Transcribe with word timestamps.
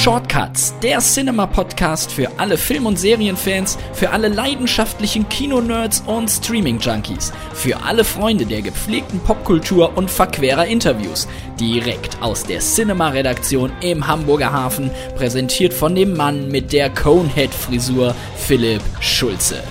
Shortcuts, 0.00 0.72
der 0.82 0.98
Cinema-Podcast 1.00 2.10
für 2.10 2.30
alle 2.38 2.56
Film- 2.56 2.86
und 2.86 2.98
Serienfans, 2.98 3.76
für 3.92 4.08
alle 4.08 4.28
leidenschaftlichen 4.28 5.28
Kino-Nerds 5.28 6.04
und 6.06 6.30
Streaming-Junkies, 6.30 7.34
für 7.52 7.82
alle 7.82 8.02
Freunde 8.02 8.46
der 8.46 8.62
gepflegten 8.62 9.20
Popkultur 9.20 9.98
und 9.98 10.10
verquerer 10.10 10.64
Interviews. 10.64 11.28
Direkt 11.60 12.16
aus 12.22 12.44
der 12.44 12.60
Cinema-Redaktion 12.60 13.72
im 13.82 14.06
Hamburger 14.06 14.50
Hafen, 14.50 14.90
präsentiert 15.16 15.74
von 15.74 15.94
dem 15.94 16.16
Mann 16.16 16.48
mit 16.48 16.72
der 16.72 16.88
Conehead-Frisur, 16.88 18.14
Philipp 18.36 18.80
Schulze. 19.00 19.62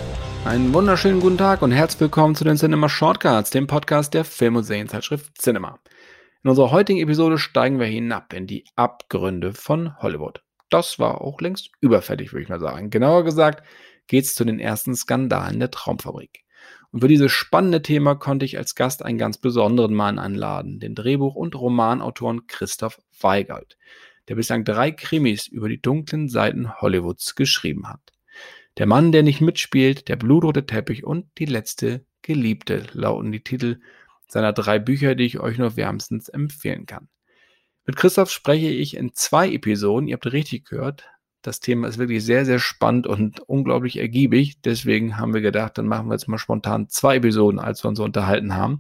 Einen 0.46 0.72
wunderschönen 0.76 1.22
guten 1.22 1.40
Tag 1.40 1.64
und 1.64 1.72
herzlich 1.72 2.02
willkommen 2.02 2.36
zu 2.36 2.44
den 2.44 2.58
Cinema 2.58 2.88
Shortcuts, 2.88 3.50
dem 3.50 3.66
Podcast 3.66 4.14
der 4.14 4.26
Film- 4.26 4.58
und 4.58 4.64
Serienzeitschrift 4.64 5.42
Cinema. 5.42 5.80
In 6.42 6.50
unserer 6.50 6.72
heutigen 6.72 7.02
Episode 7.02 7.38
steigen 7.38 7.80
wir 7.80 7.86
hinab 7.86 8.32
in 8.34 8.48
die 8.48 8.64
Abgründe 8.78 9.52
von 9.52 9.98
Hollywood. 9.98 10.42
Das 10.70 10.98
war 10.98 11.20
auch 11.20 11.42
längst 11.42 11.72
überfällig, 11.82 12.32
würde 12.32 12.44
ich 12.44 12.50
mal 12.50 12.62
sagen. 12.62 12.90
Genauer 12.90 13.26
gesagt 13.26 13.62
geht 14.08 14.24
es 14.24 14.36
zu 14.36 14.46
den 14.46 14.58
ersten 14.58 14.96
Skandalen 14.96 15.60
der 15.60 15.70
Traumfabrik. 15.70 16.46
Und 16.92 17.02
für 17.02 17.10
dieses 17.10 17.34
spannende 17.34 17.82
Thema 17.82 18.16
konnte 18.16 18.46
ich 18.46 18.58
als 18.58 18.76
Gast 18.76 19.04
einen 19.04 19.18
ganz 19.18 19.38
besonderen 19.38 19.94
Mann 19.94 20.18
anladen, 20.18 20.80
den 20.80 20.96
Drehbuch- 20.96 21.36
und 21.36 21.56
Romanautoren 21.56 22.48
Christoph 22.48 23.02
Weigald, 23.20 23.78
der 24.30 24.36
bislang 24.36 24.64
drei 24.64 24.92
Krimis 24.92 25.46
über 25.46 25.68
die 25.68 25.82
dunklen 25.82 26.30
Seiten 26.30 26.80
Hollywoods 26.80 27.36
geschrieben 27.36 27.90
hat. 27.90 28.14
Der 28.78 28.86
Mann, 28.86 29.12
der 29.12 29.24
nicht 29.24 29.42
mitspielt, 29.42 30.08
der 30.08 30.16
blutrote 30.16 30.66
Teppich 30.66 31.04
und 31.04 31.26
die 31.38 31.46
letzte 31.46 32.06
Geliebte 32.22 32.86
lauten 32.94 33.34
die 33.34 33.44
Titel 33.44 33.82
seiner 34.32 34.54
drei 34.54 34.80
Bücher, 34.80 35.16
die 35.16 35.26
ich 35.26 35.40
euch 35.40 35.58
nur 35.58 35.76
wärmstens 35.76 36.30
empfehlen 36.30 36.86
kann. 36.86 37.10
Mit 37.86 37.96
Christoph 37.96 38.32
spreche 38.32 38.68
ich 38.70 38.96
in 38.96 39.14
zwei 39.14 39.52
Episoden. 39.52 40.08
Ihr 40.08 40.14
habt 40.14 40.32
richtig 40.32 40.66
gehört. 40.66 41.10
Das 41.42 41.60
Thema 41.60 41.88
ist 41.88 41.98
wirklich 41.98 42.24
sehr, 42.24 42.46
sehr 42.46 42.60
spannend 42.60 43.08
und 43.08 43.40
unglaublich 43.42 43.98
ergiebig. 43.98 44.62
Deswegen 44.62 45.18
haben 45.18 45.34
wir 45.34 45.42
gedacht, 45.42 45.78
dann 45.78 45.88
machen 45.88 46.08
wir 46.08 46.14
jetzt 46.14 46.28
mal 46.28 46.38
spontan 46.38 46.90
zwei 46.90 47.16
Episoden, 47.16 47.60
als 47.60 47.84
wir 47.84 47.90
uns 47.90 48.00
unterhalten 48.00 48.56
haben. 48.56 48.80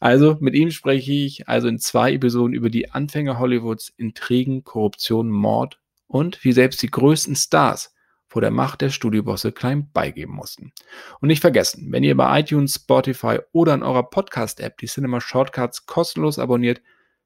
Also 0.00 0.36
mit 0.40 0.54
ihm 0.54 0.70
spreche 0.70 1.12
ich 1.12 1.48
also 1.48 1.66
in 1.66 1.78
zwei 1.78 2.12
Episoden 2.12 2.54
über 2.54 2.70
die 2.70 2.90
Anfänge 2.92 3.38
Hollywoods, 3.38 3.92
Intrigen, 3.96 4.62
Korruption, 4.62 5.30
Mord 5.30 5.80
und 6.06 6.44
wie 6.44 6.52
selbst 6.52 6.82
die 6.82 6.90
größten 6.90 7.34
Stars 7.34 7.92
vor 8.28 8.42
der 8.42 8.50
Macht 8.50 8.82
der 8.82 8.90
Studiobosse 8.90 9.52
klein 9.52 9.90
beigeben 9.92 10.34
mussten. 10.34 10.72
Und 11.20 11.28
nicht 11.28 11.40
vergessen, 11.40 11.90
wenn 11.90 12.04
ihr 12.04 12.16
bei 12.16 12.40
iTunes, 12.40 12.74
Spotify 12.74 13.38
oder 13.52 13.74
in 13.74 13.82
eurer 13.82 14.08
Podcast-App 14.08 14.78
die 14.78 14.86
Cinema 14.86 15.20
Shortcuts 15.20 15.86
kostenlos 15.86 16.38
abonniert, 16.38 16.82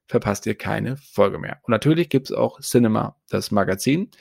verpasst 0.07 0.45
ihr 0.45 0.55
keine 0.55 0.97
Folge 0.97 1.39
mehr. 1.39 1.59
Und 1.63 1.71
natürlich 1.71 2.09
gibt 2.09 2.29
es 2.29 2.35
auch 2.35 2.59
Cinema, 2.61 3.17
das 3.29 3.51
Magazin. 3.51 4.11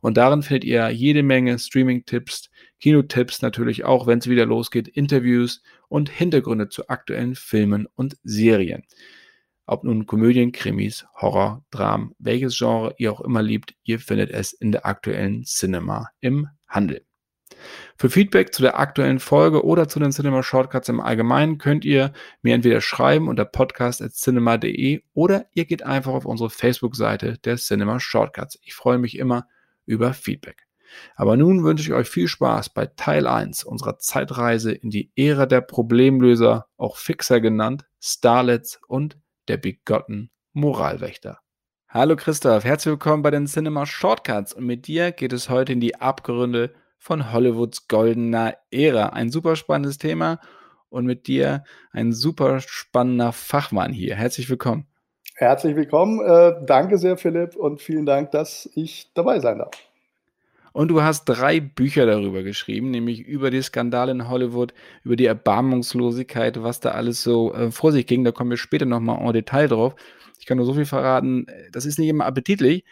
Und 0.00 0.16
darin 0.16 0.42
findet 0.42 0.64
ihr 0.64 0.90
jede 0.90 1.22
Menge 1.22 1.58
Streaming-Tipps, 1.58 2.50
Kinotipps 2.80 3.42
natürlich 3.42 3.84
auch, 3.84 4.06
wenn 4.06 4.18
es 4.18 4.28
wieder 4.28 4.46
losgeht, 4.46 4.88
Interviews 4.88 5.62
und 5.88 6.08
Hintergründe 6.08 6.68
zu 6.68 6.88
aktuellen 6.88 7.36
Filmen 7.36 7.86
und 7.94 8.16
Serien. 8.24 8.82
Ob 9.72 9.84
nun 9.84 10.04
Komödien, 10.04 10.52
Krimis, 10.52 11.06
Horror, 11.14 11.64
Dramen, 11.70 12.14
welches 12.18 12.58
Genre 12.58 12.94
ihr 12.98 13.10
auch 13.10 13.22
immer 13.22 13.40
liebt, 13.40 13.74
ihr 13.84 14.00
findet 14.00 14.30
es 14.30 14.52
in 14.52 14.70
der 14.70 14.84
aktuellen 14.84 15.44
Cinema 15.44 16.10
im 16.20 16.46
Handel. 16.68 17.06
Für 17.96 18.10
Feedback 18.10 18.52
zu 18.52 18.60
der 18.60 18.78
aktuellen 18.78 19.18
Folge 19.18 19.64
oder 19.64 19.88
zu 19.88 19.98
den 19.98 20.12
Cinema 20.12 20.42
Shortcuts 20.42 20.90
im 20.90 21.00
Allgemeinen 21.00 21.56
könnt 21.56 21.86
ihr 21.86 22.12
mir 22.42 22.54
entweder 22.54 22.82
schreiben 22.82 23.28
unter 23.28 23.46
podcast.cinema.de 23.46 25.04
oder 25.14 25.46
ihr 25.54 25.64
geht 25.64 25.84
einfach 25.84 26.12
auf 26.12 26.26
unsere 26.26 26.50
Facebook-Seite 26.50 27.38
der 27.38 27.56
Cinema 27.56 27.98
Shortcuts. 27.98 28.58
Ich 28.64 28.74
freue 28.74 28.98
mich 28.98 29.16
immer 29.16 29.46
über 29.86 30.12
Feedback. 30.12 30.66
Aber 31.16 31.38
nun 31.38 31.64
wünsche 31.64 31.84
ich 31.84 31.94
euch 31.94 32.10
viel 32.10 32.28
Spaß 32.28 32.74
bei 32.74 32.84
Teil 32.84 33.26
1 33.26 33.64
unserer 33.64 33.96
Zeitreise 33.96 34.70
in 34.70 34.90
die 34.90 35.10
Ära 35.16 35.46
der 35.46 35.62
Problemlöser, 35.62 36.66
auch 36.76 36.98
Fixer 36.98 37.40
genannt, 37.40 37.86
Starlets 38.02 38.78
und 38.86 39.16
der 39.48 39.56
begotten 39.56 40.30
Moralwächter. 40.52 41.38
Hallo 41.88 42.16
Christoph, 42.16 42.64
herzlich 42.64 42.92
willkommen 42.92 43.22
bei 43.22 43.30
den 43.30 43.46
Cinema 43.46 43.84
Shortcuts 43.84 44.54
und 44.54 44.64
mit 44.64 44.86
dir 44.86 45.12
geht 45.12 45.32
es 45.32 45.50
heute 45.50 45.72
in 45.72 45.80
die 45.80 45.96
Abgründe 45.96 46.72
von 46.98 47.32
Hollywoods 47.32 47.88
goldener 47.88 48.54
Ära. 48.70 49.08
Ein 49.08 49.30
super 49.30 49.56
spannendes 49.56 49.98
Thema 49.98 50.40
und 50.88 51.04
mit 51.04 51.26
dir 51.26 51.64
ein 51.90 52.12
super 52.12 52.60
spannender 52.60 53.32
Fachmann 53.32 53.92
hier. 53.92 54.14
Herzlich 54.14 54.48
willkommen. 54.48 54.86
Herzlich 55.34 55.74
willkommen. 55.74 56.20
Äh, 56.20 56.64
danke 56.64 56.98
sehr, 56.98 57.16
Philipp, 57.16 57.56
und 57.56 57.80
vielen 57.80 58.06
Dank, 58.06 58.30
dass 58.30 58.70
ich 58.74 59.12
dabei 59.14 59.40
sein 59.40 59.58
darf. 59.58 59.72
Und 60.72 60.88
du 60.88 61.02
hast 61.02 61.26
drei 61.26 61.60
Bücher 61.60 62.06
darüber 62.06 62.42
geschrieben, 62.42 62.90
nämlich 62.90 63.20
über 63.20 63.50
die 63.50 63.62
Skandale 63.62 64.12
in 64.12 64.28
Hollywood, 64.28 64.72
über 65.04 65.16
die 65.16 65.26
Erbarmungslosigkeit, 65.26 66.62
was 66.62 66.80
da 66.80 66.92
alles 66.92 67.22
so 67.22 67.52
äh, 67.54 67.70
vor 67.70 67.92
sich 67.92 68.06
ging. 68.06 68.24
Da 68.24 68.32
kommen 68.32 68.50
wir 68.50 68.56
später 68.56 68.86
nochmal 68.86 69.20
en 69.20 69.32
Detail 69.32 69.68
drauf. 69.68 69.94
Ich 70.38 70.46
kann 70.46 70.56
nur 70.56 70.66
so 70.66 70.74
viel 70.74 70.86
verraten, 70.86 71.46
das 71.70 71.86
ist 71.86 71.98
nicht 71.98 72.08
immer 72.08 72.26
appetitlich. 72.26 72.84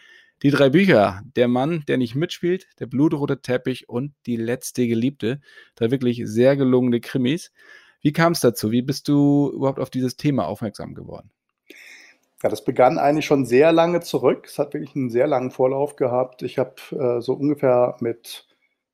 Die 0.43 0.49
drei 0.49 0.69
Bücher, 0.69 1.21
der 1.35 1.47
Mann, 1.47 1.83
der 1.87 1.97
nicht 1.97 2.15
mitspielt, 2.15 2.67
der 2.79 2.87
blutrote 2.87 3.41
Teppich 3.41 3.89
und 3.89 4.13
die 4.25 4.37
letzte 4.37 4.87
Geliebte, 4.87 5.39
da 5.75 5.91
wirklich 5.91 6.21
sehr 6.25 6.55
gelungene 6.55 6.99
Krimis. 6.99 7.51
Wie 8.01 8.11
kam 8.11 8.31
es 8.31 8.39
dazu? 8.39 8.71
Wie 8.71 8.81
bist 8.81 9.07
du 9.07 9.51
überhaupt 9.53 9.79
auf 9.79 9.91
dieses 9.91 10.17
Thema 10.17 10.47
aufmerksam 10.47 10.95
geworden? 10.95 11.29
Ja, 12.43 12.49
das 12.49 12.63
begann 12.63 12.97
eigentlich 12.97 13.25
schon 13.25 13.45
sehr 13.45 13.71
lange 13.71 14.01
zurück. 14.01 14.45
Es 14.47 14.57
hat 14.57 14.73
wirklich 14.73 14.95
einen 14.95 15.11
sehr 15.11 15.27
langen 15.27 15.51
Vorlauf 15.51 15.95
gehabt. 15.95 16.41
Ich 16.41 16.57
habe 16.57 16.75
äh, 16.91 17.21
so 17.21 17.33
ungefähr 17.33 17.95
mit 17.99 18.47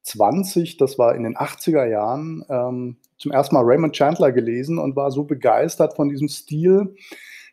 20, 0.03 0.77
das 0.77 0.97
war 0.97 1.15
in 1.15 1.23
den 1.23 1.37
80er 1.37 1.85
Jahren, 1.85 2.45
ähm, 2.49 2.97
zum 3.17 3.31
ersten 3.31 3.55
Mal 3.55 3.63
Raymond 3.63 3.93
Chandler 3.93 4.31
gelesen 4.31 4.79
und 4.79 4.95
war 4.95 5.11
so 5.11 5.23
begeistert 5.23 5.95
von 5.95 6.09
diesem 6.09 6.27
Stil, 6.27 6.95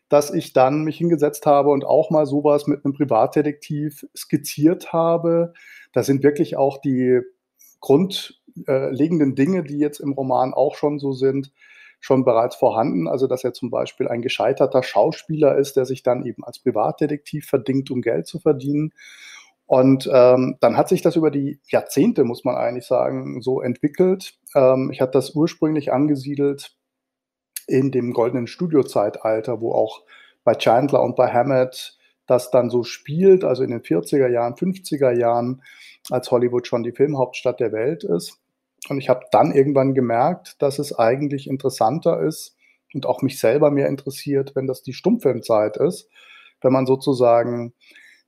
dass 0.09 0.33
ich 0.33 0.53
dann 0.53 0.83
mich 0.83 0.97
hingesetzt 0.97 1.45
habe 1.45 1.69
und 1.69 1.85
auch 1.85 2.11
mal 2.11 2.25
sowas 2.25 2.67
mit 2.67 2.83
einem 2.83 2.93
Privatdetektiv 2.93 4.05
skizziert 4.15 4.93
habe. 4.93 5.53
Da 5.93 6.03
sind 6.03 6.23
wirklich 6.23 6.57
auch 6.57 6.79
die 6.79 7.21
grundlegenden 7.79 9.35
Dinge, 9.35 9.63
die 9.63 9.77
jetzt 9.77 9.99
im 9.99 10.13
Roman 10.13 10.53
auch 10.53 10.75
schon 10.75 10.99
so 10.99 11.13
sind, 11.13 11.51
schon 11.99 12.25
bereits 12.25 12.55
vorhanden. 12.55 13.07
Also, 13.07 13.27
dass 13.27 13.43
er 13.43 13.53
zum 13.53 13.69
Beispiel 13.69 14.07
ein 14.07 14.21
gescheiterter 14.21 14.83
Schauspieler 14.83 15.57
ist, 15.57 15.75
der 15.75 15.85
sich 15.85 16.03
dann 16.03 16.25
eben 16.25 16.43
als 16.43 16.59
Privatdetektiv 16.59 17.45
verdingt, 17.47 17.91
um 17.91 18.01
Geld 18.01 18.27
zu 18.27 18.39
verdienen. 18.39 18.91
Und 19.67 20.09
ähm, 20.13 20.57
dann 20.59 20.77
hat 20.77 20.89
sich 20.89 21.01
das 21.01 21.15
über 21.15 21.31
die 21.31 21.59
Jahrzehnte, 21.67 22.23
muss 22.23 22.43
man 22.43 22.55
eigentlich 22.55 22.85
sagen, 22.85 23.41
so 23.41 23.61
entwickelt. 23.61 24.37
Ähm, 24.53 24.91
ich 24.91 25.01
hatte 25.01 25.13
das 25.13 25.33
ursprünglich 25.33 25.91
angesiedelt 25.91 26.75
in 27.67 27.91
dem 27.91 28.13
goldenen 28.13 28.47
Studiozeitalter, 28.47 29.61
wo 29.61 29.71
auch 29.71 30.03
bei 30.43 30.53
Chandler 30.53 31.01
und 31.01 31.15
bei 31.15 31.31
Hammett 31.33 31.97
das 32.27 32.51
dann 32.51 32.69
so 32.69 32.83
spielt, 32.83 33.43
also 33.43 33.63
in 33.63 33.71
den 33.71 33.81
40er 33.81 34.27
Jahren, 34.27 34.53
50er 34.53 35.11
Jahren, 35.11 35.63
als 36.09 36.29
Hollywood 36.31 36.67
schon 36.67 36.83
die 36.83 36.91
Filmhauptstadt 36.91 37.59
der 37.59 37.71
Welt 37.71 38.03
ist. 38.03 38.39
Und 38.89 38.99
ich 38.99 39.09
habe 39.09 39.25
dann 39.31 39.51
irgendwann 39.51 39.93
gemerkt, 39.93 40.61
dass 40.61 40.79
es 40.79 40.97
eigentlich 40.97 41.47
interessanter 41.47 42.21
ist 42.21 42.55
und 42.93 43.05
auch 43.05 43.21
mich 43.21 43.39
selber 43.39 43.71
mehr 43.71 43.87
interessiert, 43.87 44.55
wenn 44.55 44.67
das 44.67 44.83
die 44.83 44.93
Stummfilmzeit 44.93 45.77
ist, 45.77 46.09
wenn 46.61 46.73
man 46.73 46.85
sozusagen 46.85 47.73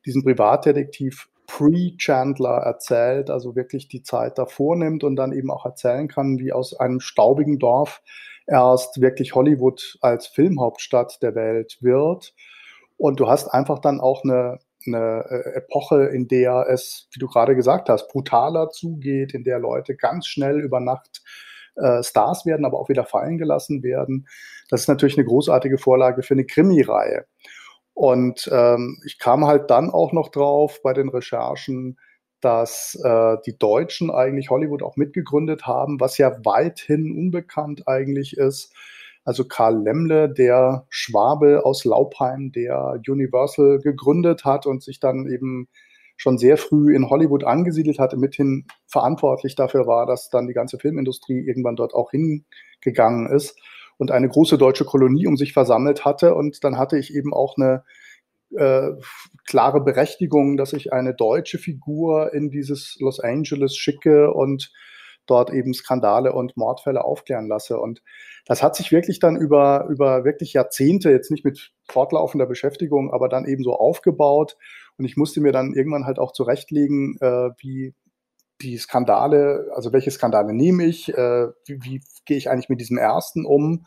diesen 0.06 0.24
Privatdetektiv 0.24 1.30
pre-Chandler 1.48 2.58
erzählt, 2.58 3.30
also 3.30 3.56
wirklich 3.56 3.88
die 3.88 4.04
Zeit 4.04 4.38
davor 4.38 4.76
nimmt 4.76 5.04
und 5.04 5.16
dann 5.16 5.32
eben 5.32 5.50
auch 5.50 5.66
erzählen 5.66 6.08
kann, 6.08 6.40
wie 6.40 6.52
aus 6.52 6.78
einem 6.78 7.00
staubigen 7.00 7.58
Dorf 7.58 8.02
erst 8.46 9.02
wirklich 9.02 9.34
Hollywood 9.36 9.98
als 10.02 10.28
Filmhauptstadt 10.28 11.22
der 11.22 11.36
Welt 11.36 11.78
wird. 11.82 12.34
Und 12.98 13.20
du 13.20 13.28
hast 13.28 13.48
einfach 13.48 13.80
dann 13.80 14.00
auch 14.00 14.24
eine 14.24 14.60
eine 14.88 15.26
äh, 15.30 15.58
Epoche, 15.58 16.06
in 16.06 16.28
der 16.28 16.68
es, 16.70 17.08
wie 17.12 17.20
du 17.20 17.28
gerade 17.28 17.56
gesagt 17.56 17.90
hast, 17.90 18.08
brutaler 18.08 18.70
zugeht, 18.70 19.34
in 19.34 19.44
der 19.44 19.60
Leute 19.60 19.96
ganz 19.96 20.28
schnell 20.28 20.60
über 20.60 20.80
Nacht 20.80 21.22
äh, 21.76 22.02
Stars 22.04 22.46
werden, 22.46 22.66
aber 22.66 22.80
auch 22.80 22.90
wieder 22.90 23.06
fallen 23.06 23.38
gelassen 23.38 23.84
werden. 23.84 24.28
Das 24.70 24.82
ist 24.82 24.88
natürlich 24.88 25.18
eine 25.18 25.28
großartige 25.28 25.78
Vorlage 25.78 26.24
für 26.24 26.34
eine 26.34 26.46
Krimi-Reihe. 26.46 27.26
Und 27.94 28.50
ähm, 28.52 29.02
ich 29.06 29.18
kam 29.18 29.46
halt 29.46 29.72
dann 29.72 29.90
auch 29.90 30.14
noch 30.14 30.30
drauf 30.30 30.82
bei 30.84 30.94
den 30.94 31.10
Recherchen, 31.10 31.98
dass 32.42 33.00
äh, 33.04 33.38
die 33.46 33.58
Deutschen 33.58 34.12
eigentlich 34.12 34.50
Hollywood 34.50 34.84
auch 34.84 34.96
mitgegründet 34.96 35.66
haben, 35.66 36.00
was 36.00 36.18
ja 36.20 36.38
weithin 36.46 37.12
unbekannt 37.18 37.88
eigentlich 37.88 38.38
ist. 38.38 38.74
Also 39.28 39.44
Karl 39.44 39.84
Lemmle, 39.84 40.30
der 40.30 40.86
Schwabe 40.88 41.66
aus 41.66 41.84
Laubheim, 41.84 42.54
der 42.54 43.02
Universal 43.06 43.80
gegründet 43.80 44.46
hat 44.46 44.66
und 44.66 44.82
sich 44.82 45.02
dann 45.02 45.28
eben 45.30 45.68
schon 46.16 46.38
sehr 46.38 46.56
früh 46.56 46.96
in 46.96 47.10
Hollywood 47.10 47.44
angesiedelt 47.44 48.00
hatte, 48.00 48.16
mithin 48.16 48.68
verantwortlich 48.88 49.56
dafür 49.56 49.86
war, 49.86 50.06
dass 50.06 50.30
dann 50.30 50.48
die 50.48 50.54
ganze 50.54 50.80
Filmindustrie 50.80 51.46
irgendwann 51.46 51.76
dort 51.76 51.94
auch 51.94 52.12
hingegangen 52.12 53.30
ist 53.30 53.60
und 53.98 54.12
eine 54.12 54.30
große 54.30 54.58
deutsche 54.58 54.86
Kolonie 54.86 55.28
um 55.28 55.36
sich 55.36 55.52
versammelt 55.52 56.06
hatte. 56.06 56.34
Und 56.34 56.64
dann 56.64 56.78
hatte 56.78 56.98
ich 56.98 57.14
eben 57.14 57.34
auch 57.34 57.58
eine 57.58 57.84
äh, 58.56 58.92
klare 59.46 59.84
Berechtigung, 59.84 60.56
dass 60.56 60.72
ich 60.72 60.94
eine 60.94 61.14
deutsche 61.14 61.58
Figur 61.58 62.34
in 62.34 62.50
dieses 62.50 62.96
Los 63.02 63.20
Angeles 63.20 63.76
schicke 63.76 64.32
und 64.32 64.72
dort 65.28 65.52
eben 65.52 65.74
Skandale 65.74 66.34
und 66.34 66.58
Mordfälle 66.58 67.04
aufklären 67.04 67.48
lasse. 67.48 67.80
Und 67.80 68.02
das 68.46 68.64
hat 68.64 68.76
sich 68.76 68.92
wirklich 68.92 69.20
dann 69.20 69.36
über, 69.36 69.88
über 69.90 70.24
wirklich 70.24 70.54
Jahrzehnte, 70.54 71.12
jetzt 71.12 71.32
nicht 71.32 71.46
mit 71.46 71.72
fortlaufender 71.90 72.46
Beschäftigung, 72.46 73.14
aber 73.14 73.30
dann 73.30 73.46
eben 73.46 73.64
so 73.64 73.74
aufgebaut. 73.74 74.58
Und 74.98 75.06
ich 75.06 75.18
musste 75.18 75.42
mir 75.42 75.52
dann 75.52 75.74
irgendwann 75.74 76.06
halt 76.06 76.20
auch 76.20 76.32
zurechtlegen, 76.32 77.18
äh, 77.22 77.50
wie 77.60 77.94
die 78.62 78.78
Skandale, 78.78 79.68
also 79.74 79.94
welche 79.94 80.12
Skandale 80.12 80.54
nehme 80.54 80.86
ich, 80.86 81.14
äh, 81.14 81.48
wie, 81.66 81.80
wie 81.84 82.02
gehe 82.26 82.38
ich 82.38 82.50
eigentlich 82.50 82.70
mit 82.70 82.80
diesem 82.80 82.98
ersten 82.98 83.46
um, 83.46 83.86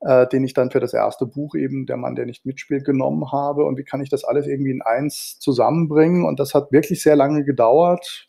äh, 0.00 0.26
den 0.26 0.44
ich 0.44 0.54
dann 0.54 0.70
für 0.70 0.80
das 0.80 0.94
erste 0.94 1.26
Buch 1.26 1.54
eben, 1.54 1.86
der 1.86 1.96
Mann, 1.96 2.14
der 2.14 2.26
nicht 2.26 2.46
mitspielt, 2.46 2.84
genommen 2.84 3.30
habe 3.32 3.64
und 3.64 3.78
wie 3.78 3.84
kann 3.84 4.02
ich 4.02 4.08
das 4.08 4.24
alles 4.24 4.46
irgendwie 4.46 4.70
in 4.70 4.82
eins 4.82 5.38
zusammenbringen. 5.38 6.24
Und 6.24 6.40
das 6.40 6.54
hat 6.54 6.72
wirklich 6.72 7.02
sehr 7.02 7.16
lange 7.16 7.44
gedauert. 7.44 8.26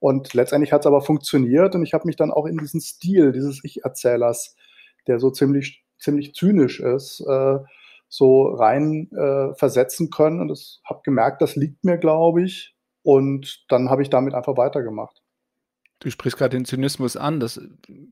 Und 0.00 0.32
letztendlich 0.34 0.72
hat 0.72 0.82
es 0.82 0.86
aber 0.86 1.00
funktioniert 1.00 1.74
und 1.74 1.82
ich 1.82 1.92
habe 1.92 2.06
mich 2.06 2.16
dann 2.16 2.30
auch 2.30 2.46
in 2.46 2.58
diesen 2.58 2.80
Stil 2.80 3.32
dieses 3.32 3.64
Ich-Erzählers, 3.64 4.54
der 5.06 5.18
so 5.18 5.30
ziemlich, 5.30 5.84
ziemlich 5.98 6.34
zynisch 6.34 6.80
ist, 6.80 7.20
äh, 7.20 7.58
so 8.08 8.48
rein 8.48 9.10
äh, 9.12 9.54
versetzen 9.54 10.10
können. 10.10 10.40
Und 10.40 10.80
habe 10.84 11.00
gemerkt, 11.04 11.42
das 11.42 11.56
liegt 11.56 11.84
mir, 11.84 11.98
glaube 11.98 12.44
ich. 12.44 12.76
Und 13.02 13.64
dann 13.68 13.90
habe 13.90 14.02
ich 14.02 14.10
damit 14.10 14.34
einfach 14.34 14.56
weitergemacht. 14.56 15.22
Du 16.00 16.10
sprichst 16.10 16.38
gerade 16.38 16.56
den 16.56 16.64
Zynismus 16.64 17.16
an, 17.16 17.40
das 17.40 17.60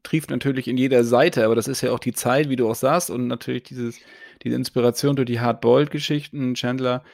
trieft 0.03 0.31
natürlich 0.31 0.67
in 0.67 0.77
jeder 0.77 1.05
Seite, 1.05 1.45
aber 1.45 1.55
das 1.55 1.69
ist 1.69 1.83
ja 1.83 1.93
auch 1.93 2.01
die 2.01 2.13
Zeit, 2.13 2.49
wie 2.49 2.57
du 2.57 2.69
auch 2.69 2.75
sagst, 2.75 3.11
und 3.11 3.29
natürlich 3.29 3.63
dieses, 3.63 4.01
diese 4.43 4.57
Inspiration 4.57 5.15
durch 5.15 5.27
die 5.27 5.39
Hardboiled-Geschichten, 5.39 6.55
Chandler 6.55 7.05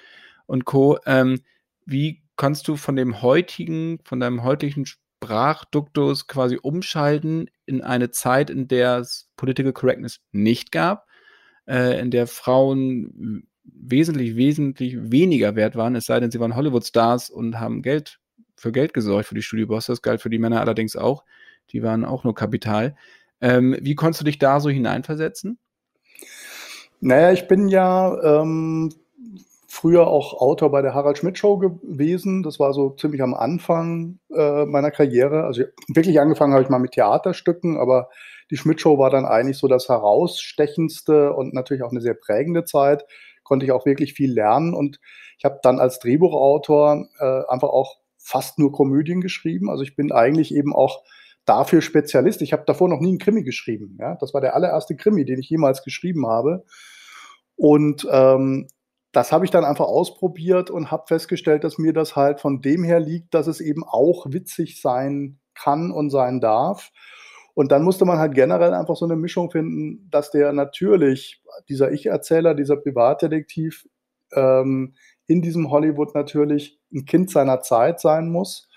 und 0.46 0.64
Co. 0.64 0.98
Ähm, 1.04 1.40
wie 1.84 2.21
kannst 2.42 2.66
du 2.66 2.74
von 2.74 2.96
dem 2.96 3.22
heutigen, 3.22 4.00
von 4.02 4.18
deinem 4.18 4.42
heutigen 4.42 4.84
Sprachduktus 4.84 6.26
quasi 6.26 6.58
umschalten 6.60 7.48
in 7.66 7.82
eine 7.82 8.10
Zeit, 8.10 8.50
in 8.50 8.66
der 8.66 8.98
es 8.98 9.30
Political 9.36 9.72
Correctness 9.72 10.18
nicht 10.32 10.72
gab, 10.72 11.06
äh, 11.68 12.00
in 12.00 12.10
der 12.10 12.26
Frauen 12.26 13.46
wesentlich, 13.62 14.34
wesentlich 14.34 14.96
weniger 15.12 15.54
wert 15.54 15.76
waren, 15.76 15.94
es 15.94 16.06
sei 16.06 16.18
denn, 16.18 16.32
sie 16.32 16.40
waren 16.40 16.56
Hollywood-Stars 16.56 17.30
und 17.30 17.60
haben 17.60 17.80
Geld 17.80 18.18
für 18.56 18.72
Geld 18.72 18.92
gesorgt 18.92 19.28
für 19.28 19.36
die 19.36 19.42
Studiobosse. 19.42 19.92
Das 19.92 20.02
galt 20.02 20.20
für 20.20 20.30
die 20.30 20.40
Männer 20.40 20.60
allerdings 20.60 20.96
auch. 20.96 21.22
Die 21.70 21.84
waren 21.84 22.04
auch 22.04 22.24
nur 22.24 22.34
Kapital. 22.34 22.96
Ähm, 23.40 23.76
wie 23.80 23.94
konntest 23.94 24.22
du 24.22 24.24
dich 24.24 24.40
da 24.40 24.58
so 24.58 24.68
hineinversetzen? 24.68 25.60
Naja, 26.98 27.30
ich 27.30 27.46
bin 27.46 27.68
ja 27.68 28.42
ähm, 28.42 28.92
früher 29.72 30.06
auch 30.06 30.34
Autor 30.34 30.70
bei 30.70 30.82
der 30.82 30.92
Harald 30.92 31.16
Schmidt 31.16 31.38
Show 31.38 31.56
gewesen. 31.56 32.42
Das 32.42 32.60
war 32.60 32.74
so 32.74 32.90
ziemlich 32.90 33.22
am 33.22 33.32
Anfang 33.32 34.19
äh, 34.30 34.66
meiner 34.66 34.90
Karriere. 34.90 35.44
Also 35.44 35.62
wirklich 35.88 36.20
angefangen 36.20 36.52
habe 36.52 36.62
ich 36.62 36.69
mal 36.69 36.78
mit 36.78 36.92
Theaterstücken, 36.92 37.78
aber 37.78 38.10
die 38.50 38.58
Schmidt 38.58 38.82
Show 38.82 38.98
war 38.98 39.08
dann 39.08 39.24
eigentlich 39.24 39.56
so 39.56 39.69
das 39.69 39.88
herausstechendste 39.88 41.32
und 41.32 41.54
natürlich 41.54 41.82
auch 41.82 41.90
eine 41.90 42.02
sehr 42.02 42.12
prägende 42.12 42.64
Zeit. 42.64 43.06
Konnte 43.44 43.64
ich 43.64 43.72
auch 43.72 43.86
wirklich 43.86 44.12
viel 44.12 44.30
lernen 44.30 44.74
und 44.74 45.00
ich 45.38 45.46
habe 45.46 45.58
dann 45.62 45.80
als 45.80 46.00
Drehbuchautor 46.00 47.06
äh, 47.19 47.42
einfach 47.48 47.70
auch 47.70 47.96
fast 48.19 48.58
nur 48.58 48.72
Komödien 48.72 49.22
geschrieben. 49.22 49.70
Also 49.70 49.84
ich 49.84 49.96
bin 49.96 50.12
eigentlich 50.12 50.54
eben 50.54 50.74
auch 50.74 51.02
dafür 51.46 51.80
Spezialist. 51.80 52.42
Ich 52.42 52.52
habe 52.52 52.64
davor 52.66 52.90
noch 52.90 53.00
nie 53.00 53.08
einen 53.08 53.19
Krimi 53.19 53.42
geschrieben. 53.42 53.96
Ja? 53.98 54.16
Das 54.20 54.34
war 54.34 54.42
der 54.42 54.54
allererste 54.54 54.96
Krimi, 54.96 55.24
den 55.24 55.40
ich 55.40 55.48
jemals 55.48 55.82
geschrieben 55.82 56.26
habe. 56.26 56.62
Und 57.56 58.06
ähm, 58.10 58.69
das 59.12 59.30
habe 59.30 59.44
ich 59.44 59.50
dann 59.50 59.64
einfach 59.64 59.84
ausprobiert 59.84 60.70
und 60.70 60.90
habe 60.90 61.04
festgestellt, 61.06 61.64
dass 61.64 61.78
mir 61.78 61.92
das 61.92 62.16
halt 62.16 62.40
von 62.40 62.62
dem 62.62 62.82
her 62.82 62.98
liegt, 62.98 63.34
dass 63.34 63.46
es 63.46 63.60
eben 63.60 63.84
auch 63.84 64.26
witzig 64.30 64.80
sein 64.80 65.38
kann 65.54 65.90
und 65.90 66.10
sein 66.10 66.40
darf. 66.40 66.90
Und 67.54 67.70
dann 67.70 67.82
musste 67.82 68.06
man 68.06 68.18
halt 68.18 68.34
generell 68.34 68.72
einfach 68.72 68.96
so 68.96 69.04
eine 69.04 69.16
Mischung 69.16 69.50
finden, 69.50 70.08
dass 70.10 70.30
der 70.30 70.54
natürlich, 70.54 71.42
dieser 71.68 71.92
Ich-Erzähler, 71.92 72.54
dieser 72.54 72.76
Privatdetektiv, 72.76 73.86
ähm, 74.32 74.94
in 75.26 75.42
diesem 75.42 75.70
Hollywood 75.70 76.14
natürlich 76.14 76.80
ein 76.92 77.04
Kind 77.04 77.30
seiner 77.30 77.60
Zeit 77.60 78.00
sein 78.00 78.30
muss. 78.30 78.68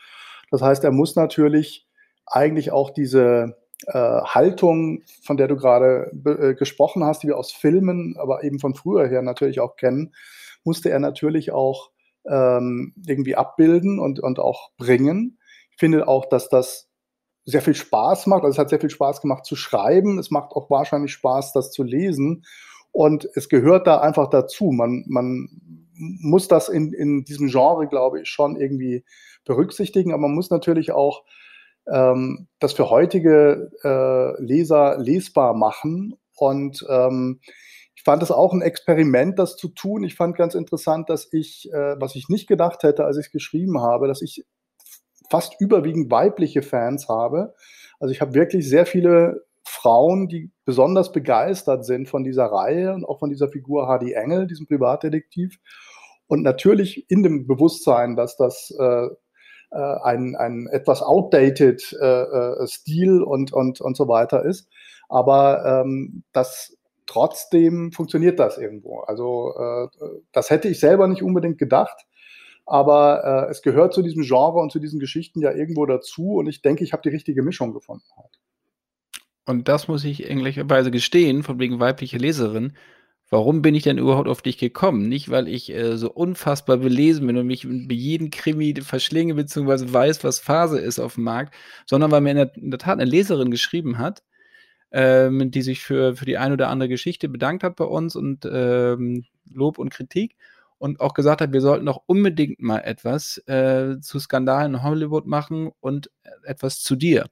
Das 0.52 0.62
heißt, 0.62 0.84
er 0.84 0.92
muss 0.92 1.16
natürlich 1.16 1.88
eigentlich 2.26 2.72
auch 2.72 2.90
diese 2.90 3.58
Haltung, 3.94 5.04
von 5.24 5.38
der 5.38 5.48
du 5.48 5.56
gerade 5.56 6.12
äh, 6.26 6.56
gesprochen 6.56 7.04
hast, 7.04 7.24
die 7.24 7.28
wir 7.28 7.38
aus 7.38 7.52
Filmen, 7.52 8.16
aber 8.18 8.44
eben 8.44 8.60
von 8.60 8.76
früher 8.76 9.08
her 9.08 9.22
natürlich 9.22 9.60
auch 9.60 9.76
kennen, 9.76 10.14
musste 10.64 10.90
er 10.90 11.00
natürlich 11.00 11.52
auch 11.52 11.92
ähm, 12.28 12.94
irgendwie 13.06 13.36
abbilden 13.36 14.00
und, 14.00 14.20
und 14.20 14.40
auch 14.40 14.72
bringen. 14.78 15.38
Ich 15.72 15.78
finde 15.78 16.08
auch, 16.08 16.26
dass 16.26 16.50
das 16.50 16.90
sehr 17.46 17.62
viel 17.62 17.76
Spaß 17.76 18.28
macht. 18.28 18.44
Also 18.44 18.54
es 18.56 18.58
hat 18.58 18.70
sehr 18.70 18.80
viel 18.80 18.90
Spaß 18.90 19.22
gemacht 19.22 19.46
zu 19.46 19.56
schreiben. 19.56 20.18
Es 20.18 20.32
macht 20.32 20.52
auch 20.54 20.70
wahrscheinlich 20.70 21.14
Spaß, 21.14 21.54
das 21.54 21.72
zu 21.72 21.84
lesen. 21.84 22.46
Und 22.92 23.30
es 23.36 23.50
gehört 23.50 23.88
da 23.88 24.00
einfach 24.00 24.30
dazu. 24.30 24.72
Man, 24.72 25.06
man 25.08 25.50
muss 25.94 26.48
das 26.48 26.70
in, 26.70 26.94
in 26.94 27.24
diesem 27.24 27.48
Genre, 27.48 27.88
glaube 27.88 28.22
ich, 28.22 28.30
schon 28.30 28.56
irgendwie 28.56 29.06
berücksichtigen. 29.46 30.12
Aber 30.12 30.24
man 30.24 30.34
muss 30.34 30.50
natürlich 30.50 30.92
auch 30.92 31.24
ähm, 31.92 32.48
das 32.60 32.74
für 32.74 32.90
heutige 32.90 33.72
äh, 33.84 34.42
Leser 34.42 34.98
lesbar 34.98 35.54
machen. 35.54 36.16
Und 36.36 36.86
ähm, 36.90 37.40
ich 37.96 38.04
fand 38.04 38.22
es 38.24 38.32
auch 38.32 38.54
ein 38.54 38.62
Experiment, 38.62 39.40
das 39.40 39.56
zu 39.56 39.70
tun. 39.70 40.04
Ich 40.04 40.16
fand 40.16 40.36
ganz 40.36 40.56
interessant, 40.56 41.10
dass 41.10 41.32
ich, 41.32 41.72
äh, 41.72 42.00
was 42.00 42.16
ich 42.16 42.30
nicht 42.30 42.48
gedacht 42.48 42.84
hätte, 42.84 43.06
als 43.06 43.18
ich 43.18 43.28
es 43.28 43.32
geschrieben 43.32 43.82
habe, 43.82 44.08
dass 44.08 44.22
ich 44.22 44.46
fast 45.30 45.60
überwiegend 45.60 46.12
weibliche 46.12 46.62
Fans 46.62 47.08
habe. 47.08 47.56
Also 48.00 48.12
ich 48.12 48.22
habe 48.22 48.34
wirklich 48.34 48.68
sehr 48.68 48.86
viele 48.86 49.46
Frauen, 49.64 50.28
die 50.28 50.52
besonders 50.66 51.12
begeistert 51.12 51.86
sind 51.86 52.08
von 52.08 52.24
dieser 52.24 52.46
Reihe 52.46 52.94
und 52.94 53.06
auch 53.06 53.20
von 53.20 53.30
dieser 53.30 53.50
Figur 53.50 53.88
Hardy 53.88 54.14
Engel, 54.14 54.48
diesem 54.48 54.68
Privatdetektiv. 54.68 55.58
Und 56.28 56.44
natürlich 56.44 57.10
in 57.10 57.24
dem 57.24 57.48
Bewusstsein, 57.48 58.16
dass 58.16 58.38
das 58.38 58.74
äh, 58.80 59.08
äh, 59.76 60.04
ein, 60.04 60.36
ein 60.36 60.68
etwas 60.72 61.02
outdated 61.02 61.96
äh, 62.02 62.06
äh, 62.06 62.68
Stil 62.68 63.22
und, 63.22 63.52
und, 63.54 63.82
und 63.82 63.98
so 63.98 64.08
weiter 64.08 64.46
ist. 64.46 64.68
Aber 65.10 65.84
ähm, 65.84 66.24
das 66.32 66.78
trotzdem 67.06 67.92
funktioniert 67.92 68.40
das 68.40 68.58
irgendwo. 68.58 69.02
Also 69.02 69.54
äh, 69.58 69.88
das 70.32 70.50
hätte 70.50 70.68
ich 70.68 70.80
selber 70.80 71.08
nicht 71.08 71.22
unbedingt 71.22 71.58
gedacht. 71.58 72.06
Aber 72.66 73.48
äh, 73.48 73.52
es 73.52 73.62
gehört 73.62 73.94
zu 73.94 74.02
diesem 74.02 74.24
Genre 74.24 74.60
und 74.60 74.72
zu 74.72 74.80
diesen 74.80 75.00
Geschichten 75.00 75.40
ja 75.40 75.52
irgendwo 75.52 75.86
dazu. 75.86 76.36
Und 76.36 76.48
ich 76.48 76.62
denke, 76.62 76.84
ich 76.84 76.94
habe 76.94 77.04
die 77.04 77.10
richtige 77.10 77.44
Mischung 77.44 77.74
gefunden. 77.74 78.06
Und 79.46 79.68
das 79.68 79.88
muss 79.88 80.04
ich 80.04 80.28
ehrlicherweise 80.28 80.90
gestehen, 80.90 81.44
von 81.44 81.60
wegen 81.60 81.80
weibliche 81.80 82.18
Leserin 82.18 82.74
warum 83.30 83.62
bin 83.62 83.76
ich 83.76 83.84
denn 83.84 83.98
überhaupt 83.98 84.28
auf 84.28 84.42
dich 84.42 84.58
gekommen? 84.58 85.08
Nicht, 85.10 85.30
weil 85.30 85.48
ich 85.48 85.72
äh, 85.72 85.98
so 85.98 86.12
unfassbar 86.12 86.78
belesen 86.78 87.28
bin 87.28 87.38
und 87.38 87.48
mich 87.48 87.68
bei 87.68 87.96
jedem 87.96 88.30
Krimi 88.30 88.74
verschlinge, 88.82 89.36
beziehungsweise 89.36 89.92
weiß, 89.92 90.24
was 90.24 90.40
Phase 90.40 90.80
ist 90.80 91.00
auf 91.00 91.16
dem 91.16 91.24
Markt, 91.24 91.54
sondern 91.86 92.12
weil 92.12 92.22
mir 92.22 92.32
in 92.32 92.38
der, 92.38 92.56
in 92.56 92.72
der 92.72 92.80
Tat 92.80 93.00
eine 93.00 93.10
Leserin 93.10 93.52
geschrieben 93.52 93.98
hat, 93.98 94.24
ähm, 94.92 95.52
die 95.52 95.62
sich 95.62 95.82
für, 95.82 96.16
für 96.16 96.26
die 96.26 96.38
ein 96.38 96.54
oder 96.54 96.70
andere 96.70 96.90
Geschichte 96.90 97.30
bedankt 97.30 97.64
hat 97.64 97.76
bei 97.76 97.86
uns 97.86 98.16
und 98.16 98.48
ähm, 98.52 99.26
Lob 99.52 99.80
und 99.80 99.90
Kritik 99.90 100.36
und 100.78 101.00
auch 101.00 101.14
gesagt 101.14 101.42
hat, 101.42 101.54
wir 101.54 101.62
sollten 101.62 101.86
doch 101.86 102.04
unbedingt 102.06 102.62
mal 102.62 102.80
etwas 102.80 103.38
äh, 103.48 104.00
zu 104.02 104.20
Skandalen 104.20 104.76
in 104.76 104.84
Hollywood 104.84 105.26
machen 105.26 105.72
und 105.80 106.12
etwas 106.44 106.82
zu 106.82 106.96
dir 106.96 107.26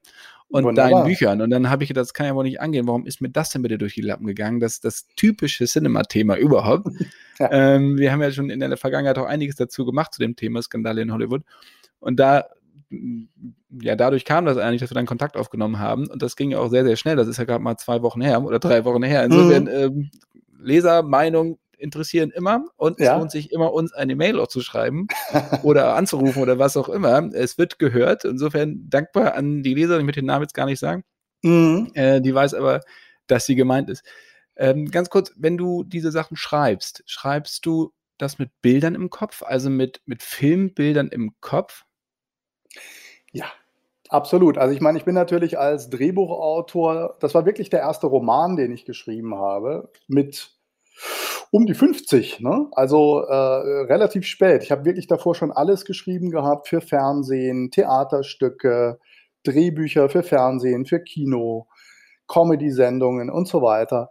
und 0.54 0.62
Wunderbar. 0.62 1.02
deinen 1.02 1.08
Büchern. 1.08 1.42
Und 1.42 1.50
dann 1.50 1.68
habe 1.68 1.82
ich 1.82 1.88
gedacht, 1.88 2.02
das 2.02 2.14
kann 2.14 2.26
ja 2.26 2.34
wohl 2.36 2.44
nicht 2.44 2.60
angehen. 2.60 2.86
Warum 2.86 3.06
ist 3.06 3.20
mir 3.20 3.28
das 3.28 3.50
denn 3.50 3.62
bitte 3.62 3.76
durch 3.76 3.94
die 3.94 4.02
Lappen 4.02 4.24
gegangen? 4.24 4.60
Das 4.60 4.78
das 4.78 5.08
typische 5.16 5.64
Cinema-Thema 5.64 6.36
überhaupt. 6.36 6.86
ja. 7.40 7.50
ähm, 7.50 7.98
wir 7.98 8.12
haben 8.12 8.22
ja 8.22 8.30
schon 8.30 8.50
in 8.50 8.60
der 8.60 8.76
Vergangenheit 8.76 9.18
auch 9.18 9.26
einiges 9.26 9.56
dazu 9.56 9.84
gemacht 9.84 10.14
zu 10.14 10.20
dem 10.20 10.36
Thema 10.36 10.62
Skandale 10.62 11.02
in 11.02 11.12
Hollywood. 11.12 11.42
Und 11.98 12.20
da, 12.20 12.44
ja, 13.82 13.96
dadurch 13.96 14.24
kam 14.24 14.44
das 14.44 14.56
eigentlich, 14.56 14.80
dass 14.80 14.92
wir 14.92 14.94
dann 14.94 15.06
Kontakt 15.06 15.36
aufgenommen 15.36 15.80
haben. 15.80 16.06
Und 16.06 16.22
das 16.22 16.36
ging 16.36 16.52
ja 16.52 16.60
auch 16.60 16.68
sehr, 16.68 16.84
sehr 16.84 16.94
schnell. 16.94 17.16
Das 17.16 17.26
ist 17.26 17.38
ja 17.38 17.44
gerade 17.44 17.64
mal 17.64 17.76
zwei 17.76 18.02
Wochen 18.02 18.20
her 18.20 18.40
oder 18.40 18.60
drei 18.60 18.84
Wochen 18.84 19.02
her. 19.02 19.24
Insofern, 19.24 19.64
mhm. 19.64 19.70
ähm, 19.70 20.10
Lesermeinung 20.60 21.58
interessieren 21.84 22.30
immer 22.30 22.64
und 22.76 22.98
ja. 22.98 23.12
es 23.12 23.18
lohnt 23.18 23.30
sich 23.30 23.52
immer, 23.52 23.72
uns 23.72 23.92
eine 23.92 24.16
Mail 24.16 24.40
auch 24.40 24.48
zu 24.48 24.60
schreiben 24.60 25.06
oder 25.62 25.94
anzurufen 25.94 26.42
oder 26.42 26.58
was 26.58 26.76
auch 26.76 26.88
immer. 26.88 27.30
Es 27.32 27.58
wird 27.58 27.78
gehört. 27.78 28.24
Insofern 28.24 28.88
dankbar 28.88 29.34
an 29.34 29.62
die 29.62 29.74
Leser, 29.74 29.98
ich 29.98 30.04
möchte 30.04 30.20
den 30.20 30.26
Namen 30.26 30.42
jetzt 30.42 30.54
gar 30.54 30.66
nicht 30.66 30.80
sagen. 30.80 31.04
Mhm. 31.42 31.90
Äh, 31.94 32.20
die 32.20 32.34
weiß 32.34 32.54
aber, 32.54 32.80
dass 33.26 33.46
sie 33.46 33.54
gemeint 33.54 33.88
ist. 33.88 34.04
Ähm, 34.56 34.90
ganz 34.90 35.10
kurz, 35.10 35.32
wenn 35.36 35.56
du 35.56 35.84
diese 35.84 36.10
Sachen 36.10 36.36
schreibst, 36.36 37.02
schreibst 37.06 37.64
du 37.66 37.92
das 38.18 38.38
mit 38.38 38.50
Bildern 38.62 38.94
im 38.94 39.10
Kopf, 39.10 39.42
also 39.42 39.70
mit, 39.70 40.00
mit 40.06 40.22
Filmbildern 40.22 41.08
im 41.08 41.32
Kopf? 41.40 41.84
Ja, 43.32 43.46
Absolut. 44.14 44.58
Also 44.58 44.74
ich 44.74 44.80
meine, 44.80 44.98
ich 44.98 45.04
bin 45.04 45.14
natürlich 45.14 45.58
als 45.58 45.88
Drehbuchautor, 45.90 47.16
das 47.20 47.34
war 47.34 47.46
wirklich 47.46 47.70
der 47.70 47.80
erste 47.80 48.06
Roman, 48.06 48.54
den 48.54 48.70
ich 48.70 48.84
geschrieben 48.84 49.34
habe, 49.34 49.90
mit 50.06 50.52
um 51.54 51.66
die 51.66 51.74
50, 51.74 52.40
ne? 52.40 52.66
also 52.72 53.20
äh, 53.20 53.84
relativ 53.84 54.26
spät. 54.26 54.64
Ich 54.64 54.72
habe 54.72 54.84
wirklich 54.84 55.06
davor 55.06 55.36
schon 55.36 55.52
alles 55.52 55.84
geschrieben 55.84 56.32
gehabt 56.32 56.66
für 56.66 56.80
Fernsehen, 56.80 57.70
Theaterstücke, 57.70 58.98
Drehbücher 59.44 60.08
für 60.08 60.24
Fernsehen, 60.24 60.84
für 60.84 60.98
Kino, 60.98 61.68
Comedy-Sendungen 62.26 63.30
und 63.30 63.46
so 63.46 63.62
weiter. 63.62 64.10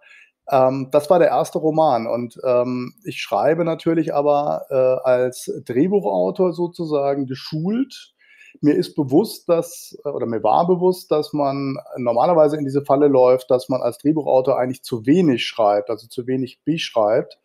Ähm, 0.50 0.88
das 0.94 1.10
war 1.10 1.20
der 1.20 1.28
erste 1.28 1.58
Roman 1.58 2.08
und 2.08 2.40
ähm, 2.46 2.94
ich 3.04 3.20
schreibe 3.20 3.66
natürlich 3.66 4.16
aber 4.16 4.62
äh, 4.70 5.10
als 5.10 5.52
Drehbuchautor 5.66 6.54
sozusagen 6.54 7.26
geschult. 7.26 8.14
Mir 8.62 8.76
ist 8.76 8.96
bewusst, 8.96 9.50
dass, 9.50 9.98
oder 10.04 10.26
mir 10.26 10.44
war 10.44 10.68
bewusst, 10.68 11.12
dass 11.12 11.34
man 11.34 11.78
normalerweise 11.98 12.58
in 12.58 12.64
diese 12.64 12.86
Falle 12.86 13.08
läuft, 13.08 13.52
dass 13.52 13.70
man 13.70 13.82
als 13.82 13.98
Drehbuchautor 13.98 14.58
eigentlich 14.58 14.84
zu 14.84 15.06
wenig 15.06 15.46
schreibt, 15.46 15.90
also 15.90 16.08
zu 16.08 16.28
wenig 16.28 16.62
beschreibt, 16.64 17.40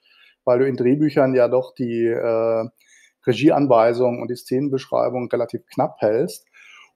weil 0.45 0.61
du 0.61 0.67
in 0.67 0.77
Drehbüchern 0.77 1.35
ja 1.35 1.49
doch 1.49 1.75
die 1.75 2.07
äh, 2.07 2.69
Regieanweisungen 3.27 4.21
und 4.21 4.31
die 4.31 4.37
Szenenbeschreibung 4.37 5.29
relativ 5.31 5.67
knapp 5.67 6.01
hältst. 6.01 6.47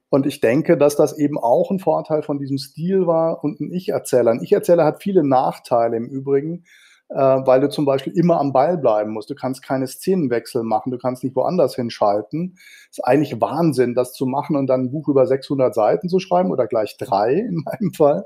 Und 0.09 0.27
ich 0.27 0.41
denke, 0.41 0.77
dass 0.77 0.95
das 0.95 1.17
eben 1.17 1.39
auch 1.39 1.71
ein 1.71 1.79
Vorteil 1.79 2.21
von 2.21 2.37
diesem 2.37 2.59
Stil 2.59 3.07
war 3.07 3.43
und 3.43 3.59
ein 3.59 3.71
Ich-Erzähler. 3.71 4.31
Ein 4.31 4.43
Ich-Erzähler 4.43 4.85
hat 4.85 5.01
viele 5.01 5.23
Nachteile 5.23 5.97
im 5.97 6.07
Übrigen, 6.07 6.59
äh, 6.59 6.82
weil 7.17 7.61
du 7.61 7.69
zum 7.69 7.85
Beispiel 7.85 8.13
immer 8.13 8.39
am 8.39 8.53
Ball 8.53 8.77
bleiben 8.77 9.11
musst. 9.11 9.29
Du 9.29 9.35
kannst 9.35 9.63
keine 9.63 9.87
Szenenwechsel 9.87 10.63
machen, 10.63 10.91
du 10.91 10.97
kannst 10.97 11.23
nicht 11.23 11.35
woanders 11.35 11.75
hinschalten. 11.75 12.57
Es 12.89 12.97
ist 12.97 13.03
eigentlich 13.03 13.39
Wahnsinn, 13.39 13.95
das 13.95 14.13
zu 14.13 14.25
machen 14.25 14.55
und 14.55 14.67
dann 14.67 14.85
ein 14.85 14.91
Buch 14.91 15.07
über 15.07 15.25
600 15.25 15.73
Seiten 15.73 16.09
zu 16.09 16.19
schreiben 16.19 16.51
oder 16.51 16.67
gleich 16.67 16.97
drei 16.97 17.33
in 17.49 17.63
meinem 17.65 17.93
Fall. 17.93 18.25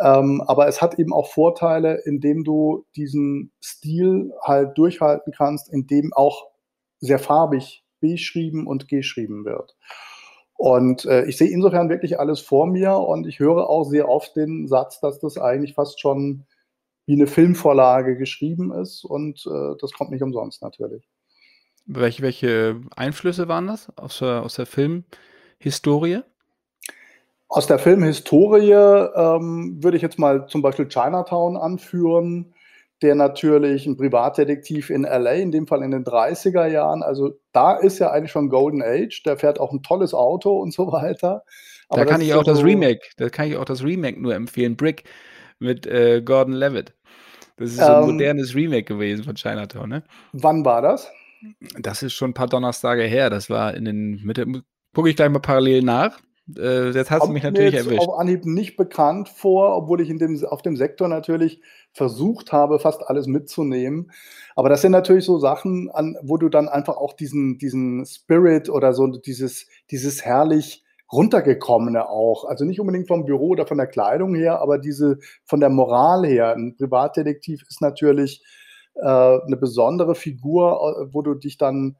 Ähm, 0.00 0.42
aber 0.46 0.68
es 0.68 0.80
hat 0.80 0.98
eben 0.98 1.12
auch 1.12 1.28
Vorteile, 1.28 2.00
indem 2.04 2.44
du 2.44 2.84
diesen 2.94 3.52
Stil 3.62 4.32
halt 4.42 4.78
durchhalten 4.78 5.32
kannst, 5.36 5.72
indem 5.72 6.12
auch 6.12 6.48
sehr 7.00 7.18
farbig 7.18 7.84
beschrieben 8.00 8.66
und 8.66 8.88
geschrieben 8.88 9.44
wird. 9.44 9.76
Und 10.56 11.04
äh, 11.04 11.24
ich 11.26 11.36
sehe 11.36 11.50
insofern 11.50 11.88
wirklich 11.88 12.18
alles 12.18 12.40
vor 12.40 12.66
mir 12.66 12.96
und 12.96 13.26
ich 13.26 13.38
höre 13.38 13.70
auch 13.70 13.84
sehr 13.84 14.08
oft 14.08 14.34
den 14.34 14.66
Satz, 14.66 15.00
dass 15.00 15.20
das 15.20 15.38
eigentlich 15.38 15.74
fast 15.74 16.00
schon 16.00 16.46
wie 17.08 17.14
eine 17.14 17.26
Filmvorlage 17.26 18.16
geschrieben 18.16 18.72
ist 18.72 19.04
und 19.04 19.44
äh, 19.46 19.74
das 19.80 19.92
kommt 19.92 20.10
nicht 20.10 20.22
umsonst 20.22 20.62
natürlich. 20.62 21.08
Welche, 21.86 22.22
welche 22.22 22.80
Einflüsse 22.94 23.48
waren 23.48 23.66
das 23.66 23.90
aus 23.96 24.18
der, 24.18 24.42
aus 24.42 24.54
der 24.56 24.66
Filmhistorie? 24.66 26.20
Aus 27.48 27.66
der 27.66 27.78
Filmhistorie 27.78 28.72
ähm, 28.72 29.82
würde 29.82 29.96
ich 29.96 30.02
jetzt 30.02 30.18
mal 30.18 30.46
zum 30.48 30.60
Beispiel 30.60 30.86
Chinatown 30.86 31.56
anführen 31.56 32.54
der 33.02 33.14
natürlich 33.14 33.86
ein 33.86 33.96
Privatdetektiv 33.96 34.90
in 34.90 35.02
LA, 35.02 35.34
in 35.34 35.52
dem 35.52 35.66
Fall 35.66 35.82
in 35.82 35.92
den 35.92 36.04
30er 36.04 36.66
Jahren. 36.66 37.02
Also 37.02 37.38
da 37.52 37.76
ist 37.76 37.98
ja 37.98 38.10
eigentlich 38.10 38.32
schon 38.32 38.48
Golden 38.48 38.82
Age. 38.82 39.22
Der 39.24 39.36
fährt 39.36 39.60
auch 39.60 39.72
ein 39.72 39.82
tolles 39.82 40.14
Auto 40.14 40.58
und 40.58 40.72
so 40.72 40.90
weiter. 40.90 41.44
Aber 41.88 42.04
da 42.04 42.10
kann 42.10 42.20
ich 42.20 42.34
auch 42.34 42.44
so 42.44 42.52
das 42.52 42.64
Remake, 42.64 43.00
da 43.16 43.28
kann 43.28 43.48
ich 43.48 43.56
auch 43.56 43.64
das 43.64 43.84
Remake 43.84 44.20
nur 44.20 44.34
empfehlen. 44.34 44.76
Brick 44.76 45.04
mit 45.58 45.86
äh, 45.86 46.22
Gordon 46.22 46.54
Levitt. 46.54 46.92
Das 47.58 47.70
ist 47.70 47.76
so 47.76 47.82
ein 47.82 48.02
ähm, 48.02 48.10
modernes 48.12 48.54
Remake 48.54 48.84
gewesen 48.84 49.24
von 49.24 49.34
Chinatown, 49.34 49.88
ne? 49.88 50.02
Wann 50.32 50.64
war 50.64 50.82
das? 50.82 51.10
Das 51.78 52.02
ist 52.02 52.14
schon 52.14 52.30
ein 52.30 52.34
paar 52.34 52.48
Donnerstage 52.48 53.02
her. 53.02 53.30
Das 53.30 53.50
war 53.50 53.74
in 53.74 53.84
den 53.84 54.22
Mitte. 54.24 54.46
Gucke 54.94 55.10
ich 55.10 55.16
gleich 55.16 55.30
mal 55.30 55.40
parallel 55.40 55.82
nach. 55.82 56.18
Äh, 56.56 56.90
jetzt 56.90 57.10
hast 57.10 57.26
du 57.26 57.32
mich 57.32 57.42
natürlich 57.42 57.72
mir 57.72 57.78
jetzt 57.78 57.86
erwischt. 57.86 58.08
auf 58.08 58.18
Anhieb 58.18 58.46
nicht 58.46 58.76
bekannt 58.76 59.28
vor, 59.28 59.76
obwohl 59.76 60.00
ich 60.00 60.08
in 60.08 60.18
dem, 60.18 60.42
auf 60.46 60.62
dem 60.62 60.76
Sektor 60.76 61.06
natürlich 61.08 61.60
versucht 61.92 62.52
habe, 62.52 62.78
fast 62.78 63.02
alles 63.06 63.26
mitzunehmen. 63.26 64.10
Aber 64.56 64.68
das 64.68 64.80
sind 64.80 64.92
natürlich 64.92 65.24
so 65.24 65.38
Sachen, 65.38 65.90
an, 65.90 66.16
wo 66.22 66.38
du 66.38 66.48
dann 66.48 66.68
einfach 66.68 66.96
auch 66.96 67.12
diesen, 67.12 67.58
diesen 67.58 68.06
Spirit 68.06 68.70
oder 68.70 68.94
so 68.94 69.06
dieses, 69.08 69.66
dieses 69.90 70.24
herrlich 70.24 70.84
runtergekommene 71.12 72.08
auch. 72.08 72.44
Also 72.44 72.64
nicht 72.64 72.80
unbedingt 72.80 73.08
vom 73.08 73.24
Büro 73.24 73.48
oder 73.48 73.66
von 73.66 73.78
der 73.78 73.86
Kleidung 73.86 74.34
her, 74.34 74.60
aber 74.60 74.78
diese 74.78 75.18
von 75.44 75.60
der 75.60 75.70
Moral 75.70 76.26
her. 76.26 76.54
Ein 76.54 76.76
Privatdetektiv 76.76 77.62
ist 77.68 77.80
natürlich 77.80 78.42
äh, 78.94 79.06
eine 79.06 79.56
besondere 79.56 80.14
Figur, 80.14 81.06
äh, 81.08 81.14
wo 81.14 81.22
du 81.22 81.34
dich 81.34 81.56
dann 81.56 81.96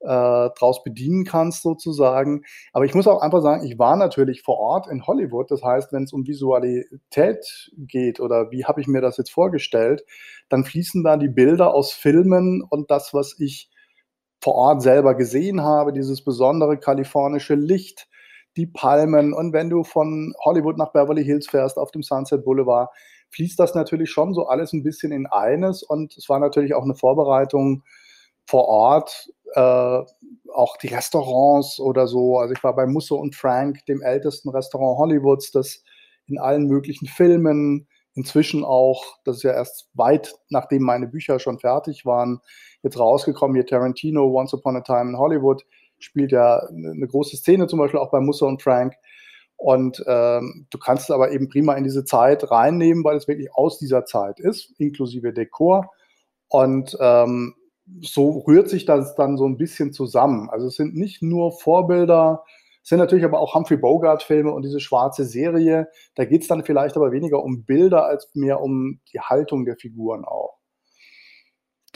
äh, 0.00 0.50
draus 0.58 0.82
bedienen 0.84 1.24
kannst 1.24 1.62
sozusagen. 1.62 2.42
Aber 2.72 2.84
ich 2.84 2.94
muss 2.94 3.06
auch 3.06 3.20
einfach 3.22 3.42
sagen, 3.42 3.64
ich 3.64 3.78
war 3.78 3.96
natürlich 3.96 4.42
vor 4.42 4.58
Ort 4.58 4.86
in 4.88 5.06
Hollywood. 5.06 5.50
Das 5.50 5.62
heißt, 5.62 5.92
wenn 5.92 6.04
es 6.04 6.12
um 6.12 6.26
Visualität 6.26 7.70
geht 7.76 8.20
oder 8.20 8.50
wie 8.50 8.64
habe 8.64 8.80
ich 8.80 8.86
mir 8.86 9.00
das 9.00 9.16
jetzt 9.16 9.30
vorgestellt, 9.30 10.04
dann 10.48 10.64
fließen 10.64 11.02
da 11.02 11.16
die 11.16 11.28
Bilder 11.28 11.74
aus 11.74 11.92
Filmen 11.92 12.62
und 12.62 12.90
das, 12.90 13.14
was 13.14 13.38
ich 13.38 13.70
vor 14.40 14.54
Ort 14.54 14.82
selber 14.82 15.14
gesehen 15.14 15.62
habe, 15.62 15.92
dieses 15.92 16.22
besondere 16.22 16.78
kalifornische 16.78 17.54
Licht, 17.54 18.06
die 18.56 18.66
Palmen. 18.66 19.32
Und 19.32 19.52
wenn 19.52 19.70
du 19.70 19.84
von 19.84 20.34
Hollywood 20.44 20.78
nach 20.78 20.92
Beverly 20.92 21.24
Hills 21.24 21.48
fährst 21.48 21.78
auf 21.78 21.90
dem 21.90 22.02
Sunset 22.02 22.44
Boulevard, 22.44 22.90
fließt 23.30 23.58
das 23.58 23.74
natürlich 23.74 24.10
schon 24.10 24.34
so 24.34 24.46
alles 24.46 24.72
ein 24.72 24.82
bisschen 24.82 25.12
in 25.12 25.26
eines. 25.26 25.82
Und 25.82 26.16
es 26.16 26.28
war 26.28 26.38
natürlich 26.38 26.74
auch 26.74 26.84
eine 26.84 26.94
Vorbereitung 26.94 27.82
vor 28.46 28.66
Ort, 28.68 29.28
äh, 29.54 30.02
auch 30.52 30.76
die 30.78 30.88
Restaurants 30.88 31.80
oder 31.80 32.06
so. 32.06 32.38
Also 32.38 32.54
ich 32.54 32.62
war 32.64 32.74
bei 32.74 32.86
Musso 32.86 33.16
und 33.16 33.34
Frank, 33.34 33.84
dem 33.86 34.02
ältesten 34.02 34.48
Restaurant 34.50 34.98
Hollywoods, 34.98 35.50
das 35.50 35.82
in 36.26 36.38
allen 36.38 36.66
möglichen 36.66 37.06
Filmen, 37.06 37.88
inzwischen 38.14 38.64
auch, 38.64 39.04
das 39.24 39.38
ist 39.38 39.42
ja 39.42 39.52
erst 39.52 39.90
weit 39.94 40.34
nachdem 40.48 40.82
meine 40.82 41.06
Bücher 41.06 41.38
schon 41.38 41.58
fertig 41.58 42.06
waren, 42.06 42.40
jetzt 42.82 42.98
rausgekommen, 42.98 43.54
hier 43.54 43.66
Tarantino, 43.66 44.26
Once 44.26 44.54
Upon 44.54 44.76
a 44.76 44.80
Time 44.80 45.10
in 45.10 45.18
Hollywood, 45.18 45.64
spielt 45.98 46.32
ja 46.32 46.60
eine 46.68 47.06
große 47.06 47.36
Szene, 47.36 47.66
zum 47.66 47.78
Beispiel 47.78 48.00
auch 48.00 48.10
bei 48.10 48.20
Musso 48.20 48.46
und 48.46 48.62
Frank. 48.62 48.94
Und 49.56 50.04
ähm, 50.06 50.66
du 50.70 50.78
kannst 50.78 51.04
es 51.04 51.10
aber 51.10 51.32
eben 51.32 51.48
prima 51.48 51.74
in 51.74 51.84
diese 51.84 52.04
Zeit 52.04 52.50
reinnehmen, 52.50 53.04
weil 53.04 53.16
es 53.16 53.26
wirklich 53.26 53.54
aus 53.54 53.78
dieser 53.78 54.04
Zeit 54.04 54.38
ist, 54.38 54.74
inklusive 54.78 55.32
Dekor. 55.32 55.90
Und 56.48 56.96
ähm, 57.00 57.54
so 58.00 58.42
rührt 58.46 58.68
sich 58.68 58.84
das 58.84 59.14
dann 59.14 59.36
so 59.36 59.46
ein 59.46 59.56
bisschen 59.56 59.92
zusammen. 59.92 60.50
Also 60.50 60.66
es 60.66 60.76
sind 60.76 60.94
nicht 60.94 61.22
nur 61.22 61.52
Vorbilder, 61.52 62.44
es 62.82 62.90
sind 62.90 62.98
natürlich 62.98 63.24
aber 63.24 63.40
auch 63.40 63.54
Humphrey 63.54 63.78
Bogart-Filme 63.78 64.52
und 64.52 64.62
diese 64.62 64.78
schwarze 64.78 65.24
Serie. 65.24 65.88
Da 66.14 66.24
geht 66.24 66.42
es 66.42 66.48
dann 66.48 66.64
vielleicht 66.64 66.96
aber 66.96 67.10
weniger 67.10 67.42
um 67.42 67.64
Bilder 67.64 68.06
als 68.06 68.30
mehr 68.34 68.60
um 68.60 69.00
die 69.12 69.18
Haltung 69.18 69.64
der 69.64 69.76
Figuren 69.76 70.24
auch. 70.24 70.55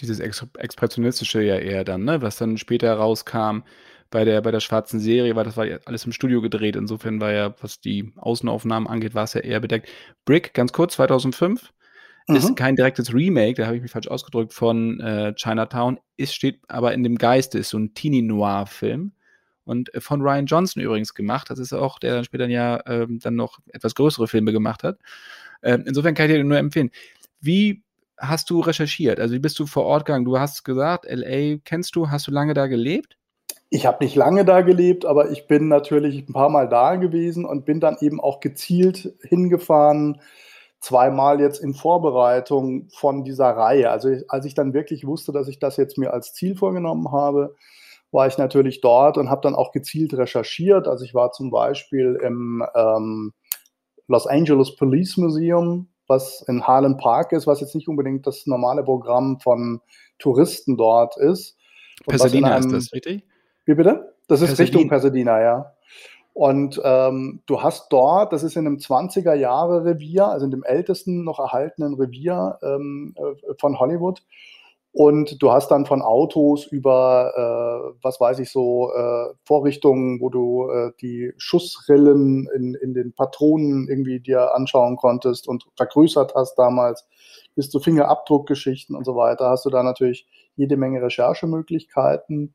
Dieses 0.00 0.20
Ex 0.20 0.46
Expressionistische 0.58 1.42
ja 1.42 1.56
eher 1.56 1.84
dann, 1.84 2.04
ne? 2.04 2.22
was 2.22 2.36
dann 2.36 2.58
später 2.58 2.94
rauskam 2.94 3.60
bei 4.10 4.24
der, 4.24 4.40
bei 4.40 4.50
der 4.50 4.60
schwarzen 4.60 4.98
Serie, 4.98 5.36
weil 5.36 5.44
das 5.44 5.56
war 5.56 5.66
ja 5.66 5.78
alles 5.84 6.04
im 6.04 6.12
Studio 6.12 6.40
gedreht. 6.40 6.76
Insofern 6.76 7.20
war 7.20 7.32
ja, 7.32 7.54
was 7.60 7.80
die 7.80 8.12
Außenaufnahmen 8.16 8.88
angeht, 8.88 9.14
war 9.14 9.24
es 9.24 9.34
ja 9.34 9.40
eher 9.40 9.60
bedeckt. 9.60 9.88
Brick, 10.24 10.52
ganz 10.54 10.72
kurz, 10.72 10.94
2005 10.94 11.72
Mhm. 12.30 12.36
Ist 12.36 12.56
kein 12.56 12.76
direktes 12.76 13.12
Remake, 13.12 13.54
da 13.54 13.66
habe 13.66 13.76
ich 13.76 13.82
mich 13.82 13.90
falsch 13.90 14.08
ausgedrückt, 14.08 14.52
von 14.52 15.00
äh, 15.00 15.34
Chinatown. 15.34 15.98
Ist, 16.16 16.34
steht 16.34 16.60
aber 16.68 16.92
in 16.94 17.02
dem 17.02 17.18
Geiste, 17.18 17.58
ist 17.58 17.70
so 17.70 17.78
ein 17.78 17.94
Teenie-Noir-Film. 17.94 19.12
Und 19.64 19.94
äh, 19.94 20.00
von 20.00 20.20
Ryan 20.20 20.46
Johnson 20.46 20.82
übrigens 20.82 21.14
gemacht. 21.14 21.50
Das 21.50 21.58
ist 21.58 21.72
auch, 21.72 21.98
der 21.98 22.14
dann 22.14 22.24
später 22.24 22.46
ja 22.46 22.80
ähm, 22.86 23.18
dann 23.20 23.34
noch 23.34 23.58
etwas 23.72 23.94
größere 23.94 24.28
Filme 24.28 24.52
gemacht 24.52 24.84
hat. 24.84 24.98
Ähm, 25.62 25.84
insofern 25.86 26.14
kann 26.14 26.30
ich 26.30 26.36
dir 26.36 26.44
nur 26.44 26.58
empfehlen. 26.58 26.90
Wie 27.40 27.82
hast 28.20 28.50
du 28.50 28.60
recherchiert? 28.60 29.18
Also 29.18 29.34
wie 29.34 29.38
bist 29.38 29.58
du 29.58 29.66
vor 29.66 29.84
Ort 29.84 30.04
gegangen? 30.04 30.24
Du 30.24 30.38
hast 30.38 30.64
gesagt, 30.64 31.06
LA 31.08 31.58
kennst 31.64 31.96
du, 31.96 32.10
hast 32.10 32.26
du 32.26 32.30
lange 32.30 32.54
da 32.54 32.66
gelebt? 32.66 33.16
Ich 33.70 33.86
habe 33.86 34.04
nicht 34.04 34.16
lange 34.16 34.44
da 34.44 34.62
gelebt, 34.62 35.06
aber 35.06 35.30
ich 35.30 35.46
bin 35.46 35.68
natürlich 35.68 36.28
ein 36.28 36.32
paar 36.32 36.50
Mal 36.50 36.68
da 36.68 36.96
gewesen 36.96 37.44
und 37.44 37.64
bin 37.64 37.80
dann 37.80 37.96
eben 38.00 38.20
auch 38.20 38.40
gezielt 38.40 39.14
hingefahren, 39.22 40.20
zweimal 40.80 41.40
jetzt 41.40 41.58
in 41.58 41.74
Vorbereitung 41.74 42.88
von 42.90 43.22
dieser 43.22 43.50
Reihe. 43.50 43.90
Also 43.90 44.10
als 44.28 44.44
ich 44.44 44.54
dann 44.54 44.74
wirklich 44.74 45.06
wusste, 45.06 45.32
dass 45.32 45.46
ich 45.48 45.58
das 45.58 45.76
jetzt 45.76 45.98
mir 45.98 46.12
als 46.12 46.32
Ziel 46.32 46.56
vorgenommen 46.56 47.12
habe, 47.12 47.54
war 48.10 48.26
ich 48.26 48.38
natürlich 48.38 48.80
dort 48.80 49.18
und 49.18 49.30
habe 49.30 49.42
dann 49.42 49.54
auch 49.54 49.72
gezielt 49.72 50.14
recherchiert. 50.14 50.88
Also 50.88 51.04
ich 51.04 51.14
war 51.14 51.32
zum 51.32 51.50
Beispiel 51.50 52.18
im 52.22 52.64
ähm, 52.74 53.32
Los 54.08 54.26
Angeles 54.26 54.74
Police 54.74 55.16
Museum, 55.16 55.88
was 56.10 56.42
in 56.48 56.66
Harlem 56.66 56.98
Park 56.98 57.32
ist, 57.32 57.46
was 57.46 57.60
jetzt 57.60 57.74
nicht 57.74 57.88
unbedingt 57.88 58.26
das 58.26 58.46
normale 58.46 58.82
Programm 58.82 59.40
von 59.40 59.80
Touristen 60.18 60.76
dort 60.76 61.16
ist. 61.16 61.56
Pasadena 62.06 62.56
einem, 62.56 62.74
ist 62.74 62.88
das, 62.88 62.92
richtig? 62.92 63.24
Wie 63.64 63.74
bitte? 63.74 64.14
Das 64.28 64.42
ist 64.42 64.50
Pasadena. 64.50 64.64
Richtung 64.64 64.88
Pasadena, 64.90 65.40
ja. 65.40 65.74
Und 66.32 66.80
ähm, 66.84 67.40
du 67.46 67.62
hast 67.62 67.92
dort, 67.92 68.32
das 68.32 68.42
ist 68.42 68.56
in 68.56 68.66
einem 68.66 68.76
20er 68.76 69.34
Jahre 69.34 69.84
Revier, 69.84 70.26
also 70.26 70.44
in 70.44 70.50
dem 70.50 70.62
ältesten 70.62 71.24
noch 71.24 71.38
erhaltenen 71.38 71.94
Revier 71.94 72.58
ähm, 72.62 73.14
äh, 73.16 73.54
von 73.58 73.78
Hollywood. 73.78 74.22
Und 74.92 75.40
du 75.40 75.52
hast 75.52 75.70
dann 75.70 75.86
von 75.86 76.02
Autos 76.02 76.66
über, 76.66 77.32
äh, 77.36 77.98
was 78.02 78.20
weiß 78.20 78.40
ich 78.40 78.50
so, 78.50 78.90
äh, 78.92 79.26
Vorrichtungen, 79.44 80.20
wo 80.20 80.30
du 80.30 80.68
äh, 80.68 80.90
die 81.00 81.32
Schussrillen 81.36 82.48
in, 82.54 82.74
in 82.74 82.92
den 82.92 83.12
Patronen 83.12 83.88
irgendwie 83.88 84.18
dir 84.18 84.52
anschauen 84.54 84.96
konntest 84.96 85.46
und 85.46 85.64
vergrößert 85.76 86.34
hast 86.34 86.56
damals, 86.56 87.06
bis 87.54 87.70
zu 87.70 87.78
Fingerabdruckgeschichten 87.78 88.96
und 88.96 89.04
so 89.04 89.14
weiter, 89.14 89.48
hast 89.48 89.64
du 89.64 89.70
da 89.70 89.84
natürlich 89.84 90.26
jede 90.56 90.76
Menge 90.76 91.00
Recherchemöglichkeiten. 91.02 92.54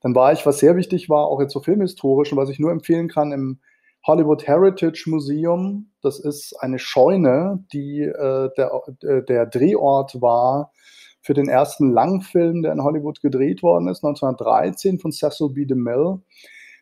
Dann 0.00 0.14
war 0.14 0.32
ich, 0.32 0.46
was 0.46 0.58
sehr 0.58 0.76
wichtig 0.76 1.10
war, 1.10 1.26
auch 1.26 1.40
jetzt 1.40 1.52
so 1.52 1.60
filmhistorisch 1.60 2.32
und 2.32 2.38
was 2.38 2.48
ich 2.48 2.58
nur 2.58 2.70
empfehlen 2.70 3.08
kann, 3.08 3.32
im 3.32 3.60
Hollywood 4.06 4.46
Heritage 4.46 5.04
Museum. 5.08 5.90
Das 6.00 6.20
ist 6.20 6.54
eine 6.60 6.78
Scheune, 6.78 7.64
die 7.72 8.00
äh, 8.02 8.50
der, 8.56 8.82
äh, 9.02 9.22
der 9.24 9.46
Drehort 9.46 10.22
war 10.22 10.72
für 11.26 11.34
den 11.34 11.48
ersten 11.48 11.90
Langfilm, 11.90 12.62
der 12.62 12.72
in 12.72 12.84
Hollywood 12.84 13.20
gedreht 13.20 13.60
worden 13.64 13.88
ist, 13.88 14.04
1913 14.04 15.00
von 15.00 15.10
Cecil 15.10 15.50
B. 15.50 15.66
DeMille. 15.66 16.20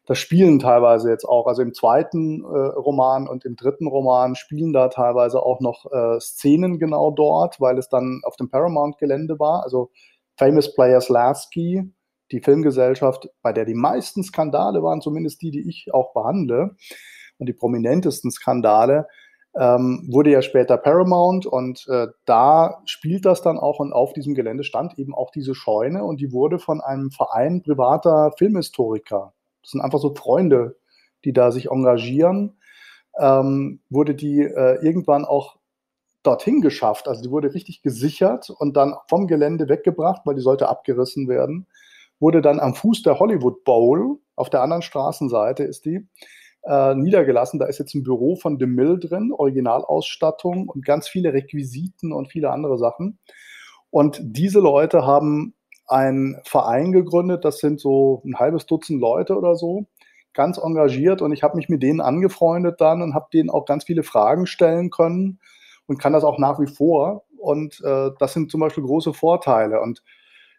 Das 0.05 0.19
spielen 0.19 0.59
teilweise 0.59 1.09
jetzt 1.09 1.25
auch, 1.25 1.47
also 1.47 1.63
im 1.63 1.73
zweiten 1.73 2.43
äh, 2.45 2.47
Roman 2.47 3.27
und 3.27 3.47
im 3.47 3.57
dritten 3.57 3.87
Roman 3.87 4.35
spielen 4.35 4.75
da 4.75 4.89
teilweise 4.89 5.43
auch 5.43 5.61
noch 5.61 5.91
äh, 5.91 6.21
Szenen 6.21 6.79
genau 6.79 7.11
dort, 7.11 7.59
weil 7.59 7.79
es 7.79 7.89
dann 7.89 8.21
auf 8.25 8.37
dem 8.37 8.51
Paramount-Gelände 8.51 9.39
war. 9.39 9.63
Also 9.63 9.91
Famous 10.37 10.75
Players 10.75 11.09
Lasky, 11.09 11.91
die 12.31 12.43
Filmgesellschaft, 12.43 13.31
bei 13.41 13.55
der 13.55 13.65
die 13.65 13.73
meisten 13.73 14.23
Skandale 14.23 14.83
waren, 14.83 15.01
zumindest 15.01 15.41
die, 15.41 15.53
die 15.53 15.67
ich 15.67 15.87
auch 15.95 16.13
behandle, 16.13 16.77
und 17.39 17.49
die 17.49 17.55
prominentesten 17.55 18.31
Skandale, 18.31 19.07
ähm, 19.57 20.09
wurde 20.11 20.31
ja 20.31 20.43
später 20.43 20.77
Paramount 20.77 21.47
und 21.47 21.87
äh, 21.89 22.09
da 22.25 22.83
spielt 22.87 23.25
das 23.25 23.43
dann 23.43 23.59
auch 23.59 23.79
und 23.79 23.93
auf 23.93 24.13
diesem 24.13 24.35
Gelände 24.35 24.65
stand 24.65 24.99
eben 24.99 25.15
auch 25.15 25.31
diese 25.31 25.55
Scheune 25.55 26.05
und 26.05 26.21
die 26.21 26.33
wurde 26.33 26.59
von 26.59 26.81
einem 26.81 27.11
Verein 27.11 27.63
privater 27.63 28.33
Filmhistoriker, 28.37 29.33
das 29.63 29.71
sind 29.71 29.81
einfach 29.81 30.01
so 30.01 30.15
Freunde, 30.15 30.77
die 31.25 31.33
da 31.33 31.53
sich 31.53 31.71
engagieren, 31.71 32.59
ähm, 33.19 33.81
wurde 33.91 34.15
die 34.15 34.41
äh, 34.41 34.85
irgendwann 34.85 35.25
auch 35.25 35.57
dorthin 36.25 36.61
geschafft. 36.61 37.07
Also 37.07 37.23
die 37.23 37.31
wurde 37.31 37.55
richtig 37.55 37.83
gesichert 37.83 38.51
und 38.51 38.77
dann 38.77 38.95
vom 39.09 39.27
Gelände 39.27 39.69
weggebracht, 39.69 40.23
weil 40.25 40.35
die 40.35 40.41
sollte 40.41 40.69
abgerissen 40.69 41.29
werden. 41.29 41.67
Wurde 42.19 42.41
dann 42.43 42.61
am 42.61 42.75
Fuß 42.75 43.03
der 43.03 43.19
Hollywood 43.19 43.65
Bowl, 43.65 44.19
auf 44.37 44.51
der 44.51 44.63
anderen 44.63 44.83
Straßenseite 44.83 45.63
ist 45.65 45.85
die, 45.85 46.07
äh, 46.67 46.95
niedergelassen. 46.95 47.59
Da 47.59 47.67
ist 47.67 47.79
jetzt 47.79 47.95
ein 47.95 48.03
Büro 48.03 48.37
von 48.37 48.59
DeMille 48.59 48.99
drin, 48.99 49.33
Originalausstattung 49.33 50.69
und 50.69 50.85
ganz 50.85 51.09
viele 51.09 51.33
Requisiten 51.33 52.13
und 52.13 52.29
viele 52.29 52.51
andere 52.51 52.79
Sachen. 52.79 53.19
Und 53.91 54.21
diese 54.23 54.61
Leute 54.61 55.07
haben 55.07 55.55
einen 55.87 56.41
Verein 56.45 56.93
gegründet, 56.93 57.45
das 57.45 57.59
sind 57.59 57.81
so 57.81 58.23
ein 58.25 58.39
halbes 58.39 58.67
Dutzend 58.67 59.01
Leute 59.01 59.37
oder 59.37 59.55
so, 59.55 59.87
ganz 60.33 60.59
engagiert 60.59 61.23
und 61.23 61.33
ich 61.33 61.43
habe 61.43 61.57
mich 61.57 61.69
mit 61.69 61.83
denen 61.83 62.01
angefreundet 62.01 62.81
dann 62.81 63.03
und 63.03 63.15
habe 63.15 63.29
denen 63.33 63.51
auch 63.51 63.67
ganz 63.67 63.85
viele 63.85 64.03
Fragen 64.03 64.47
stellen 64.47 64.91
können 64.91 65.39
und 65.87 65.99
kann 65.99 66.13
das 66.13 66.25
auch 66.25 66.39
nach 66.39 66.59
wie 66.59 66.67
vor. 66.67 67.25
Und 67.39 67.81
äh, 67.85 68.11
das 68.19 68.33
sind 68.33 68.51
zum 68.51 68.61
Beispiel 68.61 68.85
große 68.85 69.13
Vorteile. 69.13 69.81
Und 69.81 70.03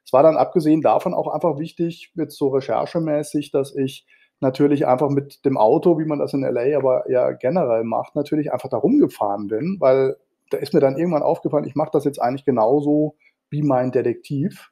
es 0.06 0.14
war 0.14 0.22
dann 0.22 0.38
abgesehen 0.38 0.82
davon 0.82 1.14
auch 1.16 1.28
einfach 1.28 1.58
wichtig, 1.58 2.12
jetzt 2.16 2.38
so 2.38 2.50
recherchemäßig, 2.50 3.52
dass 3.52 3.76
ich 3.76 4.06
natürlich 4.40 4.88
einfach 4.88 5.10
mit 5.10 5.46
dem 5.46 5.58
Auto, 5.58 5.98
wie 5.98 6.06
man 6.06 6.20
das 6.20 6.34
in 6.34 6.42
LA 6.42 6.78
aber 6.78 7.10
ja 7.10 7.32
generell 7.32 7.84
macht, 7.84 8.16
natürlich 8.16 8.52
einfach 8.52 8.70
da 8.70 8.78
rumgefahren 8.78 9.48
bin, 9.48 9.78
weil 9.80 10.18
da 10.50 10.58
ist 10.58 10.74
mir 10.74 10.80
dann 10.80 10.98
irgendwann 10.98 11.24
aufgefallen, 11.24 11.66
ich 11.66 11.76
mache 11.76 11.90
das 11.92 12.06
jetzt 12.06 12.22
eigentlich 12.22 12.46
genauso 12.46 13.16
wie 13.50 13.62
mein 13.62 13.92
Detektiv. 13.92 14.72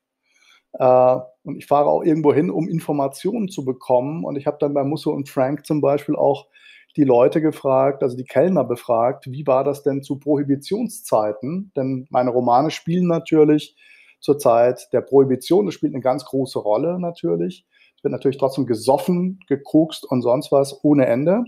Äh, 0.74 1.18
und 1.44 1.58
ich 1.58 1.66
fahre 1.66 1.90
auch 1.90 2.04
irgendwo 2.04 2.34
hin, 2.34 2.50
um 2.50 2.68
Informationen 2.68 3.50
zu 3.50 3.66
bekommen. 3.66 4.24
Und 4.24 4.38
ich 4.38 4.48
habe 4.48 4.58
dann 4.60 4.74
bei 4.74 4.84
Musso 4.84 5.12
und 5.12 5.30
Frank 5.30 5.66
zum 5.66 5.82
Beispiel 5.82 6.16
auch 6.16 6.48
die 6.96 7.04
Leute 7.04 7.42
gefragt, 7.42 8.04
also 8.04 8.16
die 8.16 8.24
Kellner 8.24 8.64
befragt, 8.64 9.26
wie 9.32 9.48
war 9.48 9.64
das 9.64 9.82
denn 9.82 10.04
zu 10.04 10.20
Prohibitionszeiten? 10.20 11.72
Denn 11.76 12.06
meine 12.12 12.30
Romane 12.30 12.70
spielen 12.70 13.08
natürlich 13.08 13.76
zur 14.20 14.38
Zeit 14.38 14.90
der 14.94 15.02
Prohibition, 15.02 15.66
das 15.66 15.74
spielt 15.74 15.94
eine 15.94 16.04
ganz 16.04 16.24
große 16.24 16.60
Rolle 16.60 17.00
natürlich 17.00 17.66
wird 18.04 18.12
natürlich 18.12 18.38
trotzdem 18.38 18.66
gesoffen, 18.66 19.40
gekokst 19.48 20.06
und 20.06 20.22
sonst 20.22 20.52
was 20.52 20.84
ohne 20.84 21.06
Ende. 21.08 21.46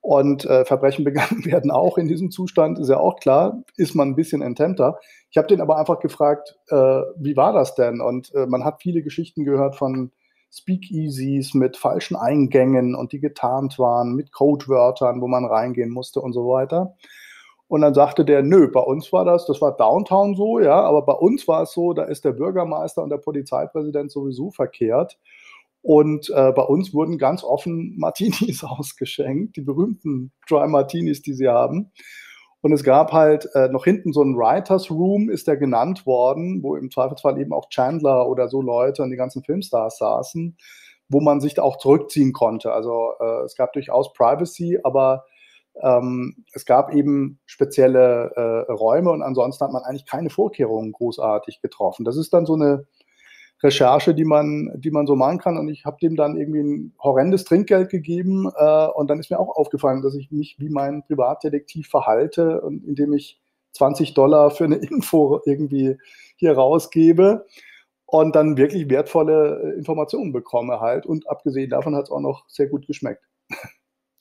Und 0.00 0.44
äh, 0.44 0.64
Verbrechen 0.64 1.04
begangen 1.04 1.44
werden 1.44 1.70
auch 1.70 1.98
in 1.98 2.08
diesem 2.08 2.30
Zustand, 2.30 2.78
ist 2.78 2.88
ja 2.88 2.98
auch 2.98 3.16
klar, 3.16 3.62
ist 3.76 3.94
man 3.94 4.08
ein 4.08 4.16
bisschen 4.16 4.42
ententer. 4.42 4.98
Ich 5.30 5.36
habe 5.36 5.48
den 5.48 5.60
aber 5.60 5.78
einfach 5.78 6.00
gefragt, 6.00 6.56
äh, 6.68 6.74
wie 7.18 7.36
war 7.36 7.52
das 7.52 7.74
denn? 7.74 8.00
Und 8.00 8.34
äh, 8.34 8.46
man 8.46 8.64
hat 8.64 8.82
viele 8.82 9.02
Geschichten 9.02 9.44
gehört 9.44 9.76
von 9.76 10.12
Speakeasies 10.52 11.54
mit 11.54 11.76
falschen 11.76 12.16
Eingängen 12.16 12.94
und 12.94 13.12
die 13.12 13.20
getarnt 13.20 13.78
waren, 13.78 14.14
mit 14.14 14.32
Codewörtern, 14.32 15.20
wo 15.20 15.26
man 15.26 15.44
reingehen 15.44 15.90
musste 15.90 16.20
und 16.20 16.32
so 16.32 16.48
weiter. 16.48 16.94
Und 17.68 17.80
dann 17.80 17.94
sagte 17.94 18.24
der, 18.24 18.42
nö, 18.42 18.70
bei 18.70 18.80
uns 18.80 19.12
war 19.12 19.24
das, 19.24 19.44
das 19.46 19.60
war 19.60 19.76
Downtown 19.76 20.36
so, 20.36 20.60
ja, 20.60 20.80
aber 20.80 21.02
bei 21.02 21.14
uns 21.14 21.48
war 21.48 21.62
es 21.62 21.72
so, 21.72 21.92
da 21.92 22.04
ist 22.04 22.24
der 22.24 22.32
Bürgermeister 22.32 23.02
und 23.02 23.10
der 23.10 23.18
Polizeipräsident 23.18 24.12
sowieso 24.12 24.50
verkehrt. 24.50 25.18
Und 25.86 26.30
äh, 26.30 26.50
bei 26.50 26.62
uns 26.62 26.92
wurden 26.92 27.16
ganz 27.16 27.44
offen 27.44 27.94
Martinis 27.96 28.64
ausgeschenkt, 28.64 29.56
die 29.56 29.60
berühmten 29.60 30.32
Dry 30.48 30.66
Martinis, 30.66 31.22
die 31.22 31.32
sie 31.32 31.46
haben. 31.46 31.92
Und 32.60 32.72
es 32.72 32.82
gab 32.82 33.12
halt 33.12 33.48
äh, 33.54 33.68
noch 33.68 33.84
hinten 33.84 34.12
so 34.12 34.20
ein 34.20 34.34
Writers 34.34 34.90
Room, 34.90 35.30
ist 35.30 35.46
der 35.46 35.56
genannt 35.56 36.04
worden, 36.04 36.60
wo 36.64 36.74
im 36.74 36.90
Zweifelsfall 36.90 37.40
eben 37.40 37.52
auch 37.52 37.68
Chandler 37.68 38.28
oder 38.28 38.48
so 38.48 38.62
Leute 38.62 39.04
und 39.04 39.10
die 39.10 39.16
ganzen 39.16 39.44
Filmstars 39.44 39.98
saßen, 39.98 40.56
wo 41.08 41.20
man 41.20 41.40
sich 41.40 41.54
da 41.54 41.62
auch 41.62 41.78
zurückziehen 41.78 42.32
konnte. 42.32 42.72
Also 42.72 43.12
äh, 43.20 43.44
es 43.44 43.54
gab 43.54 43.72
durchaus 43.72 44.12
Privacy, 44.12 44.80
aber 44.82 45.24
ähm, 45.80 46.44
es 46.52 46.66
gab 46.66 46.92
eben 46.92 47.38
spezielle 47.46 48.32
äh, 48.34 48.72
Räume 48.72 49.12
und 49.12 49.22
ansonsten 49.22 49.64
hat 49.64 49.72
man 49.72 49.84
eigentlich 49.84 50.06
keine 50.06 50.30
Vorkehrungen 50.30 50.90
großartig 50.90 51.60
getroffen. 51.62 52.04
Das 52.04 52.16
ist 52.16 52.34
dann 52.34 52.44
so 52.44 52.54
eine 52.54 52.88
Recherche, 53.62 54.14
die 54.14 54.24
man, 54.24 54.70
die 54.76 54.90
man 54.90 55.06
so 55.06 55.16
machen 55.16 55.38
kann. 55.38 55.58
Und 55.58 55.68
ich 55.68 55.84
habe 55.84 55.96
dem 56.00 56.16
dann 56.16 56.36
irgendwie 56.36 56.60
ein 56.60 56.94
horrendes 57.02 57.44
Trinkgeld 57.44 57.90
gegeben. 57.90 58.50
Äh, 58.56 58.86
und 58.88 59.08
dann 59.08 59.18
ist 59.18 59.30
mir 59.30 59.38
auch 59.38 59.56
aufgefallen, 59.56 60.02
dass 60.02 60.14
ich 60.14 60.30
mich 60.30 60.56
wie 60.58 60.68
mein 60.68 61.02
Privatdetektiv 61.04 61.88
verhalte, 61.88 62.60
und 62.60 62.84
indem 62.84 63.12
ich 63.12 63.40
20 63.72 64.14
Dollar 64.14 64.50
für 64.50 64.64
eine 64.64 64.76
Info 64.90 65.40
irgendwie 65.46 65.96
hier 66.36 66.54
rausgebe 66.54 67.46
und 68.06 68.36
dann 68.36 68.56
wirklich 68.56 68.88
wertvolle 68.90 69.74
äh, 69.74 69.78
Informationen 69.78 70.32
bekomme 70.32 70.80
halt. 70.80 71.06
Und 71.06 71.28
abgesehen 71.28 71.70
davon 71.70 71.94
hat 71.96 72.04
es 72.04 72.10
auch 72.10 72.20
noch 72.20 72.44
sehr 72.48 72.68
gut 72.68 72.86
geschmeckt. 72.86 73.24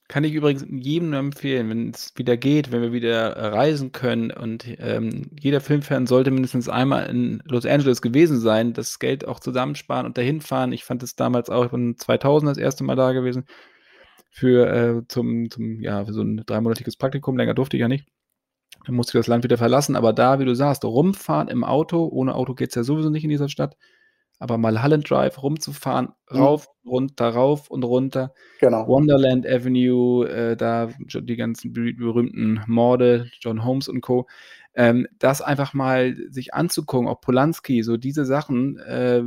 Kann 0.07 0.23
ich 0.23 0.33
übrigens 0.33 0.63
jedem 0.69 1.09
nur 1.09 1.19
empfehlen, 1.19 1.69
wenn 1.69 1.89
es 1.89 2.13
wieder 2.15 2.37
geht, 2.37 2.71
wenn 2.71 2.83
wir 2.83 2.93
wieder 2.93 3.35
reisen 3.53 3.91
können 3.91 4.29
und 4.29 4.65
ähm, 4.77 5.31
jeder 5.39 5.61
Filmfan 5.61 6.05
sollte 6.05 6.29
mindestens 6.29 6.69
einmal 6.69 7.07
in 7.07 7.41
Los 7.45 7.65
Angeles 7.65 8.03
gewesen 8.03 8.39
sein, 8.39 8.73
das 8.73 8.99
Geld 8.99 9.27
auch 9.27 9.39
zusammensparen 9.39 10.05
und 10.05 10.15
dahin 10.17 10.41
fahren. 10.41 10.73
Ich 10.73 10.83
fand 10.83 11.01
es 11.01 11.15
damals 11.15 11.49
auch, 11.49 11.65
ich 11.65 11.71
bin 11.71 11.97
2000 11.97 12.51
das 12.51 12.57
erste 12.59 12.83
Mal 12.83 12.95
da 12.95 13.13
gewesen, 13.13 13.45
für, 14.29 14.67
äh, 14.67 15.07
zum, 15.07 15.49
zum, 15.49 15.81
ja, 15.81 16.05
für 16.05 16.13
so 16.13 16.21
ein 16.21 16.43
dreimonatiges 16.45 16.97
Praktikum, 16.97 17.37
länger 17.37 17.53
durfte 17.55 17.77
ich 17.77 17.81
ja 17.81 17.87
nicht. 17.87 18.05
Dann 18.85 18.93
musste 18.93 19.17
ich 19.17 19.21
das 19.21 19.27
Land 19.27 19.43
wieder 19.43 19.57
verlassen, 19.57 19.95
aber 19.95 20.13
da, 20.13 20.39
wie 20.39 20.45
du 20.45 20.53
sagst, 20.53 20.85
rumfahren 20.85 21.47
im 21.47 21.63
Auto, 21.63 22.07
ohne 22.11 22.35
Auto 22.35 22.53
geht 22.53 22.69
es 22.69 22.75
ja 22.75 22.83
sowieso 22.83 23.09
nicht 23.09 23.23
in 23.23 23.29
dieser 23.29 23.49
Stadt, 23.49 23.75
aber 24.39 24.57
mal 24.57 24.81
Holland 24.81 25.09
Drive 25.09 25.41
rumzufahren, 25.41 26.09
mhm. 26.29 26.37
rauf, 26.37 26.67
runter, 26.85 27.29
rauf 27.29 27.69
und 27.69 27.83
runter. 27.83 28.33
Genau. 28.59 28.87
Wonderland 28.87 29.47
Avenue, 29.47 30.27
äh, 30.27 30.57
da 30.57 30.89
die 30.99 31.35
ganzen 31.35 31.73
berühmten 31.73 32.61
Morde, 32.67 33.29
John 33.39 33.63
Holmes 33.63 33.87
und 33.87 34.01
Co. 34.01 34.27
Ähm, 34.73 35.07
das 35.19 35.41
einfach 35.41 35.73
mal 35.73 36.15
sich 36.29 36.53
anzugucken, 36.53 37.07
auch 37.07 37.21
Polanski, 37.21 37.81
so 37.81 37.95
diese 37.95 38.25
Sachen, 38.25 38.77
äh, 38.79 39.23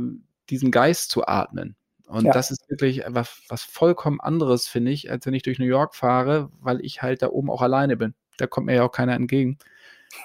diesen 0.49 0.71
Geist 0.71 1.09
zu 1.09 1.25
atmen. 1.25 1.75
Und 2.07 2.25
ja. 2.25 2.31
das 2.31 2.49
ist 2.49 2.67
wirklich 2.69 3.03
was, 3.07 3.41
was 3.49 3.61
vollkommen 3.61 4.19
anderes, 4.19 4.67
finde 4.67 4.91
ich, 4.91 5.11
als 5.11 5.25
wenn 5.25 5.35
ich 5.35 5.43
durch 5.43 5.59
New 5.59 5.65
York 5.65 5.95
fahre, 5.95 6.49
weil 6.59 6.83
ich 6.83 7.03
halt 7.03 7.21
da 7.21 7.29
oben 7.29 7.51
auch 7.51 7.61
alleine 7.61 7.97
bin. 7.97 8.15
Da 8.37 8.47
kommt 8.47 8.65
mir 8.65 8.75
ja 8.75 8.83
auch 8.83 8.91
keiner 8.91 9.13
entgegen. 9.13 9.59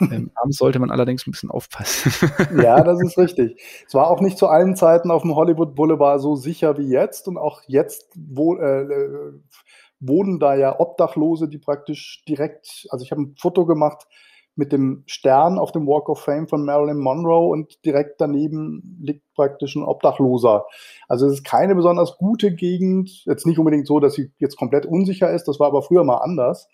Ähm, 0.01 0.31
abends 0.35 0.59
sollte 0.59 0.79
man 0.79 0.90
allerdings 0.90 1.27
ein 1.27 1.31
bisschen 1.31 1.51
aufpassen. 1.51 2.12
ja, 2.62 2.83
das 2.83 3.01
ist 3.03 3.18
richtig. 3.18 3.61
Es 3.87 3.94
war 3.94 4.11
auch 4.11 4.20
nicht 4.20 4.38
zu 4.38 4.49
allen 4.49 4.77
Zeiten 4.77 5.11
auf 5.11 5.23
dem 5.23 5.35
Hollywood 5.35 5.75
Boulevard 5.75 6.20
so 6.20 6.37
sicher 6.37 6.79
wie 6.79 6.88
jetzt. 6.88 7.29
Und 7.29 7.37
auch 7.37 7.62
jetzt 7.66 8.12
wo, 8.16 8.57
äh, 8.57 8.83
äh, 8.83 9.33
wohnen 10.01 10.38
da 10.38 10.55
ja 10.55 10.79
Obdachlose, 10.79 11.49
die 11.49 11.59
praktisch 11.59 12.25
direkt, 12.29 12.87
also 12.90 13.05
ich 13.05 13.11
habe 13.11 13.23
ein 13.23 13.35
Foto 13.38 13.66
gemacht 13.66 14.07
mit 14.57 14.73
dem 14.73 15.03
Stern 15.07 15.59
auf 15.59 15.73
dem 15.73 15.87
Walk 15.87 16.09
of 16.09 16.20
Fame 16.20 16.47
von 16.47 16.64
Marilyn 16.64 16.99
Monroe 16.99 17.49
und 17.49 17.85
direkt 17.85 18.20
daneben 18.20 18.99
liegt 19.01 19.35
praktisch 19.35 19.75
ein 19.75 19.83
Obdachloser. 19.83 20.66
Also 21.09 21.27
es 21.27 21.35
ist 21.35 21.44
keine 21.44 21.75
besonders 21.75 22.16
gute 22.18 22.55
Gegend. 22.55 23.25
Jetzt 23.25 23.47
nicht 23.47 23.59
unbedingt 23.59 23.87
so, 23.87 23.99
dass 23.99 24.14
sie 24.14 24.31
jetzt 24.38 24.57
komplett 24.57 24.87
unsicher 24.87 25.31
ist. 25.33 25.49
Das 25.49 25.59
war 25.59 25.66
aber 25.66 25.83
früher 25.83 26.05
mal 26.05 26.18
anders. 26.18 26.68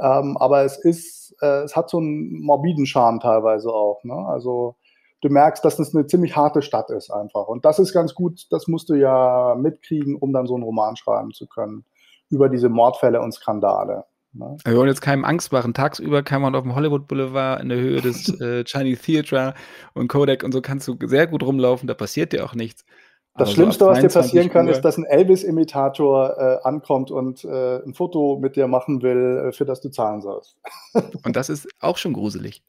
Ähm, 0.00 0.36
aber 0.38 0.64
es 0.64 0.76
ist, 0.76 1.36
äh, 1.40 1.62
es 1.62 1.76
hat 1.76 1.90
so 1.90 1.98
einen 1.98 2.42
morbiden 2.42 2.86
Charme 2.86 3.20
teilweise 3.20 3.70
auch. 3.70 4.02
Ne? 4.04 4.14
Also 4.14 4.76
du 5.20 5.28
merkst, 5.28 5.64
dass 5.64 5.78
es 5.78 5.94
eine 5.94 6.06
ziemlich 6.06 6.36
harte 6.36 6.62
Stadt 6.62 6.90
ist 6.90 7.10
einfach. 7.10 7.46
Und 7.46 7.64
das 7.64 7.78
ist 7.78 7.92
ganz 7.92 8.14
gut, 8.14 8.46
das 8.50 8.68
musst 8.68 8.88
du 8.88 8.94
ja 8.94 9.54
mitkriegen, 9.58 10.16
um 10.16 10.32
dann 10.32 10.46
so 10.46 10.54
einen 10.54 10.64
Roman 10.64 10.96
schreiben 10.96 11.32
zu 11.32 11.46
können 11.46 11.84
über 12.30 12.48
diese 12.48 12.68
Mordfälle 12.68 13.20
und 13.20 13.32
Skandale. 13.32 14.04
Ne? 14.32 14.56
Wir 14.64 14.76
wollen 14.76 14.88
jetzt 14.88 15.00
keinem 15.00 15.24
Angst 15.24 15.52
machen. 15.52 15.74
Tagsüber 15.74 16.22
kann 16.22 16.42
man 16.42 16.54
auf 16.54 16.62
dem 16.62 16.74
Hollywood 16.74 17.06
Boulevard 17.06 17.62
in 17.62 17.68
der 17.68 17.78
Höhe 17.78 18.00
des 18.00 18.28
äh, 18.40 18.64
Chinese 18.64 19.00
Theatre 19.00 19.54
und 19.94 20.08
Kodak 20.08 20.42
und 20.42 20.52
so 20.52 20.60
kannst 20.60 20.88
du 20.88 20.96
sehr 21.06 21.26
gut 21.26 21.42
rumlaufen, 21.42 21.86
da 21.86 21.94
passiert 21.94 22.32
dir 22.32 22.44
auch 22.44 22.54
nichts. 22.54 22.84
Das 23.36 23.48
Aber 23.48 23.54
Schlimmste, 23.54 23.86
was 23.86 23.98
dir 23.98 24.08
passieren 24.08 24.48
kann, 24.48 24.68
ist, 24.68 24.82
dass 24.82 24.96
ein 24.96 25.04
Elvis-Imitator 25.04 26.36
äh, 26.38 26.68
ankommt 26.68 27.10
und 27.10 27.44
äh, 27.44 27.82
ein 27.82 27.92
Foto 27.92 28.38
mit 28.40 28.54
dir 28.54 28.68
machen 28.68 29.02
will, 29.02 29.48
äh, 29.48 29.52
für 29.52 29.64
das 29.64 29.80
du 29.80 29.88
zahlen 29.88 30.20
sollst. 30.20 30.56
und 31.24 31.34
das 31.34 31.48
ist 31.48 31.68
auch 31.80 31.98
schon 31.98 32.12
gruselig. 32.12 32.62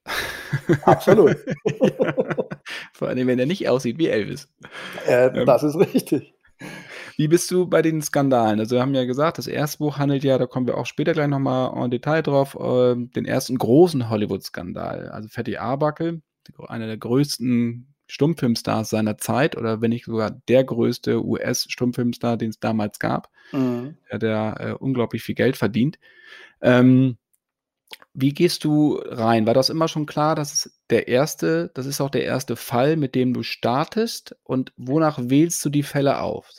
Absolut. 0.83 1.37
ja. 1.65 2.15
Vor 2.93 3.07
allem, 3.09 3.27
wenn 3.27 3.37
er 3.37 3.45
nicht 3.45 3.69
aussieht 3.69 3.99
wie 3.99 4.07
Elvis. 4.07 4.47
Äh, 5.07 5.27
ähm. 5.27 5.45
Das 5.45 5.61
ist 5.61 5.75
richtig. 5.75 6.33
Wie 7.15 7.27
bist 7.27 7.51
du 7.51 7.67
bei 7.67 7.83
den 7.83 8.01
Skandalen? 8.01 8.59
Also 8.59 8.75
wir 8.75 8.81
haben 8.81 8.95
ja 8.95 9.05
gesagt, 9.05 9.37
das 9.37 9.45
erste 9.45 9.77
Buch 9.77 9.99
handelt 9.99 10.23
ja, 10.23 10.39
da 10.39 10.47
kommen 10.47 10.65
wir 10.65 10.77
auch 10.77 10.87
später 10.87 11.13
gleich 11.13 11.27
nochmal 11.27 11.71
en 11.77 11.91
Detail 11.91 12.23
drauf, 12.23 12.55
äh, 12.55 12.95
den 12.95 13.25
ersten 13.25 13.59
großen 13.59 14.09
Hollywood-Skandal. 14.09 15.09
Also 15.09 15.29
Fatty 15.29 15.57
Arbuckle, 15.57 16.21
einer 16.67 16.87
der 16.87 16.97
größten 16.97 17.94
Stummfilmstars 18.07 18.89
seiner 18.89 19.17
Zeit 19.17 19.57
oder 19.57 19.81
wenn 19.81 19.89
nicht 19.89 20.05
sogar 20.05 20.31
der 20.47 20.63
größte 20.63 21.23
US-Stummfilmstar, 21.23 22.37
den 22.37 22.49
es 22.49 22.59
damals 22.59 22.99
gab, 22.99 23.29
mhm. 23.51 23.97
der, 24.11 24.19
der 24.19 24.55
äh, 24.59 24.71
unglaublich 24.73 25.23
viel 25.23 25.35
Geld 25.35 25.57
verdient. 25.57 25.97
Ähm, 26.61 27.17
wie 28.13 28.33
gehst 28.33 28.63
du 28.63 28.99
rein? 29.05 29.45
War 29.45 29.53
das 29.53 29.69
immer 29.69 29.87
schon 29.87 30.05
klar, 30.05 30.35
dass 30.35 30.53
es 30.53 30.79
der 30.89 31.07
erste, 31.07 31.69
das 31.73 31.85
ist 31.85 32.01
auch 32.01 32.09
der 32.09 32.23
erste 32.23 32.55
Fall, 32.55 32.95
mit 32.95 33.13
dem 33.15 33.33
du 33.33 33.43
startest? 33.43 34.35
Und 34.43 34.71
wonach 34.77 35.19
wählst 35.21 35.63
du 35.65 35.69
die 35.69 35.83
Fälle 35.83 36.21
auf? 36.21 36.49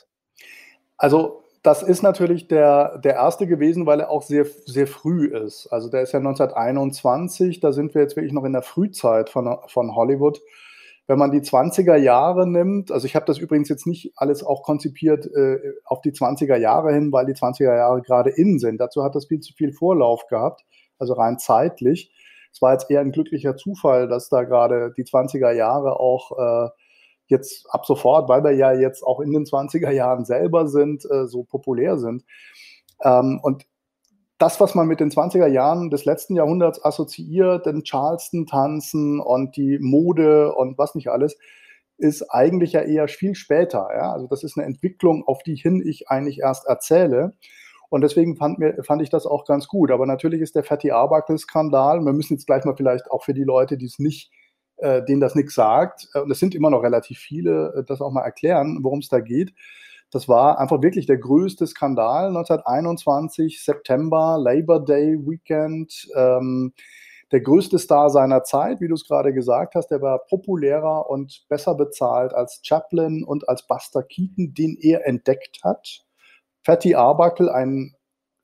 Also, 0.97 1.43
das 1.63 1.83
ist 1.83 2.01
natürlich 2.03 2.47
der, 2.47 2.99
der 2.99 3.15
erste 3.15 3.47
gewesen, 3.47 3.85
weil 3.85 4.01
er 4.01 4.09
auch 4.09 4.21
sehr, 4.21 4.45
sehr 4.65 4.87
früh 4.87 5.27
ist. 5.27 5.67
Also, 5.67 5.89
der 5.89 6.03
ist 6.03 6.11
ja 6.11 6.19
1921, 6.19 7.59
da 7.59 7.71
sind 7.71 7.95
wir 7.95 8.01
jetzt 8.01 8.15
wirklich 8.15 8.33
noch 8.33 8.45
in 8.45 8.53
der 8.53 8.61
Frühzeit 8.61 9.29
von, 9.29 9.57
von 9.67 9.95
Hollywood. 9.95 10.39
Wenn 11.07 11.17
man 11.17 11.31
die 11.31 11.39
20er 11.39 11.95
Jahre 11.95 12.47
nimmt, 12.47 12.91
also 12.91 13.05
ich 13.05 13.15
habe 13.15 13.25
das 13.25 13.37
übrigens 13.37 13.69
jetzt 13.69 13.87
nicht 13.87 14.11
alles 14.17 14.43
auch 14.43 14.61
konzipiert 14.61 15.25
äh, 15.25 15.57
auf 15.85 16.01
die 16.01 16.11
20er 16.11 16.57
Jahre 16.57 16.93
hin, 16.93 17.11
weil 17.11 17.25
die 17.25 17.33
20er 17.33 17.75
Jahre 17.75 18.01
gerade 18.01 18.29
innen 18.29 18.59
sind. 18.59 18.79
Dazu 18.79 19.03
hat 19.03 19.15
das 19.15 19.27
viel 19.27 19.39
zu 19.39 19.53
viel 19.53 19.71
Vorlauf 19.71 20.27
gehabt 20.27 20.65
also 20.99 21.13
rein 21.13 21.39
zeitlich. 21.39 22.11
Es 22.51 22.61
war 22.61 22.73
jetzt 22.73 22.89
eher 22.89 23.01
ein 23.01 23.11
glücklicher 23.11 23.55
Zufall, 23.55 24.07
dass 24.07 24.29
da 24.29 24.43
gerade 24.43 24.93
die 24.97 25.03
20er 25.03 25.51
Jahre 25.51 25.99
auch 25.99 26.31
äh, 26.37 26.69
jetzt 27.27 27.67
ab 27.69 27.85
sofort, 27.85 28.29
weil 28.29 28.43
wir 28.43 28.51
ja 28.51 28.73
jetzt 28.73 29.03
auch 29.03 29.19
in 29.19 29.31
den 29.31 29.45
20er 29.45 29.91
Jahren 29.91 30.25
selber 30.25 30.67
sind, 30.67 31.05
äh, 31.09 31.27
so 31.27 31.43
populär 31.43 31.97
sind. 31.97 32.23
Ähm, 33.03 33.39
und 33.43 33.65
das, 34.37 34.59
was 34.59 34.75
man 34.75 34.87
mit 34.87 34.99
den 34.99 35.09
20er 35.09 35.47
Jahren 35.47 35.89
des 35.89 36.05
letzten 36.05 36.35
Jahrhunderts 36.35 36.83
assoziiert, 36.83 37.65
den 37.65 37.83
Charleston-Tanzen 37.83 39.19
und 39.19 39.55
die 39.57 39.79
Mode 39.79 40.53
und 40.53 40.77
was 40.77 40.95
nicht 40.95 41.09
alles, 41.09 41.37
ist 41.97 42.29
eigentlich 42.29 42.73
ja 42.73 42.81
eher 42.81 43.07
viel 43.07 43.33
später. 43.33 43.89
Ja? 43.95 44.11
Also 44.11 44.27
das 44.27 44.43
ist 44.43 44.57
eine 44.57 44.67
Entwicklung, 44.67 45.23
auf 45.25 45.41
die 45.41 45.55
hin 45.55 45.81
ich 45.83 46.09
eigentlich 46.09 46.39
erst 46.39 46.67
erzähle. 46.67 47.33
Und 47.89 48.01
deswegen 48.01 48.35
fand, 48.35 48.59
mir, 48.59 48.83
fand 48.83 49.01
ich 49.01 49.09
das 49.09 49.25
auch 49.25 49.45
ganz 49.45 49.67
gut. 49.67 49.91
Aber 49.91 50.05
natürlich 50.05 50.41
ist 50.41 50.55
der 50.55 50.63
Fatty 50.63 50.91
Arbuckle-Skandal, 50.91 52.01
wir 52.01 52.13
müssen 52.13 52.33
jetzt 52.33 52.45
gleich 52.45 52.65
mal 52.65 52.75
vielleicht 52.75 53.09
auch 53.09 53.23
für 53.23 53.33
die 53.33 53.45
Leute, 53.45 53.77
die 53.77 53.85
es 53.85 53.97
nicht, 53.97 54.31
äh, 54.77 55.03
denen 55.03 55.21
das 55.21 55.35
nichts 55.35 55.55
sagt, 55.55 56.09
äh, 56.13 56.19
und 56.19 56.29
es 56.29 56.39
sind 56.39 56.53
immer 56.53 56.69
noch 56.69 56.83
relativ 56.83 57.17
viele, 57.17 57.73
äh, 57.77 57.83
das 57.83 58.01
auch 58.01 58.11
mal 58.11 58.23
erklären, 58.23 58.79
worum 58.81 58.99
es 58.99 59.07
da 59.07 59.19
geht. 59.19 59.53
Das 60.11 60.27
war 60.29 60.59
einfach 60.59 60.81
wirklich 60.81 61.05
der 61.05 61.17
größte 61.17 61.67
Skandal 61.67 62.27
1921, 62.27 63.63
September, 63.63 64.37
Labor 64.39 64.83
Day 64.83 65.17
Weekend. 65.17 66.07
Ähm, 66.15 66.73
der 67.33 67.41
größte 67.41 67.77
Star 67.77 68.09
seiner 68.09 68.43
Zeit, 68.43 68.79
wie 68.79 68.87
du 68.87 68.93
es 68.93 69.05
gerade 69.05 69.33
gesagt 69.33 69.75
hast, 69.75 69.89
der 69.89 70.01
war 70.01 70.19
populärer 70.29 71.09
und 71.09 71.45
besser 71.49 71.75
bezahlt 71.75 72.33
als 72.33 72.61
Chaplin 72.63 73.25
und 73.25 73.49
als 73.49 73.67
Buster 73.67 74.01
Keaton, 74.01 74.53
den 74.53 74.77
er 74.79 75.05
entdeckt 75.05 75.59
hat. 75.63 76.05
Fatty 76.63 76.95
Arbuckle, 76.95 77.53
ein 77.53 77.95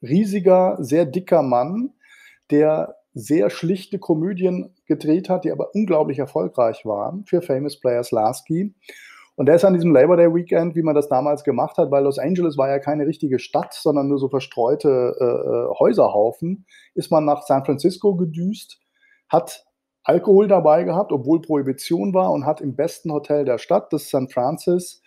riesiger, 0.01 0.77
sehr 0.81 1.05
dicker 1.05 1.43
Mann, 1.43 1.93
der 2.51 2.97
sehr 3.13 3.49
schlichte 3.49 3.99
Komödien 3.99 4.75
gedreht 4.85 5.29
hat, 5.29 5.45
die 5.45 5.51
aber 5.51 5.73
unglaublich 5.73 6.19
erfolgreich 6.19 6.85
waren 6.85 7.25
für 7.25 7.41
Famous 7.41 7.79
Players 7.79 8.11
Lasky. 8.11 8.73
Und 9.35 9.47
der 9.47 9.55
ist 9.55 9.65
an 9.65 9.73
diesem 9.73 9.93
Labor 9.93 10.15
Day 10.15 10.33
Weekend, 10.33 10.75
wie 10.75 10.83
man 10.83 10.93
das 10.93 11.09
damals 11.09 11.43
gemacht 11.43 11.77
hat, 11.77 11.89
weil 11.89 12.03
Los 12.03 12.19
Angeles 12.19 12.57
war 12.57 12.69
ja 12.69 12.77
keine 12.77 13.07
richtige 13.07 13.39
Stadt, 13.39 13.73
sondern 13.73 14.07
nur 14.07 14.19
so 14.19 14.29
verstreute 14.29 15.15
äh, 15.19 15.23
äh 15.23 15.79
Häuserhaufen, 15.79 16.65
ist 16.93 17.11
man 17.11 17.25
nach 17.25 17.41
San 17.41 17.65
Francisco 17.65 18.15
gedüst, 18.15 18.79
hat 19.29 19.65
Alkohol 20.03 20.47
dabei 20.47 20.83
gehabt, 20.83 21.11
obwohl 21.11 21.41
Prohibition 21.41 22.13
war 22.13 22.31
und 22.31 22.45
hat 22.45 22.61
im 22.61 22.75
besten 22.75 23.11
Hotel 23.11 23.45
der 23.45 23.57
Stadt, 23.57 23.91
das 23.91 24.09
San 24.09 24.27
Francis, 24.29 25.01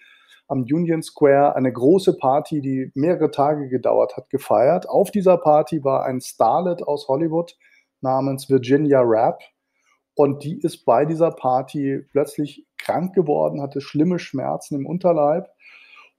am 0.48 0.62
Union 0.62 1.02
Square 1.02 1.54
eine 1.54 1.72
große 1.72 2.16
Party, 2.16 2.60
die 2.60 2.90
mehrere 2.94 3.30
Tage 3.30 3.68
gedauert 3.68 4.16
hat, 4.16 4.30
gefeiert. 4.30 4.88
Auf 4.88 5.10
dieser 5.10 5.36
Party 5.38 5.82
war 5.84 6.04
ein 6.04 6.20
Starlet 6.20 6.82
aus 6.82 7.08
Hollywood 7.08 7.56
namens 8.00 8.48
Virginia 8.48 9.02
Rapp. 9.02 9.40
Und 10.14 10.44
die 10.44 10.58
ist 10.60 10.84
bei 10.84 11.04
dieser 11.04 11.30
Party 11.30 12.00
plötzlich 12.10 12.66
krank 12.86 13.14
geworden, 13.14 13.60
hatte 13.60 13.80
schlimme 13.80 14.18
Schmerzen 14.18 14.76
im 14.76 14.86
Unterleib 14.86 15.48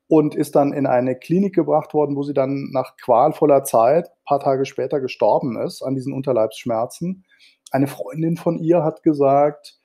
und 0.08 0.36
ist 0.36 0.56
dann 0.56 0.74
in 0.74 0.86
eine 0.86 1.16
Klinik 1.18 1.56
gebracht 1.56 1.94
worden, 1.94 2.16
wo 2.16 2.24
sie 2.24 2.34
dann 2.34 2.70
nach 2.72 2.96
qualvoller 2.98 3.64
Zeit, 3.64 4.08
ein 4.08 4.26
paar 4.26 4.40
Tage 4.40 4.66
später, 4.66 5.00
gestorben 5.00 5.60
ist 5.60 5.82
an 5.82 5.96
diesen 5.96 6.14
Unterleibsschmerzen. 6.14 7.26
Eine 7.72 7.88
Freundin 7.88 8.38
von 8.38 8.58
ihr 8.58 8.84
hat 8.84 9.04
gesagt, 9.04 9.78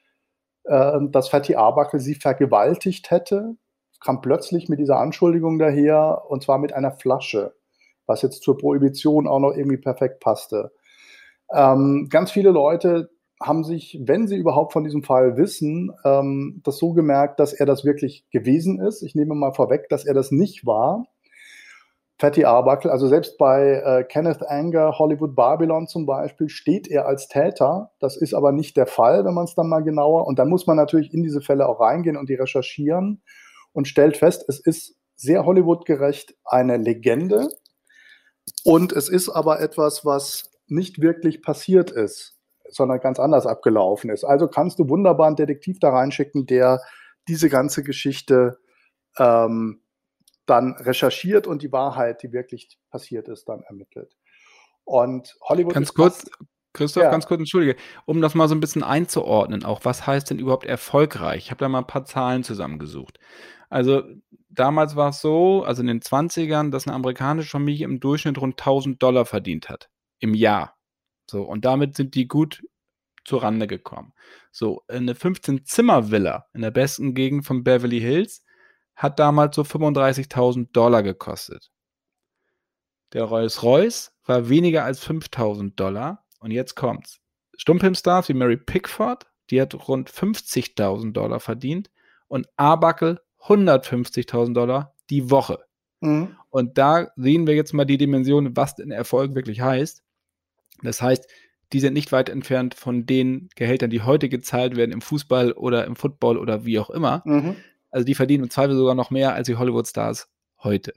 äh, 0.65 0.99
dass 1.11 1.29
Fatty 1.29 1.57
Arbuckle 1.57 2.01
sie 2.01 2.15
vergewaltigt 2.15 3.11
hätte 3.11 3.57
kam 4.03 4.21
plötzlich 4.21 4.69
mit 4.69 4.79
dieser 4.79 4.99
Anschuldigung 4.99 5.59
daher 5.59 6.23
und 6.29 6.43
zwar 6.43 6.59
mit 6.59 6.73
einer 6.73 6.93
Flasche, 6.93 7.55
was 8.07 8.23
jetzt 8.23 8.43
zur 8.43 8.59
Prohibition 8.59 9.27
auch 9.27 9.39
noch 9.39 9.53
irgendwie 9.53 9.79
perfekt 9.79 10.21
passte. 10.21 10.73
Ähm, 11.55 12.09
ganz 12.11 12.31
viele 12.31 12.51
Leute 12.51 13.11
haben 13.43 13.65
sich, 13.65 14.01
wenn 14.05 14.27
sie 14.27 14.37
überhaupt 14.37 14.73
von 14.73 14.85
diesem 14.85 15.03
Fall 15.03 15.37
wissen, 15.37 15.93
ähm, 16.05 16.61
das 16.65 16.79
so 16.79 16.93
gemerkt, 16.93 17.41
dass 17.41 17.53
er 17.53 17.67
das 17.67 17.85
wirklich 17.85 18.25
gewesen 18.31 18.81
ist. 18.81 19.03
Ich 19.03 19.15
nehme 19.15 19.35
mal 19.35 19.53
vorweg, 19.53 19.89
dass 19.89 20.05
er 20.05 20.15
das 20.15 20.31
nicht 20.31 20.67
war. 20.67 21.07
Fatty 22.19 22.45
Arbuckle, 22.45 22.93
also 22.93 23.09
selbst 23.09 23.37
bei 23.37 23.83
äh, 23.85 24.05
Kenneth 24.05 24.49
Anger, 24.49 24.99
Hollywood 24.99 25.35
Babylon 25.35 25.89
zum 25.89 26.07
Beispiel, 26.07 26.49
steht 26.49 26.87
er 26.89 27.07
als 27.07 27.27
Täter. 27.27 27.91
Das 27.99 28.17
ist 28.17 28.33
aber 28.33 28.53
nicht 28.53 28.77
der 28.77 28.87
Fall, 28.87 29.25
wenn 29.25 29.35
man 29.35 29.45
es 29.45 29.55
dann 29.55 29.69
mal 29.69 29.83
genauer. 29.83 30.27
Und 30.27 30.39
dann 30.39 30.49
muss 30.49 30.67
man 30.67 30.77
natürlich 30.77 31.13
in 31.13 31.25
diese 31.25 31.41
Fälle 31.41 31.69
auch 31.69 31.81
reingehen 31.81 32.17
und 32.17 32.29
die 32.29 32.35
recherchieren 32.35 33.23
und 33.73 33.89
stellt 33.89 34.17
fest, 34.17 34.45
es 34.49 34.61
ist 34.61 34.97
sehr 35.17 35.45
Hollywood-gerecht 35.45 36.37
eine 36.45 36.77
Legende 36.77 37.49
und 38.65 38.93
es 38.93 39.09
ist 39.09 39.29
aber 39.29 39.61
etwas, 39.61 40.05
was 40.05 40.51
nicht 40.67 41.01
wirklich 41.01 41.43
passiert 41.43 41.91
ist, 41.91 42.39
sondern 42.75 43.01
ganz 43.01 43.19
anders 43.21 43.47
abgelaufen 43.47 44.11
ist. 44.11 44.25
Also 44.25 44.49
kannst 44.49 44.79
du 44.79 44.89
wunderbar 44.89 45.27
einen 45.27 45.37
Detektiv 45.37 45.79
da 45.79 45.91
reinschicken, 45.91 46.47
der 46.47 46.81
diese 47.29 47.49
ganze 47.49 47.83
Geschichte 47.83 48.59
ähm, 49.19 49.83
dann 50.47 50.75
recherchiert 50.75 51.47
und 51.47 51.63
die 51.63 51.73
Wahrheit, 51.73 52.23
die 52.23 52.33
wirklich 52.33 52.79
passiert 52.91 53.29
ist, 53.29 53.49
dann 53.49 53.63
ermittelt. 53.63 54.17
Und 54.85 55.37
Hollywood. 55.43 55.75
Ganz 55.75 55.95
kurz, 55.95 56.25
Christoph, 56.73 57.05
ja. 57.05 57.11
ganz 57.11 57.27
kurz, 57.27 57.39
entschuldige, 57.41 57.77
um 58.07 58.21
das 58.21 58.35
mal 58.35 58.49
so 58.49 58.55
ein 58.55 58.61
bisschen 58.61 58.83
einzuordnen, 58.83 59.65
auch 59.65 59.85
was 59.85 60.07
heißt 60.07 60.31
denn 60.31 60.39
überhaupt 60.39 60.65
erfolgreich? 60.65 61.45
Ich 61.45 61.51
habe 61.51 61.61
da 61.61 61.69
mal 61.69 61.79
ein 61.79 61.87
paar 61.87 62.05
Zahlen 62.05 62.43
zusammengesucht. 62.43 63.19
Also 63.69 64.03
damals 64.49 64.97
war 64.97 65.11
es 65.11 65.21
so, 65.21 65.65
also 65.65 65.83
in 65.83 65.87
den 65.87 66.01
20ern, 66.01 66.71
dass 66.71 66.87
eine 66.87 66.97
amerikanische 66.97 67.51
Familie 67.51 67.87
im 67.87 68.01
Durchschnitt 68.01 68.39
rund 68.39 68.61
1000 68.61 69.03
Dollar 69.03 69.25
verdient 69.25 69.69
hat 69.69 69.91
im 70.19 70.35
Jahr. 70.35 70.77
So, 71.27 71.43
und 71.43 71.65
damit 71.65 71.97
sind 71.97 72.15
die 72.15 72.29
gut 72.29 72.63
zur 73.25 73.43
Rande 73.43 73.67
gekommen. 73.67 74.13
So, 74.51 74.83
eine 74.89 75.15
15-Zimmer-Villa 75.15 76.47
in 76.53 76.63
der 76.63 76.71
besten 76.71 77.15
Gegend 77.15 77.47
von 77.47 77.65
Beverly 77.65 78.01
Hills 78.01 78.45
hat 78.95 79.19
damals 79.19 79.57
so 79.57 79.63
35.000 79.63 80.73
Dollar 80.73 81.03
gekostet. 81.03 81.71
Der 83.13 83.25
Rolls-Royce 83.25 84.13
war 84.25 84.49
weniger 84.49 84.85
als 84.85 85.07
5.000 85.07 85.75
Dollar. 85.77 86.25
Und 86.41 86.51
jetzt 86.51 86.75
kommt's. 86.75 87.21
Stummfilmstars 87.57 88.29
wie 88.29 88.35
Mary 88.35 88.57
Pickford, 88.57 89.27
die 89.51 89.61
hat 89.61 89.89
rund 89.89 90.11
50.000 90.11 91.13
Dollar 91.13 91.41
verdient. 91.41 91.91
Und 92.29 92.49
Arbuckle 92.57 93.21
150.000 93.41 94.55
Dollar 94.55 94.95
die 95.11 95.31
Woche. 95.31 95.59
Mhm. 96.01 96.37
Und 96.51 96.79
da 96.79 97.09
sehen 97.17 97.47
wir 97.47 97.55
jetzt 97.55 97.73
mal 97.75 97.85
die 97.85 97.99
Dimension, 97.99 98.57
was 98.57 98.75
denn 98.75 98.91
Erfolg 98.91 99.35
wirklich 99.35 99.61
heißt. 99.61 100.03
Das 100.83 101.03
heißt, 101.03 101.29
die 101.73 101.81
sind 101.81 101.95
nicht 101.95 102.13
weit 102.13 102.29
entfernt 102.29 102.75
von 102.75 103.07
den 103.07 103.49
Gehältern, 103.57 103.91
die 103.91 104.03
heute 104.03 104.29
gezahlt 104.29 104.77
werden 104.77 104.93
im 104.93 105.01
Fußball 105.01 105.53
oder 105.53 105.87
im 105.87 105.97
Football 105.97 106.39
oder 106.39 106.65
wie 106.65 106.79
auch 106.79 106.91
immer. 106.91 107.23
Mhm. 107.25 107.57
Also 107.91 108.05
die 108.05 108.15
verdienen 108.15 108.45
im 108.45 108.51
Zweifel 108.51 108.77
sogar 108.77 108.95
noch 108.95 109.11
mehr 109.11 109.35
als 109.35 109.47
die 109.47 109.57
Hollywood-Stars 109.57 110.29
heute. 110.63 110.93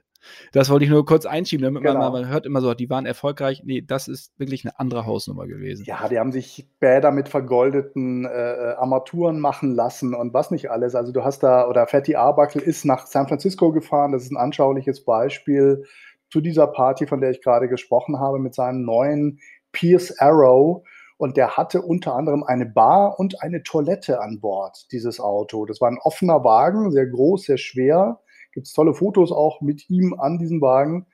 Das 0.52 0.70
wollte 0.70 0.86
ich 0.86 0.92
nur 0.92 1.06
kurz 1.06 1.26
einschieben, 1.26 1.64
damit 1.64 1.84
genau. 1.84 2.00
man, 2.00 2.12
man 2.12 2.30
hört 2.30 2.46
immer 2.46 2.62
so, 2.62 2.74
die 2.74 2.90
waren 2.90 3.06
erfolgreich. 3.06 3.62
Nee, 3.64 3.82
das 3.82 4.08
ist 4.08 4.38
wirklich 4.40 4.66
eine 4.66 4.80
andere 4.80 5.06
Hausnummer 5.06 5.46
gewesen. 5.46 5.86
Ja, 5.86 6.08
die 6.08 6.20
haben 6.20 6.32
sich 6.32 6.68
Bäder 6.80 7.12
mit 7.12 7.30
vergoldeten 7.30 8.26
äh, 8.26 8.74
Armaturen 8.78 9.40
machen 9.40 9.76
lassen 9.76 10.14
und 10.14 10.34
was 10.34 10.52
nicht 10.52 10.72
alles. 10.72 10.96
Also 10.96 11.12
du 11.12 11.24
hast 11.24 11.44
da, 11.44 11.68
oder 11.68 11.88
Fatty 11.88 12.16
Arbuckle 12.16 12.62
ist 12.62 12.86
nach 12.86 13.06
San 13.06 13.28
Francisco 13.28 13.72
gefahren. 13.72 14.12
Das 14.12 14.24
ist 14.24 14.32
ein 14.32 14.38
anschauliches 14.38 15.04
Beispiel 15.06 15.84
zu 16.30 16.42
dieser 16.42 16.68
Party, 16.68 17.06
von 17.08 17.22
der 17.22 17.32
ich 17.32 17.42
gerade 17.42 17.70
gesprochen 17.70 18.20
habe, 18.20 18.40
mit 18.40 18.56
seinem 18.56 18.84
neuen 18.84 19.40
Pierce 19.76 20.20
Arrow. 20.20 20.84
Und 21.18 21.38
der 21.38 21.56
hatte 21.56 21.82
unter 21.82 22.16
anderem 22.16 22.44
eine 22.44 22.66
Bar 22.66 23.20
und 23.20 23.42
eine 23.42 23.64
Toilette 23.64 24.20
an 24.20 24.42
Bord, 24.42 24.88
dieses 24.92 25.22
Auto. 25.22 25.66
Das 25.66 25.80
war 25.80 25.90
ein 25.90 26.00
offener 26.04 26.44
Wagen, 26.44 26.92
sehr 26.92 27.08
groß, 27.08 27.44
sehr 27.44 27.58
schwer 27.58 28.20
Gibt 28.56 28.68
es 28.68 28.74
tolle 28.74 28.94
Fotos 28.94 29.34
auch 29.34 29.60
mit 29.60 29.90
ihm 29.90 30.18
an 30.18 30.40
diesem 30.40 30.62
Wagen. 30.62 31.06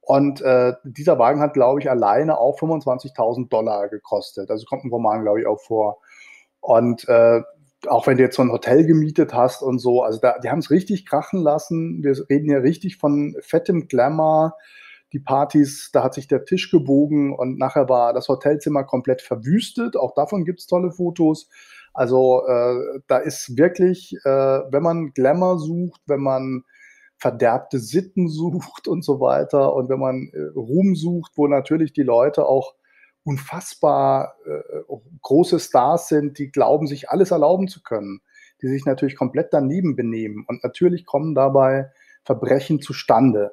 Und 0.00 0.42
äh, 0.42 0.72
dieser 0.82 1.16
Wagen 1.20 1.40
hat, 1.40 1.54
glaube 1.54 1.80
ich, 1.80 1.88
alleine 1.88 2.38
auch 2.38 2.58
25.000 2.58 3.48
Dollar 3.48 3.88
gekostet. 3.88 4.50
Also 4.50 4.66
kommt 4.66 4.84
ein 4.84 4.90
Roman, 4.90 5.22
glaube 5.22 5.40
ich, 5.40 5.46
auch 5.46 5.60
vor. 5.60 5.98
Und 6.60 7.08
äh, 7.08 7.40
auch 7.86 8.08
wenn 8.08 8.16
du 8.16 8.24
jetzt 8.24 8.34
so 8.34 8.42
ein 8.42 8.50
Hotel 8.50 8.84
gemietet 8.84 9.32
hast 9.32 9.62
und 9.62 9.78
so, 9.78 10.02
also 10.02 10.18
da, 10.20 10.40
die 10.40 10.50
haben 10.50 10.58
es 10.58 10.72
richtig 10.72 11.06
krachen 11.06 11.40
lassen. 11.40 12.02
Wir 12.02 12.16
reden 12.28 12.48
hier 12.48 12.64
richtig 12.64 12.96
von 12.96 13.36
fettem 13.40 13.86
Glamour. 13.86 14.56
Die 15.12 15.20
Partys, 15.20 15.90
da 15.92 16.02
hat 16.02 16.14
sich 16.14 16.26
der 16.26 16.44
Tisch 16.44 16.70
gebogen 16.70 17.34
und 17.34 17.58
nachher 17.58 17.88
war 17.88 18.12
das 18.14 18.28
Hotelzimmer 18.28 18.84
komplett 18.84 19.20
verwüstet. 19.22 19.96
Auch 19.96 20.14
davon 20.14 20.44
gibt 20.44 20.60
es 20.60 20.66
tolle 20.66 20.90
Fotos. 20.90 21.48
Also 21.94 22.46
äh, 22.46 23.00
da 23.06 23.18
ist 23.18 23.56
wirklich, 23.56 24.16
äh, 24.24 24.28
wenn 24.28 24.82
man 24.82 25.12
Glamour 25.12 25.58
sucht, 25.58 26.00
wenn 26.06 26.22
man 26.22 26.64
verderbte 27.18 27.78
Sitten 27.78 28.28
sucht 28.28 28.88
und 28.88 29.04
so 29.04 29.20
weiter 29.20 29.74
und 29.74 29.88
wenn 29.88 30.00
man 30.00 30.30
äh, 30.32 30.58
Ruhm 30.58 30.96
sucht, 30.96 31.32
wo 31.36 31.46
natürlich 31.46 31.92
die 31.92 32.02
Leute 32.02 32.46
auch 32.46 32.74
unfassbar 33.24 34.34
äh, 34.44 34.82
große 35.20 35.60
Stars 35.60 36.08
sind, 36.08 36.38
die 36.38 36.50
glauben, 36.50 36.86
sich 36.86 37.10
alles 37.10 37.30
erlauben 37.30 37.68
zu 37.68 37.82
können, 37.82 38.22
die 38.60 38.68
sich 38.68 38.84
natürlich 38.84 39.16
komplett 39.16 39.52
daneben 39.52 39.94
benehmen 39.94 40.44
und 40.48 40.64
natürlich 40.64 41.06
kommen 41.06 41.34
dabei 41.34 41.92
Verbrechen 42.24 42.80
zustande. 42.80 43.52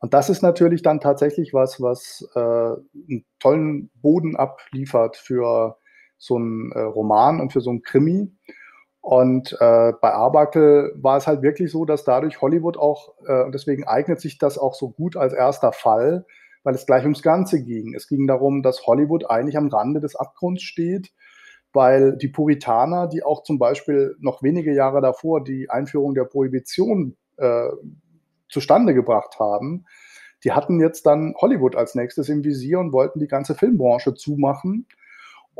Und 0.00 0.14
das 0.14 0.30
ist 0.30 0.42
natürlich 0.42 0.82
dann 0.82 1.00
tatsächlich 1.00 1.52
was, 1.52 1.80
was 1.80 2.26
äh, 2.34 2.40
einen 2.40 3.24
tollen 3.38 3.90
Boden 3.94 4.34
abliefert 4.34 5.16
für 5.16 5.76
so 6.16 6.36
einen 6.36 6.72
äh, 6.72 6.80
Roman 6.80 7.40
und 7.40 7.52
für 7.52 7.60
so 7.60 7.70
einen 7.70 7.82
Krimi. 7.82 8.32
Und 9.02 9.52
äh, 9.60 9.92
bei 10.00 10.12
Arbuckle 10.12 10.92
war 10.96 11.16
es 11.16 11.26
halt 11.26 11.42
wirklich 11.42 11.70
so, 11.70 11.84
dass 11.84 12.04
dadurch 12.04 12.40
Hollywood 12.40 12.76
auch, 12.76 13.14
äh, 13.26 13.50
deswegen 13.52 13.86
eignet 13.86 14.20
sich 14.20 14.38
das 14.38 14.58
auch 14.58 14.74
so 14.74 14.90
gut 14.90 15.16
als 15.16 15.32
erster 15.32 15.72
Fall, 15.72 16.26
weil 16.64 16.74
es 16.74 16.86
gleich 16.86 17.02
ums 17.04 17.22
Ganze 17.22 17.62
ging. 17.62 17.94
Es 17.94 18.08
ging 18.08 18.26
darum, 18.26 18.62
dass 18.62 18.86
Hollywood 18.86 19.28
eigentlich 19.28 19.56
am 19.56 19.68
Rande 19.68 20.00
des 20.00 20.16
Abgrunds 20.16 20.62
steht, 20.62 21.12
weil 21.72 22.16
die 22.16 22.28
Puritaner, 22.28 23.06
die 23.06 23.22
auch 23.22 23.42
zum 23.42 23.58
Beispiel 23.58 24.16
noch 24.18 24.42
wenige 24.42 24.74
Jahre 24.74 25.00
davor 25.00 25.42
die 25.42 25.70
Einführung 25.70 26.14
der 26.14 26.24
Prohibition 26.24 27.16
äh, 27.38 27.68
zustande 28.50 28.94
gebracht 28.94 29.38
haben, 29.38 29.86
die 30.44 30.52
hatten 30.52 30.80
jetzt 30.80 31.06
dann 31.06 31.34
Hollywood 31.40 31.76
als 31.76 31.94
nächstes 31.94 32.28
im 32.28 32.44
Visier 32.44 32.78
und 32.78 32.92
wollten 32.92 33.18
die 33.18 33.28
ganze 33.28 33.54
Filmbranche 33.54 34.14
zumachen 34.14 34.86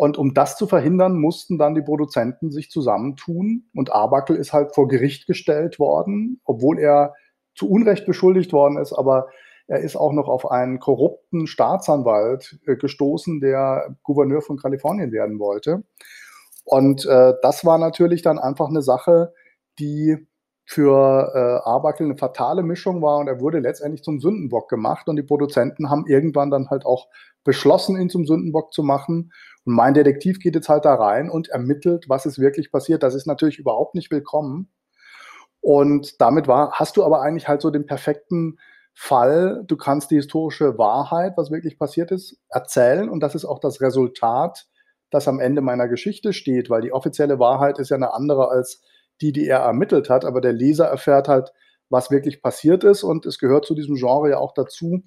und 0.01 0.17
um 0.17 0.33
das 0.33 0.57
zu 0.57 0.67
verhindern, 0.67 1.21
mussten 1.21 1.59
dann 1.59 1.75
die 1.75 1.83
Produzenten 1.83 2.51
sich 2.51 2.71
zusammentun. 2.71 3.65
Und 3.75 3.93
Arbuckle 3.93 4.37
ist 4.37 4.55
halt 4.55 4.75
vor 4.75 4.89
Gericht 4.89 5.27
gestellt 5.27 5.79
worden, 5.79 6.41
obwohl 6.45 6.79
er 6.79 7.13
zu 7.55 7.69
Unrecht 7.69 8.07
beschuldigt 8.07 8.55
worden 8.55 8.79
ist, 8.79 8.95
aber 8.95 9.29
er 9.67 9.81
ist 9.81 9.97
auch 9.97 10.13
noch 10.13 10.27
auf 10.29 10.51
einen 10.51 10.81
korrupten 10.81 11.47
Staatsanwalt 11.47 12.59
äh, 12.67 12.77
gestoßen, 12.77 13.41
der 13.41 13.95
Gouverneur 14.03 14.41
von 14.41 14.57
Kalifornien 14.57 15.13
werden 15.13 15.39
wollte. 15.39 15.85
Und 16.65 17.05
äh, 17.05 17.35
das 17.43 17.67
war 17.67 17.77
natürlich 17.77 18.23
dann 18.23 18.39
einfach 18.39 18.69
eine 18.69 18.81
Sache, 18.81 19.35
die 19.79 20.27
für 20.71 21.33
äh, 21.35 21.69
Arbuckle 21.69 22.07
eine 22.07 22.17
fatale 22.17 22.63
Mischung 22.63 23.03
war 23.03 23.19
und 23.19 23.27
er 23.27 23.41
wurde 23.41 23.59
letztendlich 23.59 24.05
zum 24.05 24.21
Sündenbock 24.21 24.69
gemacht 24.69 25.09
und 25.09 25.17
die 25.17 25.25
Produzenten 25.25 25.91
haben 25.91 26.07
irgendwann 26.07 26.53
dann 26.53 26.71
halt 26.71 26.87
auch 26.87 27.09
beschlossen, 27.43 28.01
ihn 28.01 28.09
zum 28.09 28.25
Sündenbock 28.25 28.73
zu 28.73 28.85
machen 28.85 29.33
und 29.65 29.75
mein 29.75 29.95
Detektiv 29.95 30.39
geht 30.39 30.55
jetzt 30.55 30.69
halt 30.69 30.85
da 30.85 30.95
rein 30.95 31.29
und 31.29 31.49
ermittelt, 31.49 32.05
was 32.09 32.25
ist 32.25 32.39
wirklich 32.39 32.71
passiert. 32.71 33.03
Das 33.03 33.17
ist 33.17 33.27
natürlich 33.27 33.59
überhaupt 33.59 33.97
nicht 33.97 34.13
willkommen. 34.13 34.71
Und 35.61 36.21
damit 36.21 36.47
war, 36.47 36.71
hast 36.73 36.97
du 36.97 37.05
aber 37.05 37.21
eigentlich 37.21 37.49
halt 37.49 37.63
so 37.63 37.71
den 37.71 37.87
perfekten 37.87 38.59
Fall. 38.95 39.65
Du 39.67 39.77
kannst 39.77 40.13
die 40.13 40.17
historische 40.17 40.79
Wahrheit, 40.79 41.33
was 41.37 41.51
wirklich 41.51 41.81
passiert 41.81 42.13
ist, 42.13 42.39
erzählen. 42.49 43.09
Und 43.09 43.21
das 43.21 43.35
ist 43.35 43.45
auch 43.45 43.59
das 43.59 43.81
Resultat, 43.81 44.69
das 45.11 45.27
am 45.27 45.41
Ende 45.41 45.63
meiner 45.63 45.89
Geschichte 45.89 46.33
steht, 46.33 46.71
weil 46.71 46.83
die 46.83 46.93
offizielle 46.93 47.41
Wahrheit 47.41 47.81
ist 47.81 47.91
ja 47.91 47.97
eine 47.97 48.15
andere 48.15 48.49
als 48.49 48.83
die, 49.21 49.33
die 49.33 49.47
er 49.47 49.61
ermittelt 49.61 50.11
hat. 50.11 50.25
Aber 50.25 50.41
der 50.41 50.53
Leser 50.53 50.87
erfährt 50.87 51.29
halt, 51.29 51.53
was 51.89 52.11
wirklich 52.11 52.43
passiert 52.43 52.85
ist. 52.85 53.03
Und 53.03 53.27
es 53.27 53.39
gehört 53.39 53.67
zu 53.67 53.75
diesem 53.75 53.97
Genre 53.97 54.31
ja 54.31 54.39
auch 54.39 54.55
dazu, 54.55 55.03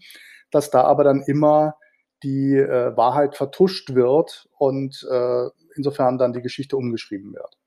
dass 0.51 0.69
da 0.69 0.83
aber 0.83 1.03
dann 1.03 1.21
immer 1.21 1.75
die 2.23 2.55
äh, 2.55 2.95
Wahrheit 2.95 3.35
vertuscht 3.35 3.95
wird 3.95 4.47
und 4.57 5.05
äh, 5.09 5.49
insofern 5.75 6.17
dann 6.17 6.33
die 6.33 6.41
Geschichte 6.41 6.77
umgeschrieben 6.77 7.33
wird. 7.33 7.57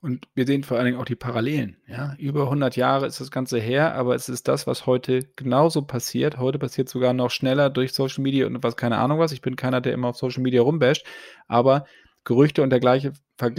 Und 0.00 0.28
wir 0.34 0.46
sehen 0.46 0.64
vor 0.64 0.76
allen 0.76 0.84
Dingen 0.84 0.98
auch 0.98 1.06
die 1.06 1.16
Parallelen. 1.16 1.78
Ja? 1.86 2.14
Über 2.18 2.42
100 2.42 2.76
Jahre 2.76 3.06
ist 3.06 3.20
das 3.20 3.30
Ganze 3.30 3.58
her, 3.58 3.94
aber 3.94 4.14
es 4.14 4.28
ist 4.28 4.48
das, 4.48 4.66
was 4.66 4.84
heute 4.84 5.22
genauso 5.34 5.80
passiert. 5.80 6.36
Heute 6.36 6.58
passiert 6.58 6.90
sogar 6.90 7.14
noch 7.14 7.30
schneller 7.30 7.70
durch 7.70 7.94
Social 7.94 8.22
Media 8.22 8.46
und 8.46 8.62
was, 8.62 8.76
keine 8.76 8.98
Ahnung 8.98 9.18
was. 9.18 9.32
Ich 9.32 9.40
bin 9.40 9.56
keiner, 9.56 9.80
der 9.80 9.94
immer 9.94 10.08
auf 10.08 10.18
Social 10.18 10.42
Media 10.42 10.60
rumbasht, 10.60 11.06
aber 11.48 11.86
Gerüchte 12.24 12.62
und 12.62 12.68
dergleichen 12.68 13.14
ver 13.38 13.52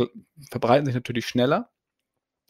verbreiten 0.52 0.86
sich 0.86 0.94
natürlich 0.94 1.26
schneller. 1.26 1.72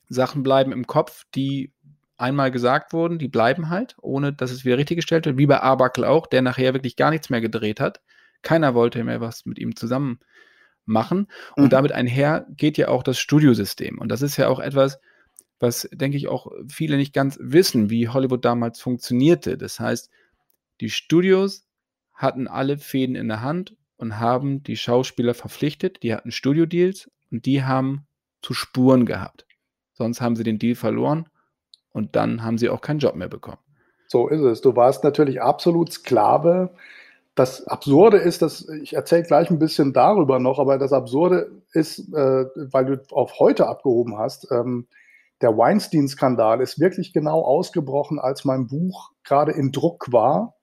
Sachen 0.08 0.44
bleiben 0.44 0.72
im 0.72 0.88
Kopf, 0.88 1.26
die 1.34 1.72
einmal 2.18 2.52
gesagt 2.52 2.94
wurden, 2.94 3.20
die 3.20 3.28
bleiben 3.28 3.70
halt, 3.70 3.96
ohne 4.02 4.32
dass 4.34 4.52
es 4.52 4.66
wieder 4.66 4.78
richtig 4.78 4.98
gestellt 4.98 5.26
wird, 5.26 5.38
wie 5.38 5.48
bei 5.48 5.62
Arbuckle 5.62 6.08
auch, 6.10 6.28
der 6.28 6.42
nachher 6.42 6.74
wirklich 6.74 6.96
gar 6.96 7.12
nichts 7.12 7.30
mehr 7.30 7.42
gedreht 7.42 7.80
hat. 7.80 8.02
Keiner 8.42 8.74
wollte 8.74 9.04
mehr 9.04 9.22
was 9.22 9.46
mit 9.46 9.60
ihm 9.60 9.76
zusammen 9.76 10.20
machen. 10.86 11.28
Und 11.56 11.66
mhm. 11.66 11.70
damit 11.70 11.92
einher 11.92 12.46
geht 12.52 12.78
ja 12.78 12.88
auch 12.88 13.04
das 13.04 13.20
Studiosystem. 13.20 14.00
Und 14.00 14.10
das 14.10 14.22
ist 14.22 14.38
ja 14.38 14.48
auch 14.48 14.60
etwas, 14.60 15.00
was, 15.60 15.90
denke 15.92 16.18
ich, 16.18 16.28
auch 16.28 16.52
viele 16.68 16.98
nicht 16.98 17.14
ganz 17.14 17.38
wissen, 17.42 17.90
wie 17.90 18.10
Hollywood 18.10 18.46
damals 18.46 18.80
funktionierte. 18.80 19.58
Das 19.58 19.80
heißt, 19.80 20.10
die 20.82 20.90
Studios 20.90 21.68
hatten 22.14 22.48
alle 22.48 22.78
Fäden 22.78 23.16
in 23.16 23.28
der 23.28 23.42
Hand 23.42 23.76
und 23.98 24.20
haben 24.20 24.64
die 24.64 24.78
Schauspieler 24.78 25.34
verpflichtet. 25.34 26.04
Die 26.04 26.14
hatten 26.14 26.32
Studiodeals 26.32 27.10
und 27.32 27.46
die 27.46 27.64
haben 27.64 28.06
zu 28.42 28.54
Spuren 28.54 29.06
gehabt. 29.06 29.46
Sonst 29.96 30.22
haben 30.22 30.36
sie 30.36 30.44
den 30.44 30.60
Deal 30.60 30.76
verloren 30.76 31.28
und 31.92 32.16
dann 32.16 32.44
haben 32.44 32.58
sie 32.58 32.70
auch 32.70 32.82
keinen 32.82 33.00
Job 33.00 33.16
mehr 33.16 33.30
bekommen. 33.30 33.58
So 34.08 34.28
ist 34.28 34.42
es. 34.42 34.62
Du 34.62 34.76
warst 34.76 35.04
natürlich 35.04 35.42
absolut 35.42 35.92
Sklave. 35.92 36.72
Das 37.34 37.68
Absurde 37.68 38.18
ist, 38.18 38.42
dass 38.42 38.70
ich 38.70 38.94
erzähle 38.94 39.24
gleich 39.24 39.50
ein 39.50 39.60
bisschen 39.60 39.94
darüber 39.94 40.40
noch, 40.40 40.60
aber 40.60 40.78
das 40.78 40.94
Absurde 40.94 41.52
ist, 41.74 42.00
äh, 42.14 42.46
weil 42.72 42.86
du 42.86 43.02
auf 43.12 43.40
heute 43.40 43.68
abgehoben 43.68 44.18
hast, 44.18 44.52
ähm, 44.52 44.88
der 45.42 45.58
Weinstein-Skandal 45.58 46.62
ist 46.62 46.80
wirklich 46.80 47.12
genau 47.12 47.42
ausgebrochen, 47.42 48.20
als 48.20 48.46
mein 48.46 48.68
Buch 48.68 49.12
gerade 49.24 49.52
in 49.52 49.72
Druck 49.72 50.12
war. 50.14 50.56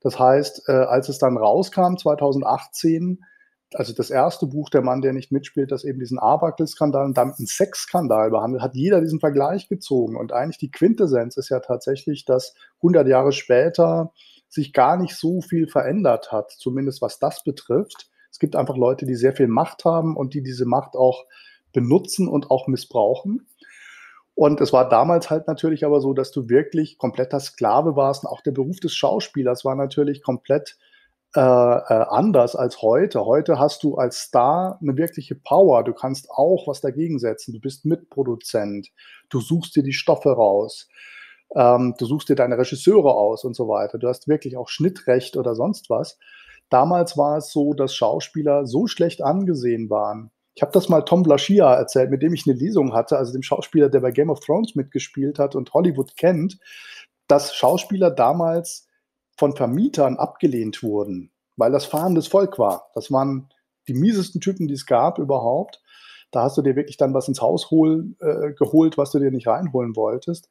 Das 0.00 0.18
heißt, 0.18 0.68
äh, 0.68 0.72
als 0.72 1.08
es 1.08 1.18
dann 1.18 1.36
rauskam, 1.36 1.96
2018, 1.96 3.24
also 3.74 3.92
das 3.92 4.10
erste 4.10 4.46
Buch, 4.46 4.70
Der 4.70 4.82
Mann, 4.82 5.02
der 5.02 5.12
nicht 5.12 5.30
mitspielt, 5.30 5.70
das 5.70 5.84
eben 5.84 6.00
diesen 6.00 6.18
Arbuckle-Skandal 6.18 7.04
und 7.04 7.18
damit 7.18 7.38
einen 7.38 7.46
Sexskandal 7.46 8.30
behandelt, 8.30 8.62
hat 8.62 8.74
jeder 8.74 9.00
diesen 9.00 9.20
Vergleich 9.20 9.68
gezogen. 9.68 10.16
Und 10.16 10.32
eigentlich 10.32 10.58
die 10.58 10.70
Quintessenz 10.70 11.36
ist 11.36 11.50
ja 11.50 11.60
tatsächlich, 11.60 12.24
dass 12.24 12.54
100 12.78 13.06
Jahre 13.06 13.32
später 13.32 14.12
sich 14.48 14.72
gar 14.72 14.96
nicht 14.96 15.14
so 15.14 15.42
viel 15.42 15.68
verändert 15.68 16.32
hat, 16.32 16.50
zumindest 16.52 17.02
was 17.02 17.18
das 17.18 17.44
betrifft. 17.44 18.10
Es 18.30 18.38
gibt 18.38 18.56
einfach 18.56 18.76
Leute, 18.76 19.04
die 19.04 19.14
sehr 19.14 19.34
viel 19.34 19.48
Macht 19.48 19.84
haben 19.84 20.16
und 20.16 20.32
die 20.32 20.42
diese 20.42 20.64
Macht 20.64 20.96
auch 20.96 21.26
benutzen 21.72 22.28
und 22.28 22.50
auch 22.50 22.66
missbrauchen. 22.66 23.46
Und 24.34 24.60
es 24.60 24.72
war 24.72 24.88
damals 24.88 25.30
halt 25.30 25.48
natürlich 25.48 25.84
aber 25.84 26.00
so, 26.00 26.14
dass 26.14 26.30
du 26.30 26.48
wirklich 26.48 26.96
kompletter 26.96 27.40
Sklave 27.40 27.96
warst. 27.96 28.24
Und 28.24 28.30
auch 28.30 28.40
der 28.40 28.52
Beruf 28.52 28.78
des 28.80 28.94
Schauspielers 28.94 29.64
war 29.64 29.74
natürlich 29.74 30.22
komplett 30.22 30.78
äh, 31.38 31.40
äh, 31.40 32.06
anders 32.08 32.56
als 32.56 32.82
heute. 32.82 33.24
Heute 33.24 33.60
hast 33.60 33.84
du 33.84 33.94
als 33.94 34.22
Star 34.22 34.76
eine 34.82 34.96
wirkliche 34.96 35.36
Power. 35.36 35.84
Du 35.84 35.92
kannst 35.92 36.28
auch 36.30 36.66
was 36.66 36.80
dagegen 36.80 37.20
setzen. 37.20 37.52
Du 37.52 37.60
bist 37.60 37.84
Mitproduzent. 37.84 38.88
Du 39.28 39.40
suchst 39.40 39.76
dir 39.76 39.84
die 39.84 39.92
Stoffe 39.92 40.30
raus. 40.30 40.88
Ähm, 41.54 41.94
du 41.96 42.06
suchst 42.06 42.28
dir 42.28 42.34
deine 42.34 42.58
Regisseure 42.58 43.14
aus 43.14 43.44
und 43.44 43.54
so 43.54 43.68
weiter. 43.68 43.98
Du 43.98 44.08
hast 44.08 44.26
wirklich 44.26 44.56
auch 44.56 44.68
Schnittrecht 44.68 45.36
oder 45.36 45.54
sonst 45.54 45.90
was. 45.90 46.18
Damals 46.70 47.16
war 47.16 47.36
es 47.36 47.52
so, 47.52 47.72
dass 47.72 47.94
Schauspieler 47.94 48.66
so 48.66 48.88
schlecht 48.88 49.22
angesehen 49.22 49.90
waren. 49.90 50.32
Ich 50.56 50.62
habe 50.62 50.72
das 50.72 50.88
mal 50.88 51.02
Tom 51.02 51.22
Blaschia 51.22 51.72
erzählt, 51.72 52.10
mit 52.10 52.20
dem 52.20 52.34
ich 52.34 52.48
eine 52.48 52.58
Lesung 52.58 52.94
hatte, 52.94 53.16
also 53.16 53.32
dem 53.32 53.44
Schauspieler, 53.44 53.88
der 53.88 54.00
bei 54.00 54.10
Game 54.10 54.28
of 54.28 54.40
Thrones 54.40 54.74
mitgespielt 54.74 55.38
hat 55.38 55.54
und 55.54 55.72
Hollywood 55.72 56.16
kennt 56.16 56.58
dass 57.28 57.54
Schauspieler 57.54 58.10
damals 58.10 58.87
von 59.38 59.54
Vermietern 59.54 60.16
abgelehnt 60.16 60.82
wurden, 60.82 61.30
weil 61.56 61.70
das 61.70 61.86
fahrendes 61.86 62.26
Volk 62.26 62.58
war. 62.58 62.90
Das 62.94 63.12
waren 63.12 63.48
die 63.86 63.94
miesesten 63.94 64.40
Typen, 64.40 64.66
die 64.66 64.74
es 64.74 64.84
gab 64.84 65.18
überhaupt. 65.18 65.80
Da 66.30 66.42
hast 66.42 66.58
du 66.58 66.62
dir 66.62 66.76
wirklich 66.76 66.96
dann 66.96 67.14
was 67.14 67.28
ins 67.28 67.40
Haus 67.40 67.70
hol, 67.70 68.14
äh, 68.20 68.52
geholt, 68.52 68.98
was 68.98 69.12
du 69.12 69.20
dir 69.20 69.30
nicht 69.30 69.46
reinholen 69.46 69.96
wolltest. 69.96 70.50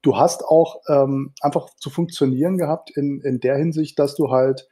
Du 0.00 0.16
hast 0.16 0.44
auch 0.44 0.80
ähm, 0.88 1.34
einfach 1.42 1.68
zu 1.76 1.90
funktionieren 1.90 2.56
gehabt 2.56 2.90
in, 2.96 3.20
in 3.20 3.40
der 3.40 3.56
Hinsicht, 3.56 3.98
dass 3.98 4.14
du 4.14 4.30
halt, 4.30 4.68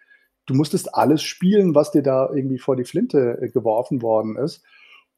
du 0.46 0.54
musstest 0.54 0.94
alles 0.94 1.22
spielen, 1.22 1.74
was 1.74 1.90
dir 1.90 2.02
da 2.02 2.30
irgendwie 2.32 2.58
vor 2.58 2.76
die 2.76 2.84
Flinte 2.84 3.38
äh, 3.42 3.48
geworfen 3.48 4.00
worden 4.00 4.36
ist. 4.36 4.62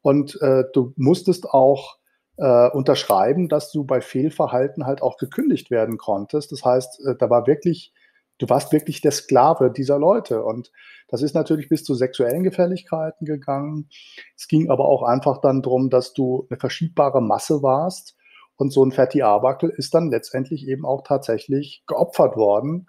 Und 0.03 0.41
äh, 0.41 0.65
du 0.73 0.95
musstest 0.97 1.49
auch 1.51 1.99
äh, 2.39 2.71
unterschreiben, 2.71 3.49
dass 3.49 3.71
du 3.71 3.85
bei 3.85 4.01
Fehlverhalten 4.01 4.87
halt 4.87 5.03
auch 5.03 5.19
gekündigt 5.19 5.71
werden 5.71 5.99
konntest. 5.99 6.51
Das 6.51 6.65
heißt, 6.65 7.07
äh, 7.07 7.15
da 7.17 7.29
war 7.29 7.47
wirklich, 7.47 7.93
du 8.41 8.49
warst 8.49 8.73
wirklich 8.73 9.01
der 9.01 9.13
Sklave 9.13 9.71
dieser 9.71 9.99
Leute. 9.99 10.43
Und 10.43 10.73
das 11.09 11.23
ist 11.23 11.35
natürlich 11.35 11.69
bis 11.69 11.85
zu 11.85 11.95
sexuellen 11.95 12.43
Gefälligkeiten 12.43 13.27
gegangen. 13.27 13.89
Es 14.37 14.49
ging 14.49 14.71
aber 14.71 14.87
auch 14.87 15.03
einfach 15.03 15.41
dann 15.41 15.63
darum, 15.63 15.91
dass 15.91 16.13
du 16.15 16.47
eine 16.51 16.59
verschiebbare 16.59 17.21
Masse 17.23 17.63
warst. 17.63 18.17
Und 18.57 18.73
so 18.73 18.85
ein 18.85 18.93
Fatty 18.93 19.23
Arbuckle 19.23 19.71
ist 19.71 19.95
dann 19.95 20.11
letztendlich 20.11 20.67
eben 20.67 20.85
auch 20.85 21.03
tatsächlich 21.03 21.85
geopfert 21.87 22.37
worden 22.37 22.89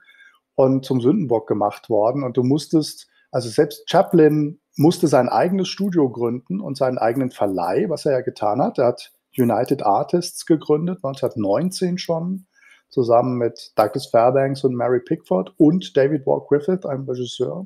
und 0.56 0.86
zum 0.86 1.02
Sündenbock 1.02 1.48
gemacht 1.48 1.90
worden. 1.90 2.24
Und 2.24 2.38
du 2.38 2.44
musstest, 2.44 3.08
also 3.32 3.50
selbst 3.50 3.90
Chaplin 3.90 4.60
musste 4.78 5.08
sein 5.08 5.30
eigenes 5.30 5.68
Studio 5.68 6.10
gründen 6.10 6.62
und 6.62 6.78
seinen 6.78 6.98
eigenen 6.98 7.32
Verleih, 7.32 7.90
was 7.90 8.06
er 8.06 8.14
ja 8.14 8.22
getan 8.22 8.62
hat. 8.62 8.80
Er 8.80 8.88
hat 8.88 9.12
United 9.38 9.84
Artists 9.84 10.46
gegründet, 10.46 11.00
1919 11.04 11.98
schon, 11.98 12.48
zusammen 12.92 13.38
mit 13.38 13.72
Douglas 13.76 14.08
Fairbanks 14.08 14.64
und 14.64 14.76
Mary 14.76 15.00
Pickford 15.00 15.54
und 15.58 15.96
David 15.98 16.26
Ward 16.28 16.48
Griffith, 16.48 16.86
einem 16.86 17.08
Regisseur. 17.08 17.66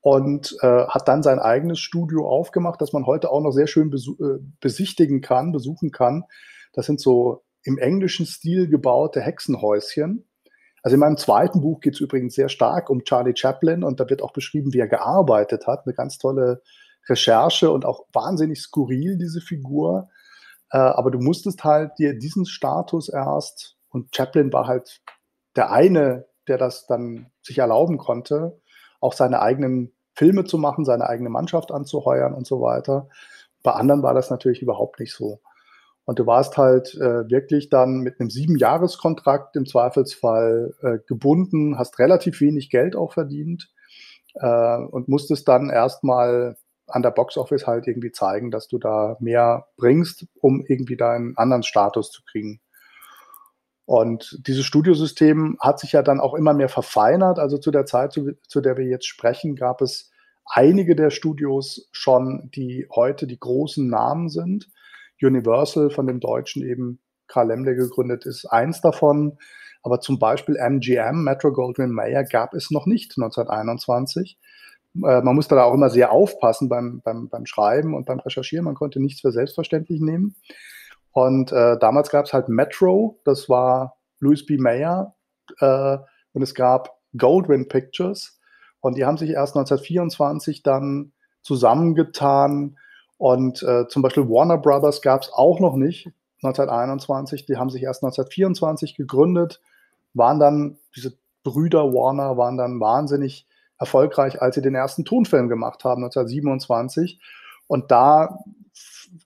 Und 0.00 0.56
äh, 0.62 0.86
hat 0.86 1.08
dann 1.08 1.22
sein 1.22 1.38
eigenes 1.38 1.78
Studio 1.78 2.26
aufgemacht, 2.26 2.80
das 2.80 2.94
man 2.94 3.04
heute 3.04 3.30
auch 3.30 3.42
noch 3.42 3.52
sehr 3.52 3.66
schön 3.66 3.92
äh, 3.92 4.42
besichtigen 4.60 5.20
kann, 5.20 5.52
besuchen 5.52 5.90
kann. 5.90 6.24
Das 6.72 6.86
sind 6.86 7.00
so 7.00 7.44
im 7.64 7.76
englischen 7.76 8.24
Stil 8.24 8.68
gebaute 8.68 9.20
Hexenhäuschen. 9.20 10.26
Also 10.82 10.94
in 10.94 11.00
meinem 11.00 11.18
zweiten 11.18 11.60
Buch 11.60 11.80
geht 11.80 11.94
es 11.94 12.00
übrigens 12.00 12.34
sehr 12.34 12.48
stark 12.48 12.88
um 12.88 13.04
Charlie 13.04 13.36
Chaplin 13.36 13.84
und 13.84 14.00
da 14.00 14.08
wird 14.08 14.22
auch 14.22 14.32
beschrieben, 14.32 14.72
wie 14.72 14.78
er 14.78 14.88
gearbeitet 14.88 15.66
hat. 15.66 15.86
Eine 15.86 15.94
ganz 15.94 16.16
tolle 16.16 16.62
Recherche 17.06 17.70
und 17.70 17.84
auch 17.84 18.06
wahnsinnig 18.14 18.60
skurril, 18.62 19.18
diese 19.18 19.42
Figur. 19.42 20.08
Äh, 20.70 20.78
aber 20.78 21.10
du 21.10 21.18
musstest 21.18 21.64
halt 21.64 21.98
dir 21.98 22.18
diesen 22.18 22.46
Status 22.46 23.10
erst, 23.10 23.76
und 23.90 24.14
Chaplin 24.14 24.52
war 24.52 24.66
halt 24.66 25.00
der 25.56 25.72
eine, 25.72 26.26
der 26.48 26.58
das 26.58 26.86
dann 26.86 27.30
sich 27.42 27.58
erlauben 27.58 27.98
konnte, 27.98 28.60
auch 29.00 29.12
seine 29.12 29.42
eigenen 29.42 29.92
Filme 30.14 30.44
zu 30.44 30.58
machen, 30.58 30.84
seine 30.84 31.08
eigene 31.08 31.30
Mannschaft 31.30 31.72
anzuheuern 31.72 32.34
und 32.34 32.46
so 32.46 32.60
weiter. 32.60 33.08
Bei 33.62 33.72
anderen 33.72 34.02
war 34.02 34.14
das 34.14 34.30
natürlich 34.30 34.62
überhaupt 34.62 35.00
nicht 35.00 35.14
so. 35.14 35.40
Und 36.04 36.18
du 36.18 36.26
warst 36.26 36.56
halt 36.56 36.94
äh, 36.94 37.28
wirklich 37.30 37.68
dann 37.68 38.00
mit 38.00 38.18
einem 38.18 38.30
Siebenjahreskontrakt 38.30 39.54
im 39.56 39.66
Zweifelsfall 39.66 40.74
äh, 40.82 40.98
gebunden, 41.06 41.78
hast 41.78 41.98
relativ 41.98 42.40
wenig 42.40 42.70
Geld 42.70 42.96
auch 42.96 43.12
verdient 43.12 43.70
äh, 44.34 44.76
und 44.76 45.08
musstest 45.08 45.46
dann 45.46 45.70
erstmal 45.70 46.56
an 46.86 47.02
der 47.02 47.10
Boxoffice 47.10 47.66
halt 47.66 47.86
irgendwie 47.86 48.10
zeigen, 48.10 48.50
dass 48.50 48.66
du 48.66 48.78
da 48.78 49.16
mehr 49.20 49.68
bringst, 49.76 50.26
um 50.40 50.64
irgendwie 50.66 50.96
deinen 50.96 51.36
anderen 51.36 51.62
Status 51.62 52.10
zu 52.10 52.22
kriegen. 52.24 52.60
Und 53.90 54.46
dieses 54.46 54.66
Studiosystem 54.66 55.56
hat 55.58 55.80
sich 55.80 55.90
ja 55.90 56.02
dann 56.02 56.20
auch 56.20 56.34
immer 56.34 56.54
mehr 56.54 56.68
verfeinert. 56.68 57.40
Also 57.40 57.58
zu 57.58 57.72
der 57.72 57.86
Zeit, 57.86 58.12
zu, 58.12 58.34
zu, 58.46 58.60
der 58.60 58.76
wir 58.76 58.84
jetzt 58.84 59.06
sprechen, 59.06 59.56
gab 59.56 59.80
es 59.80 60.12
einige 60.44 60.94
der 60.94 61.10
Studios 61.10 61.88
schon, 61.90 62.52
die 62.54 62.86
heute 62.94 63.26
die 63.26 63.40
großen 63.40 63.88
Namen 63.88 64.28
sind. 64.28 64.68
Universal 65.20 65.90
von 65.90 66.06
dem 66.06 66.20
Deutschen 66.20 66.62
eben 66.62 67.00
Karl 67.26 67.48
Lemle 67.48 67.74
gegründet 67.74 68.26
ist 68.26 68.46
eins 68.46 68.80
davon. 68.80 69.38
Aber 69.82 69.98
zum 69.98 70.20
Beispiel 70.20 70.54
MGM, 70.54 71.24
Metro 71.24 71.50
Goldwyn 71.50 71.90
Mayer, 71.90 72.22
gab 72.22 72.54
es 72.54 72.70
noch 72.70 72.86
nicht 72.86 73.14
1921. 73.18 74.38
Äh, 75.02 75.20
man 75.22 75.34
musste 75.34 75.56
da 75.56 75.64
auch 75.64 75.74
immer 75.74 75.90
sehr 75.90 76.12
aufpassen 76.12 76.68
beim, 76.68 77.00
beim, 77.02 77.28
beim 77.28 77.44
Schreiben 77.44 77.94
und 77.94 78.06
beim 78.06 78.20
Recherchieren. 78.20 78.66
Man 78.66 78.76
konnte 78.76 79.00
nichts 79.00 79.20
für 79.20 79.32
selbstverständlich 79.32 80.00
nehmen. 80.00 80.36
Und 81.12 81.52
äh, 81.52 81.78
damals 81.78 82.10
gab 82.10 82.26
es 82.26 82.32
halt 82.32 82.48
Metro, 82.48 83.20
das 83.24 83.48
war 83.48 83.96
Louis 84.20 84.46
B. 84.46 84.58
Mayer. 84.58 85.14
Äh, 85.58 85.98
und 86.32 86.42
es 86.42 86.54
gab 86.54 86.98
Goldwyn 87.16 87.68
Pictures. 87.68 88.38
Und 88.80 88.96
die 88.96 89.04
haben 89.04 89.16
sich 89.16 89.30
erst 89.30 89.56
1924 89.56 90.62
dann 90.62 91.12
zusammengetan. 91.42 92.78
Und 93.18 93.62
äh, 93.62 93.86
zum 93.88 94.02
Beispiel 94.02 94.28
Warner 94.28 94.58
Brothers 94.58 95.02
gab 95.02 95.22
es 95.22 95.32
auch 95.32 95.60
noch 95.60 95.76
nicht 95.76 96.10
1921. 96.42 97.46
Die 97.46 97.56
haben 97.56 97.70
sich 97.70 97.82
erst 97.82 98.02
1924 98.02 98.96
gegründet, 98.96 99.60
waren 100.14 100.38
dann, 100.38 100.78
diese 100.96 101.18
Brüder 101.42 101.92
Warner 101.92 102.36
waren 102.36 102.56
dann 102.56 102.80
wahnsinnig 102.80 103.46
erfolgreich, 103.78 104.40
als 104.40 104.54
sie 104.54 104.62
den 104.62 104.74
ersten 104.74 105.04
Tonfilm 105.04 105.48
gemacht 105.48 105.84
haben, 105.84 106.04
1927. 106.04 107.20
Und 107.66 107.90
da 107.90 108.38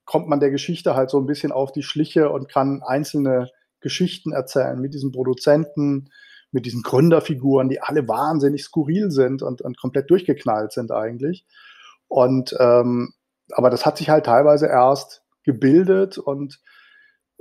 kommt 0.05 0.29
man 0.29 0.41
der 0.41 0.51
Geschichte 0.51 0.95
halt 0.95 1.11
so 1.11 1.19
ein 1.19 1.27
bisschen 1.27 1.53
auf 1.53 1.73
die 1.73 1.83
Schliche 1.83 2.31
und 2.31 2.49
kann 2.49 2.83
einzelne 2.83 3.51
Geschichten 3.81 4.33
erzählen 4.33 4.81
mit 4.81 4.95
diesen 4.95 5.13
Produzenten, 5.13 6.11
mit 6.51 6.67
diesen 6.67 6.83
Gründerfiguren, 6.83 7.69
die 7.69 7.81
alle 7.81 8.09
wahnsinnig 8.09 8.65
skurril 8.65 9.11
sind 9.11 9.43
und, 9.43 9.61
und 9.61 9.79
komplett 9.79 10.11
durchgeknallt 10.11 10.73
sind 10.73 10.91
eigentlich. 10.91 11.45
Und 12.09 12.55
ähm, 12.59 13.13
aber 13.53 13.71
das 13.71 13.85
hat 13.85 13.99
sich 13.99 14.09
halt 14.09 14.27
teilweise 14.27 14.67
erst 14.67 15.23
gebildet 15.43 16.17
und 16.17 16.61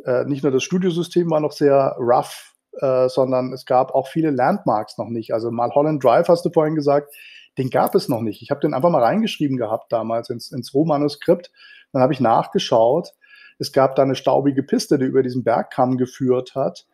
äh, 0.03 0.25
nicht 0.25 0.43
nur 0.43 0.51
das 0.51 0.63
Studiosystem 0.63 1.29
war 1.29 1.39
noch 1.39 1.53
sehr 1.53 1.95
rough 1.97 2.53
äh, 2.79 3.08
sondern 3.08 3.53
es 3.53 3.65
gab 3.65 3.93
auch 3.93 4.08
viele 4.08 4.32
Landmarks 4.32 4.97
noch 4.97 5.10
nicht. 5.10 5.34
Also 5.34 5.51
mal 5.51 5.69
Holland 5.71 6.03
Drive 6.03 6.27
hast 6.27 6.43
du 6.45 6.49
vorhin 6.49 6.75
gesagt, 6.75 7.13
den 7.58 7.69
gab 7.69 7.93
es 7.93 8.10
noch 8.10 8.21
nicht. 8.21 8.41
Ich 8.41 8.49
habe 8.49 8.62
den 8.62 8.73
einfach 8.73 8.89
mal 8.89 9.03
reingeschrieben 9.03 9.58
gehabt 9.58 9.91
damals 9.91 10.29
ins, 10.29 10.51
ins 10.51 10.73
Rohmanuskript. 10.73 11.51
Dann 11.93 12.01
habe 12.01 12.13
ich 12.13 12.19
nachgeschaut. 12.19 13.13
Es 13.60 13.71
gab 13.71 13.95
da 13.95 14.01
eine 14.01 14.15
staubige 14.15 14.63
Piste, 14.63 14.97
die 14.97 15.06
über 15.06 15.23
diesen 15.23 15.43
Bergkamm 15.43 15.97
geführt 15.97 16.56
hat. 16.56 16.86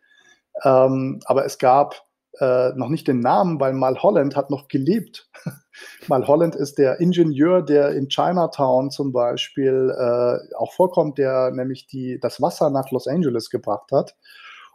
Ähm, 0.62 1.20
aber 1.24 1.44
es 1.44 1.58
gab 1.58 2.06
äh, 2.38 2.70
noch 2.74 2.88
nicht 2.88 3.08
den 3.08 3.20
Namen, 3.20 3.58
weil 3.60 3.72
Mal 3.72 4.00
Holland 4.02 4.36
hat 4.36 4.50
noch 4.50 4.68
gelebt. 4.68 5.30
Mal 6.08 6.26
Holland 6.26 6.54
ist 6.54 6.78
der 6.78 7.00
Ingenieur, 7.00 7.62
der 7.62 7.90
in 7.90 8.08
Chinatown 8.08 8.90
zum 8.90 9.12
Beispiel 9.12 9.92
äh, 9.96 10.54
auch 10.56 10.72
vorkommt, 10.72 11.18
der 11.18 11.50
nämlich 11.50 11.86
die, 11.86 12.18
das 12.20 12.40
Wasser 12.40 12.70
nach 12.70 12.90
Los 12.90 13.08
Angeles 13.08 13.50
gebracht 13.50 13.90
hat. 13.90 14.16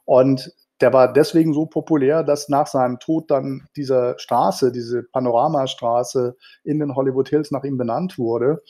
Und 0.05 0.53
der 0.81 0.91
war 0.91 1.11
deswegen 1.11 1.53
so 1.53 1.65
populär, 1.65 2.23
dass 2.23 2.49
nach 2.49 2.67
seinem 2.67 2.99
Tod 2.99 3.31
dann 3.31 3.67
diese 3.77 4.15
Straße, 4.17 4.71
diese 4.71 5.03
Panoramastraße 5.03 6.35
in 6.63 6.79
den 6.79 6.95
Hollywood 6.95 7.29
Hills 7.29 7.51
nach 7.51 7.63
ihm 7.63 7.77
benannt 7.77 8.17
wurde. 8.17 8.61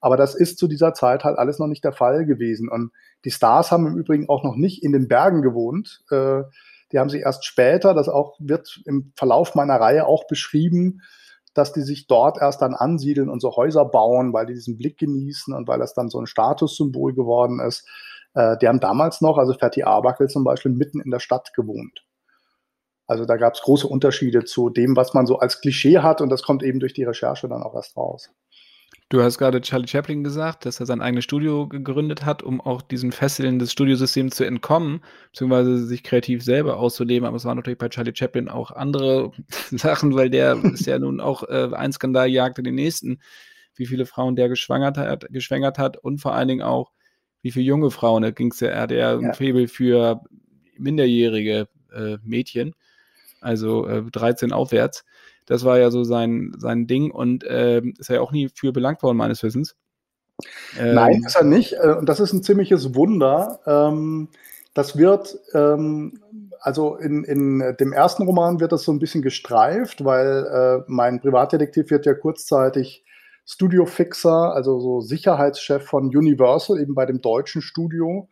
Aber 0.00 0.16
das 0.16 0.34
ist 0.34 0.58
zu 0.58 0.66
dieser 0.66 0.94
Zeit 0.94 1.24
halt 1.24 1.38
alles 1.38 1.58
noch 1.58 1.66
nicht 1.66 1.84
der 1.84 1.92
Fall 1.92 2.24
gewesen. 2.24 2.68
Und 2.68 2.92
die 3.24 3.30
Stars 3.30 3.70
haben 3.70 3.86
im 3.86 3.96
Übrigen 3.96 4.28
auch 4.28 4.42
noch 4.42 4.56
nicht 4.56 4.82
in 4.82 4.92
den 4.92 5.08
Bergen 5.08 5.42
gewohnt. 5.42 6.02
Äh, 6.10 6.42
die 6.92 6.98
haben 6.98 7.10
sich 7.10 7.22
erst 7.22 7.44
später, 7.44 7.94
das 7.94 8.08
auch 8.08 8.36
wird 8.40 8.80
im 8.86 9.12
Verlauf 9.16 9.54
meiner 9.54 9.76
Reihe 9.76 10.06
auch 10.06 10.26
beschrieben, 10.26 11.02
dass 11.54 11.72
die 11.72 11.82
sich 11.82 12.06
dort 12.06 12.38
erst 12.40 12.62
dann 12.62 12.74
ansiedeln 12.74 13.28
und 13.28 13.40
so 13.40 13.56
Häuser 13.56 13.84
bauen, 13.84 14.32
weil 14.32 14.46
die 14.46 14.54
diesen 14.54 14.76
Blick 14.76 14.98
genießen 14.98 15.52
und 15.54 15.68
weil 15.68 15.78
das 15.78 15.94
dann 15.94 16.08
so 16.08 16.18
ein 16.18 16.26
Statussymbol 16.26 17.14
geworden 17.14 17.60
ist. 17.60 17.88
Äh, 18.34 18.56
die 18.58 18.68
haben 18.68 18.80
damals 18.80 19.20
noch, 19.20 19.38
also 19.38 19.52
Ferti 19.52 19.82
Arbuckle 19.82 20.28
zum 20.28 20.44
Beispiel, 20.44 20.72
mitten 20.72 21.00
in 21.00 21.10
der 21.10 21.20
Stadt 21.20 21.52
gewohnt. 21.54 22.04
Also 23.06 23.24
da 23.24 23.36
gab 23.36 23.54
es 23.54 23.62
große 23.62 23.88
Unterschiede 23.88 24.44
zu 24.44 24.70
dem, 24.70 24.96
was 24.96 25.14
man 25.14 25.26
so 25.26 25.38
als 25.40 25.60
Klischee 25.60 25.98
hat 25.98 26.20
und 26.20 26.28
das 26.28 26.42
kommt 26.42 26.62
eben 26.62 26.78
durch 26.78 26.94
die 26.94 27.02
Recherche 27.02 27.48
dann 27.48 27.62
auch 27.62 27.74
erst 27.74 27.96
raus. 27.96 28.30
Du 29.10 29.20
hast 29.22 29.38
gerade 29.38 29.60
Charlie 29.60 29.88
Chaplin 29.88 30.22
gesagt, 30.22 30.66
dass 30.66 30.78
er 30.78 30.86
sein 30.86 31.00
eigenes 31.00 31.24
Studio 31.24 31.66
gegründet 31.66 32.24
hat, 32.24 32.44
um 32.44 32.60
auch 32.60 32.80
diesen 32.80 33.10
Fesseln 33.10 33.58
des 33.58 33.72
Studiosystems 33.72 34.36
zu 34.36 34.44
entkommen, 34.44 35.02
beziehungsweise 35.32 35.84
sich 35.84 36.04
kreativ 36.04 36.44
selber 36.44 36.76
auszuleben. 36.76 37.26
Aber 37.26 37.36
es 37.36 37.44
waren 37.44 37.56
natürlich 37.56 37.78
bei 37.78 37.88
Charlie 37.88 38.14
Chaplin 38.14 38.48
auch 38.48 38.70
andere 38.70 39.32
Sachen, 39.70 40.14
weil 40.14 40.30
der 40.30 40.52
ist 40.72 40.86
ja 40.86 40.98
nun 41.00 41.20
auch 41.20 41.42
äh, 41.42 41.70
ein 41.74 41.92
Skandal 41.92 42.28
jagte 42.28 42.62
den 42.62 42.76
nächsten, 42.76 43.18
wie 43.74 43.86
viele 43.86 44.06
Frauen 44.06 44.36
der 44.36 44.48
geschwängert 44.48 44.96
hat, 44.96 45.26
geschwängert 45.30 45.76
hat 45.76 45.96
und 45.96 46.18
vor 46.18 46.34
allen 46.34 46.46
Dingen 46.46 46.62
auch, 46.62 46.92
wie 47.42 47.50
viele 47.50 47.64
junge 47.64 47.90
Frauen, 47.90 48.22
da 48.22 48.30
ging 48.30 48.52
es 48.52 48.60
ja, 48.60 48.68
er 48.68 48.80
hatte 48.82 48.94
ja, 48.94 49.18
ein 49.18 49.34
Faible 49.34 49.66
für 49.66 50.20
minderjährige 50.78 51.66
äh, 51.92 52.18
Mädchen, 52.22 52.74
also 53.40 53.88
äh, 53.88 54.02
13 54.02 54.52
aufwärts. 54.52 55.04
Das 55.50 55.64
war 55.64 55.80
ja 55.80 55.90
so 55.90 56.04
sein, 56.04 56.52
sein 56.58 56.86
Ding 56.86 57.10
und 57.10 57.42
äh, 57.42 57.82
ist 57.98 58.08
ja 58.08 58.20
auch 58.20 58.30
nie 58.30 58.48
für 58.54 58.72
belangt 58.72 59.02
worden, 59.02 59.16
meines 59.16 59.42
Wissens. 59.42 59.74
Ähm, 60.78 60.94
Nein, 60.94 61.24
ist 61.26 61.34
er 61.34 61.42
nicht. 61.42 61.72
Äh, 61.72 61.96
und 61.98 62.08
das 62.08 62.20
ist 62.20 62.32
ein 62.32 62.44
ziemliches 62.44 62.94
Wunder. 62.94 63.58
Ähm, 63.66 64.28
das 64.74 64.96
wird, 64.96 65.36
ähm, 65.52 66.22
also 66.60 66.94
in, 66.94 67.24
in 67.24 67.74
dem 67.80 67.92
ersten 67.92 68.22
Roman 68.22 68.60
wird 68.60 68.70
das 68.70 68.84
so 68.84 68.92
ein 68.92 69.00
bisschen 69.00 69.22
gestreift, 69.22 70.04
weil 70.04 70.46
äh, 70.46 70.84
mein 70.86 71.20
Privatdetektiv 71.20 71.90
wird 71.90 72.06
ja 72.06 72.14
kurzzeitig 72.14 73.04
Studio 73.44 73.86
Fixer, 73.86 74.54
also 74.54 74.78
so 74.78 75.00
Sicherheitschef 75.00 75.84
von 75.84 76.16
Universal, 76.16 76.80
eben 76.80 76.94
bei 76.94 77.06
dem 77.06 77.20
deutschen 77.20 77.60
Studio. 77.60 78.28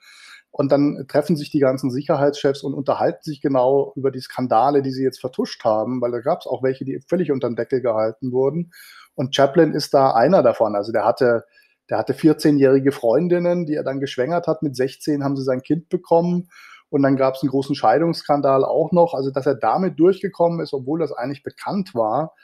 Und 0.58 0.72
dann 0.72 1.06
treffen 1.06 1.36
sich 1.36 1.52
die 1.52 1.60
ganzen 1.60 1.88
Sicherheitschefs 1.88 2.64
und 2.64 2.74
unterhalten 2.74 3.22
sich 3.22 3.40
genau 3.40 3.92
über 3.94 4.10
die 4.10 4.18
Skandale, 4.18 4.82
die 4.82 4.90
sie 4.90 5.04
jetzt 5.04 5.20
vertuscht 5.20 5.62
haben, 5.62 6.00
weil 6.00 6.10
da 6.10 6.18
gab 6.18 6.40
es 6.40 6.48
auch 6.48 6.64
welche, 6.64 6.84
die 6.84 6.98
völlig 7.08 7.30
unter 7.30 7.48
den 7.48 7.54
Deckel 7.54 7.80
gehalten 7.80 8.32
wurden. 8.32 8.72
Und 9.14 9.36
Chaplin 9.36 9.72
ist 9.72 9.94
da 9.94 10.14
einer 10.14 10.42
davon. 10.42 10.74
Also 10.74 10.90
der 10.90 11.04
hatte, 11.04 11.44
der 11.88 11.98
hatte 11.98 12.12
14-jährige 12.12 12.90
Freundinnen, 12.90 13.66
die 13.66 13.76
er 13.76 13.84
dann 13.84 14.00
geschwängert 14.00 14.48
hat. 14.48 14.64
Mit 14.64 14.74
16 14.74 15.22
haben 15.22 15.36
sie 15.36 15.44
sein 15.44 15.62
Kind 15.62 15.88
bekommen. 15.90 16.48
Und 16.88 17.02
dann 17.02 17.16
gab 17.16 17.36
es 17.36 17.42
einen 17.42 17.50
großen 17.50 17.76
Scheidungsskandal 17.76 18.64
auch 18.64 18.90
noch. 18.90 19.14
Also, 19.14 19.30
dass 19.30 19.46
er 19.46 19.54
damit 19.54 20.00
durchgekommen 20.00 20.58
ist, 20.58 20.74
obwohl 20.74 20.98
das 20.98 21.12
eigentlich 21.12 21.44
bekannt 21.44 21.94
war, 21.94 22.34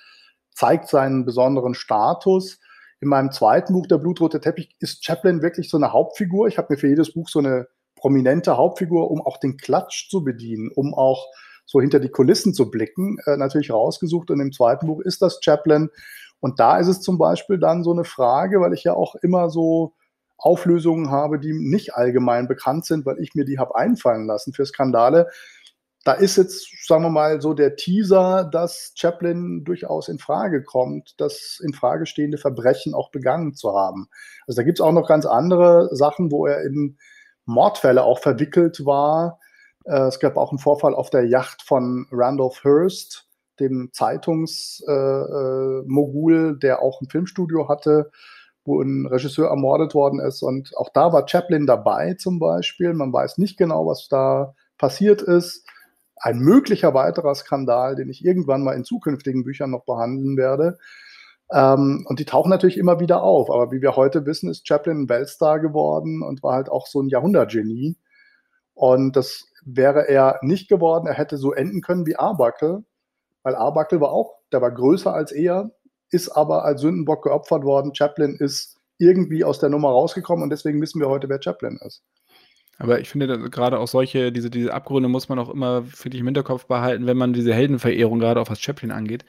zeigt 0.53 0.87
seinen 0.89 1.25
besonderen 1.25 1.75
Status. 1.75 2.61
In 3.01 3.09
meinem 3.09 3.33
zweiten 3.33 3.73
Buch, 3.73 3.89
Der 3.89 3.99
blutrote 3.99 4.39
Teppich, 4.39 4.77
ist 4.79 5.05
Chaplin 5.05 5.43
wirklich 5.43 5.69
so 5.69 5.79
eine 5.79 5.93
Hauptfigur. 5.93 6.47
Ich 6.47 6.59
habe 6.59 6.73
mir 6.73 6.79
für 6.79 6.87
jedes 6.87 7.13
Buch 7.13 7.29
so 7.29 7.41
eine 7.41 7.67
prominente 8.05 8.59
Hauptfigur, 8.59 9.11
um 9.11 9.23
auch 9.23 9.39
den 9.39 9.57
Klatsch 9.57 10.11
zu 10.11 10.23
bedienen, 10.23 10.71
um 10.75 10.93
auch 10.93 11.27
so 11.65 11.81
hinter 11.81 12.01
die 12.01 12.11
Kulissen 12.11 12.53
zu 12.53 12.71
blicken, 12.71 13.17
äh, 13.25 13.39
natürlich 13.39 13.73
rausgesucht. 13.73 14.31
Und 14.31 14.41
im 14.41 14.53
zweiten 14.53 14.87
Buch 14.89 15.01
ist 15.01 15.23
das 15.23 15.39
Chaplin. 15.43 15.89
Und 16.39 16.61
da 16.61 16.77
ist 16.77 16.89
es 16.89 17.01
zum 17.01 17.17
Beispiel 17.17 17.59
dann 17.59 17.83
so 17.83 17.93
eine 17.93 18.05
Frage, 18.05 18.61
weil 18.61 18.75
ich 18.75 18.85
ja 18.85 18.93
auch 18.93 19.15
immer 19.15 19.49
so 19.49 19.95
Auflösungen 20.37 21.11
habe, 21.11 21.39
die 21.39 21.55
nicht 21.55 21.95
allgemein 21.95 22.47
bekannt 22.47 22.85
sind, 22.85 23.07
weil 23.07 23.19
ich 23.21 23.35
mir 23.35 23.47
die 23.47 23.59
habe 23.59 23.75
einfallen 23.75 24.27
lassen 24.27 24.53
für 24.53 24.67
Skandale. 24.67 25.31
Da 26.05 26.13
ist 26.13 26.37
jetzt, 26.37 26.87
sagen 26.87 27.05
wir 27.05 27.11
mal, 27.11 27.41
so 27.41 27.55
der 27.55 27.75
Teaser, 27.77 28.45
dass 28.45 28.93
Chaplin 28.97 29.65
durchaus 29.65 30.11
in 30.11 30.19
Frage 30.19 30.63
kommt, 30.63 31.15
das 31.17 31.59
in 31.65 31.73
Frage 31.73 32.05
stehende 32.05 32.37
Verbrechen 32.37 32.93
auch 32.93 33.11
begangen 33.11 33.55
zu 33.55 33.73
haben. 33.73 34.09
Also 34.47 34.61
da 34.61 34.63
gibt 34.63 34.79
es 34.79 34.85
auch 34.85 34.93
noch 34.93 35.09
ganz 35.09 35.25
andere 35.25 35.89
Sachen, 35.97 36.31
wo 36.31 36.45
er 36.45 36.61
in 36.67 36.99
Mordfälle 37.47 38.05
auch 38.05 38.19
verwickelt 38.19 38.85
war. 38.85 39.39
Äh, 39.85 40.09
es 40.09 40.21
gab 40.21 40.37
auch 40.37 40.51
einen 40.51 40.59
Vorfall 40.59 40.95
auf 40.95 41.09
der 41.11 41.27
Yacht 41.27 41.63
von 41.63 42.07
Randolph 42.11 42.65
Hearst, 42.65 43.29
dem 43.61 43.91
Zeitungsmogul, 43.93 46.35
äh, 46.35 46.51
äh, 46.51 46.59
der 46.59 46.83
auch 46.83 47.01
ein 47.01 47.09
Filmstudio 47.09 47.69
hatte 47.69 48.11
wo 48.65 48.81
ein 48.81 49.07
Regisseur 49.07 49.49
ermordet 49.49 49.95
worden 49.95 50.21
ist. 50.21 50.43
Und 50.43 50.77
auch 50.77 50.91
da 50.93 51.13
war 51.13 51.29
Chaplin 51.29 51.67
dabei 51.67 52.15
zum 52.15 52.39
Beispiel. 52.39 52.95
Man 52.95 53.13
weiß 53.13 53.39
nicht 53.39 53.57
genau, 53.57 53.87
was 53.87 54.09
da 54.09 54.55
passiert 54.79 55.23
ist. 55.23 55.67
Ein 56.17 56.39
möglicher 56.39 56.95
weiterer 56.95 57.35
Skandal, 57.35 57.97
den 57.97 58.09
ich 58.09 58.25
irgendwann 58.25 58.63
mal 58.63 58.75
in 58.75 58.85
zukünftigen 58.85 59.45
Büchern 59.45 59.71
noch 59.71 59.85
behandeln 59.85 60.37
werde. 60.37 60.79
Ähm, 61.53 62.05
und 62.09 62.19
die 62.19 62.25
tauchen 62.25 62.51
natürlich 62.51 62.79
immer 62.79 63.01
wieder 63.01 63.23
auf. 63.23 63.51
Aber 63.51 63.71
wie 63.71 63.83
wir 63.83 63.97
heute 63.97 64.27
wissen, 64.27 64.51
ist 64.51 64.67
Chaplin 64.67 65.03
ein 65.03 65.09
Weltstar 65.09 65.61
geworden 65.61 66.23
und 66.23 66.43
war 66.43 66.55
halt 66.55 66.69
auch 66.69 66.87
so 66.87 67.01
ein 67.01 67.09
Jahrhundertgenie. 67.09 67.97
Und 68.75 69.17
das 69.17 69.45
wäre 69.65 70.09
er 70.09 70.39
nicht 70.43 70.69
geworden. 70.69 71.07
Er 71.07 71.15
hätte 71.15 71.37
so 71.37 71.53
enden 71.53 71.81
können 71.81 72.07
wie 72.07 72.17
Arbuckle, 72.17 72.85
weil 73.43 73.55
Arbuckle 73.55 74.01
war 74.01 74.11
auch, 74.11 74.35
der 74.53 74.63
war 74.63 74.73
größer 74.73 75.13
als 75.13 75.33
er, 75.33 75.71
ist 76.11 76.31
aber 76.31 76.65
als 76.65 76.81
Sündenbock 76.81 77.23
geopfert 77.25 77.65
worden. 77.65 77.95
Chaplin 77.95 78.37
ist 78.39 78.79
irgendwie 78.99 79.45
aus 79.45 79.59
der 79.59 79.71
Nummer 79.71 79.91
rausgekommen 79.91 80.43
und 80.43 80.51
deswegen 80.51 80.81
wissen 80.81 81.01
wir 81.01 81.09
heute, 81.09 81.29
wer 81.29 81.43
Chaplin 81.43 81.79
ist. 81.85 82.03
Aber 82.79 83.01
ich 83.01 83.09
finde, 83.09 83.51
gerade 83.51 83.79
auch 83.79 83.87
solche, 83.87 84.33
diese, 84.33 84.51
diese 84.51 84.75
Abgründe 84.75 85.09
muss 85.09 85.29
man 85.29 85.39
auch 85.39 85.49
immer, 85.49 85.83
finde 85.83 86.17
ich, 86.17 86.21
im 86.21 86.27
Hinterkopf 86.27 86.67
behalten, 86.67 87.07
wenn 87.07 87.17
man 87.17 87.33
diese 87.33 87.55
Heldenverehrung, 87.55 88.19
gerade 88.19 88.41
auch 88.41 88.51
was 88.51 88.61
Chaplin 88.61 88.91
angeht, 88.91 89.25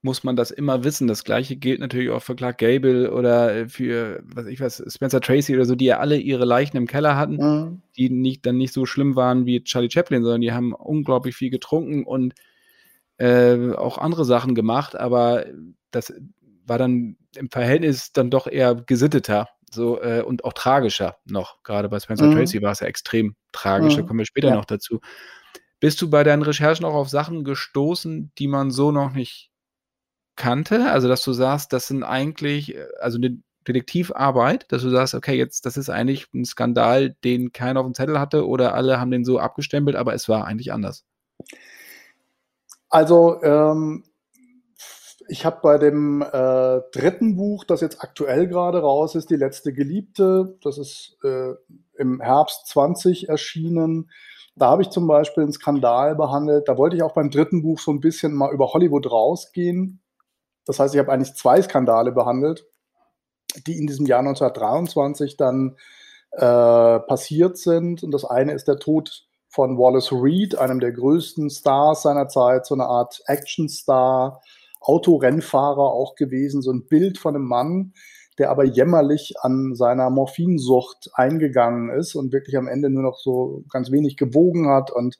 muss 0.00 0.22
man 0.22 0.36
das 0.36 0.50
immer 0.50 0.84
wissen. 0.84 1.08
Das 1.08 1.24
gleiche 1.24 1.56
gilt 1.56 1.80
natürlich 1.80 2.10
auch 2.10 2.22
für 2.22 2.36
Clark 2.36 2.58
Gable 2.58 3.12
oder 3.12 3.68
für, 3.68 4.22
was 4.24 4.46
ich 4.46 4.60
weiß, 4.60 4.84
Spencer 4.88 5.20
Tracy 5.20 5.54
oder 5.54 5.64
so, 5.64 5.74
die 5.74 5.86
ja 5.86 5.98
alle 5.98 6.16
ihre 6.16 6.44
Leichen 6.44 6.76
im 6.76 6.86
Keller 6.86 7.16
hatten, 7.16 7.36
mhm. 7.36 7.82
die 7.96 8.08
nicht, 8.10 8.46
dann 8.46 8.56
nicht 8.56 8.72
so 8.72 8.86
schlimm 8.86 9.16
waren 9.16 9.44
wie 9.46 9.62
Charlie 9.64 9.90
Chaplin, 9.90 10.22
sondern 10.22 10.40
die 10.40 10.52
haben 10.52 10.72
unglaublich 10.72 11.34
viel 11.34 11.50
getrunken 11.50 12.04
und 12.04 12.34
äh, 13.18 13.72
auch 13.72 13.98
andere 13.98 14.24
Sachen 14.24 14.54
gemacht, 14.54 14.94
aber 14.96 15.46
das 15.90 16.12
war 16.64 16.78
dann 16.78 17.16
im 17.36 17.50
Verhältnis 17.50 18.12
dann 18.12 18.30
doch 18.30 18.46
eher 18.46 18.74
gesitteter 18.74 19.48
so 19.70 20.00
äh, 20.00 20.22
und 20.22 20.44
auch 20.44 20.52
tragischer 20.52 21.16
noch. 21.24 21.62
Gerade 21.62 21.88
bei 21.88 21.98
Spencer 21.98 22.26
mhm. 22.26 22.36
Tracy 22.36 22.62
war 22.62 22.72
es 22.72 22.80
ja 22.80 22.86
extrem 22.86 23.34
tragisch, 23.52 23.96
mhm. 23.96 24.00
da 24.00 24.06
kommen 24.06 24.18
wir 24.20 24.26
später 24.26 24.48
ja. 24.48 24.54
noch 24.54 24.64
dazu. 24.64 25.00
Bist 25.80 26.00
du 26.02 26.10
bei 26.10 26.24
deinen 26.24 26.42
Recherchen 26.42 26.84
auch 26.84 26.94
auf 26.94 27.08
Sachen 27.08 27.44
gestoßen, 27.44 28.32
die 28.38 28.48
man 28.48 28.70
so 28.70 28.92
noch 28.92 29.12
nicht 29.12 29.50
kannte? 30.38 30.90
Also, 30.90 31.08
dass 31.08 31.22
du 31.22 31.34
sagst, 31.34 31.72
das 31.74 31.86
sind 31.88 32.02
eigentlich, 32.02 32.74
äh, 32.74 32.86
also 33.00 33.18
eine 33.18 33.42
Detektivarbeit, 33.66 34.64
dass 34.72 34.82
du 34.82 34.88
sagst, 34.88 35.14
okay, 35.14 35.36
jetzt, 35.36 35.66
das 35.66 35.76
ist 35.76 35.90
eigentlich 35.90 36.32
ein 36.32 36.46
Skandal, 36.46 37.14
den 37.24 37.52
keiner 37.52 37.80
auf 37.80 37.86
dem 37.86 37.94
Zettel 37.94 38.18
hatte 38.18 38.46
oder 38.46 38.74
alle 38.74 38.98
haben 38.98 39.10
den 39.10 39.24
so 39.24 39.38
abgestempelt, 39.38 39.96
aber 39.96 40.14
es 40.14 40.28
war 40.28 40.46
eigentlich 40.46 40.72
anders. 40.72 41.04
Also, 42.88 43.42
ähm, 43.42 44.04
ich 45.28 45.44
habe 45.44 45.58
bei 45.62 45.76
dem 45.76 46.22
äh, 46.22 46.80
dritten 46.92 47.36
Buch, 47.36 47.64
das 47.64 47.82
jetzt 47.82 48.02
aktuell 48.02 48.48
gerade 48.48 48.80
raus 48.80 49.14
ist, 49.14 49.28
Die 49.28 49.36
letzte 49.36 49.74
Geliebte, 49.74 50.56
das 50.62 50.78
ist 50.78 51.18
äh, 51.22 51.52
im 51.98 52.20
Herbst 52.20 52.66
20 52.68 53.28
erschienen. 53.28 54.10
Da 54.56 54.70
habe 54.70 54.82
ich 54.82 54.88
zum 54.88 55.06
Beispiel 55.06 55.42
einen 55.42 55.52
Skandal 55.52 56.16
behandelt. 56.16 56.68
Da 56.68 56.78
wollte 56.78 56.96
ich 56.96 57.02
auch 57.02 57.12
beim 57.12 57.30
dritten 57.30 57.62
Buch 57.62 57.78
so 57.78 57.92
ein 57.92 58.00
bisschen 58.00 58.32
mal 58.32 58.52
über 58.52 58.72
Hollywood 58.72 59.10
rausgehen. 59.10 60.00
Das 60.68 60.78
heißt, 60.78 60.94
ich 60.94 60.98
habe 60.98 61.10
eigentlich 61.10 61.34
zwei 61.34 61.62
Skandale 61.62 62.12
behandelt, 62.12 62.66
die 63.66 63.78
in 63.78 63.86
diesem 63.86 64.04
Jahr 64.04 64.20
1923 64.20 65.38
dann 65.38 65.76
äh, 66.32 67.00
passiert 67.00 67.56
sind. 67.56 68.02
Und 68.02 68.10
das 68.10 68.26
eine 68.26 68.52
ist 68.52 68.68
der 68.68 68.78
Tod 68.78 69.26
von 69.48 69.78
Wallace 69.78 70.12
Reed, 70.12 70.58
einem 70.58 70.78
der 70.78 70.92
größten 70.92 71.48
Stars 71.48 72.02
seiner 72.02 72.28
Zeit, 72.28 72.66
so 72.66 72.74
eine 72.74 72.84
Art 72.84 73.22
Actionstar, 73.24 74.42
Autorennfahrer 74.82 75.90
auch 75.90 76.14
gewesen, 76.16 76.60
so 76.60 76.70
ein 76.70 76.86
Bild 76.86 77.16
von 77.16 77.34
einem 77.34 77.46
Mann, 77.46 77.94
der 78.36 78.50
aber 78.50 78.64
jämmerlich 78.64 79.36
an 79.40 79.74
seiner 79.74 80.10
Morphinsucht 80.10 81.08
eingegangen 81.14 81.88
ist 81.98 82.14
und 82.14 82.30
wirklich 82.30 82.58
am 82.58 82.68
Ende 82.68 82.90
nur 82.90 83.04
noch 83.04 83.18
so 83.18 83.64
ganz 83.72 83.90
wenig 83.90 84.18
gewogen 84.18 84.68
hat 84.68 84.90
und, 84.90 85.18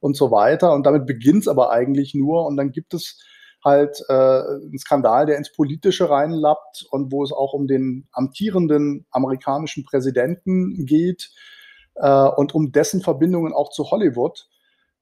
und 0.00 0.16
so 0.16 0.30
weiter. 0.30 0.72
Und 0.72 0.86
damit 0.86 1.04
beginnt 1.04 1.42
es 1.42 1.48
aber 1.48 1.70
eigentlich 1.70 2.14
nur. 2.14 2.46
Und 2.46 2.56
dann 2.56 2.72
gibt 2.72 2.94
es 2.94 3.20
halt 3.66 4.02
äh, 4.08 4.12
einen 4.14 4.78
Skandal, 4.78 5.26
der 5.26 5.36
ins 5.36 5.52
Politische 5.52 6.08
reinlappt 6.08 6.86
und 6.90 7.12
wo 7.12 7.22
es 7.24 7.32
auch 7.32 7.52
um 7.52 7.66
den 7.66 8.08
amtierenden 8.12 9.04
amerikanischen 9.10 9.84
Präsidenten 9.84 10.86
geht 10.86 11.30
äh, 11.96 12.28
und 12.28 12.54
um 12.54 12.72
dessen 12.72 13.02
Verbindungen 13.02 13.52
auch 13.52 13.70
zu 13.70 13.90
Hollywood. 13.90 14.48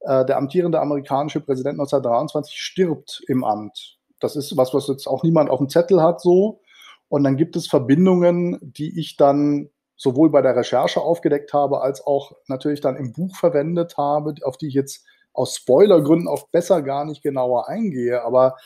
Äh, 0.01 0.25
der 0.25 0.39
amtierende 0.39 0.81
amerikanische 0.81 1.41
Präsident 1.41 1.75
1923 1.75 2.55
stirbt 2.59 3.23
im 3.29 3.45
Amt. 3.45 3.99
Das 4.19 4.35
ist 4.35 4.57
was, 4.57 4.73
was 4.73 4.89
jetzt 4.89 5.07
auch 5.07 5.23
niemand 5.23 5.51
auf 5.51 5.59
dem 5.59 5.69
Zettel 5.69 6.03
hat 6.03 6.21
so. 6.21 6.61
Und 7.09 7.23
dann 7.23 7.37
gibt 7.37 7.57
es 7.57 7.67
Verbindungen, 7.67 8.59
die 8.62 8.99
ich 8.99 9.17
dann 9.17 9.69
sowohl 9.97 10.31
bei 10.31 10.43
der 10.43 10.57
Recherche 10.57 11.01
aufgedeckt 11.01 11.53
habe, 11.53 11.83
als 11.83 12.05
auch 12.05 12.33
natürlich 12.49 12.81
dann 12.81 12.97
im 12.97 13.12
Buch 13.12 13.37
verwendet 13.37 13.97
habe, 13.99 14.35
auf 14.43 14.57
die 14.57 14.69
ich 14.69 14.75
jetzt 14.75 15.05
aus 15.35 15.57
Spoilergründen 15.57 16.28
auch 16.28 16.49
besser 16.49 16.82
gar 16.82 17.05
nicht 17.05 17.22
genauer 17.22 17.68
eingehe. 17.68 18.22
Aber 18.22 18.57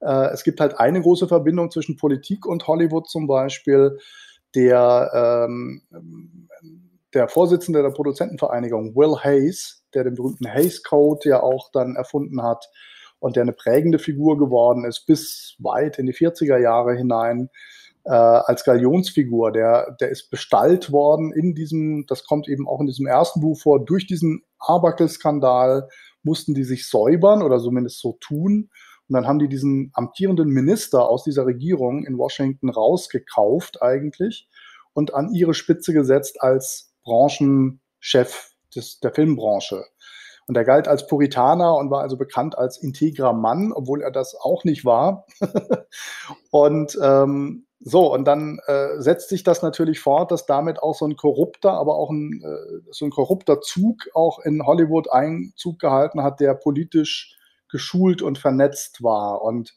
äh, 0.00 0.32
es 0.32 0.42
gibt 0.42 0.60
halt 0.60 0.78
eine 0.80 1.00
große 1.00 1.28
Verbindung 1.28 1.70
zwischen 1.70 1.96
Politik 1.96 2.46
und 2.46 2.66
Hollywood 2.66 3.08
zum 3.08 3.26
Beispiel. 3.26 3.98
Der, 4.54 5.10
ähm, 5.48 5.82
der 7.12 7.28
Vorsitzende 7.28 7.82
der 7.82 7.90
Produzentenvereinigung, 7.90 8.94
Will 8.94 9.16
Hayes, 9.22 9.84
der 9.94 10.04
den 10.04 10.14
berühmten 10.14 10.48
Hayes 10.48 10.82
Code 10.82 11.28
ja 11.28 11.42
auch 11.42 11.70
dann 11.72 11.96
erfunden 11.96 12.42
hat, 12.42 12.64
und 13.24 13.36
der 13.36 13.42
eine 13.42 13.52
prägende 13.52 13.98
Figur 13.98 14.36
geworden 14.36 14.84
ist 14.84 15.06
bis 15.06 15.56
weit 15.58 15.98
in 15.98 16.04
die 16.04 16.12
40er 16.12 16.58
Jahre 16.58 16.94
hinein 16.94 17.48
äh, 18.04 18.10
als 18.10 18.64
Galionsfigur. 18.64 19.50
Der, 19.50 19.96
der 19.98 20.10
ist 20.10 20.30
bestallt 20.30 20.92
worden 20.92 21.32
in 21.32 21.54
diesem, 21.54 22.04
das 22.06 22.24
kommt 22.24 22.48
eben 22.48 22.68
auch 22.68 22.80
in 22.80 22.86
diesem 22.86 23.06
ersten 23.06 23.40
Buch 23.40 23.58
vor, 23.58 23.82
durch 23.82 24.06
diesen 24.06 24.42
Arbuckle-Skandal 24.58 25.88
mussten 26.24 26.54
die 26.54 26.64
sich 26.64 26.88
säubern 26.88 27.42
oder 27.42 27.58
zumindest 27.58 28.00
so 28.00 28.16
tun. 28.20 28.70
Und 29.08 29.14
dann 29.14 29.26
haben 29.26 29.38
die 29.38 29.48
diesen 29.48 29.90
amtierenden 29.94 30.48
Minister 30.48 31.08
aus 31.08 31.24
dieser 31.24 31.46
Regierung 31.46 32.04
in 32.04 32.18
Washington 32.18 32.70
rausgekauft 32.70 33.82
eigentlich 33.82 34.48
und 34.94 35.12
an 35.12 35.32
ihre 35.32 35.54
Spitze 35.54 35.92
gesetzt 35.92 36.40
als 36.40 36.92
Branchenchef 37.04 38.52
des, 38.74 39.00
der 39.00 39.12
Filmbranche. 39.12 39.84
Und 40.46 40.56
er 40.56 40.64
galt 40.64 40.88
als 40.88 41.06
Puritaner 41.06 41.76
und 41.76 41.90
war 41.90 42.02
also 42.02 42.16
bekannt 42.16 42.56
als 42.58 42.76
integrer 42.76 43.32
Mann, 43.32 43.72
obwohl 43.72 44.02
er 44.02 44.10
das 44.10 44.34
auch 44.34 44.64
nicht 44.64 44.84
war. 44.84 45.26
und 46.50 46.98
ähm, 47.02 47.66
So, 47.86 48.10
und 48.14 48.24
dann 48.24 48.60
äh, 48.66 48.98
setzt 48.98 49.28
sich 49.28 49.42
das 49.42 49.60
natürlich 49.60 50.00
fort, 50.00 50.30
dass 50.30 50.46
damit 50.46 50.82
auch 50.82 50.94
so 50.94 51.04
ein 51.04 51.16
korrupter, 51.16 51.72
aber 51.72 51.96
auch 51.96 52.08
ein, 52.08 52.42
äh, 52.42 52.80
so 52.90 53.04
ein 53.04 53.10
korrupter 53.10 53.60
Zug 53.60 54.08
auch 54.14 54.38
in 54.38 54.64
Hollywood 54.64 55.12
Einzug 55.12 55.80
gehalten 55.80 56.22
hat, 56.22 56.40
der 56.40 56.54
politisch 56.54 57.36
geschult 57.70 58.22
und 58.22 58.38
vernetzt 58.38 59.02
war. 59.02 59.42
Und 59.42 59.74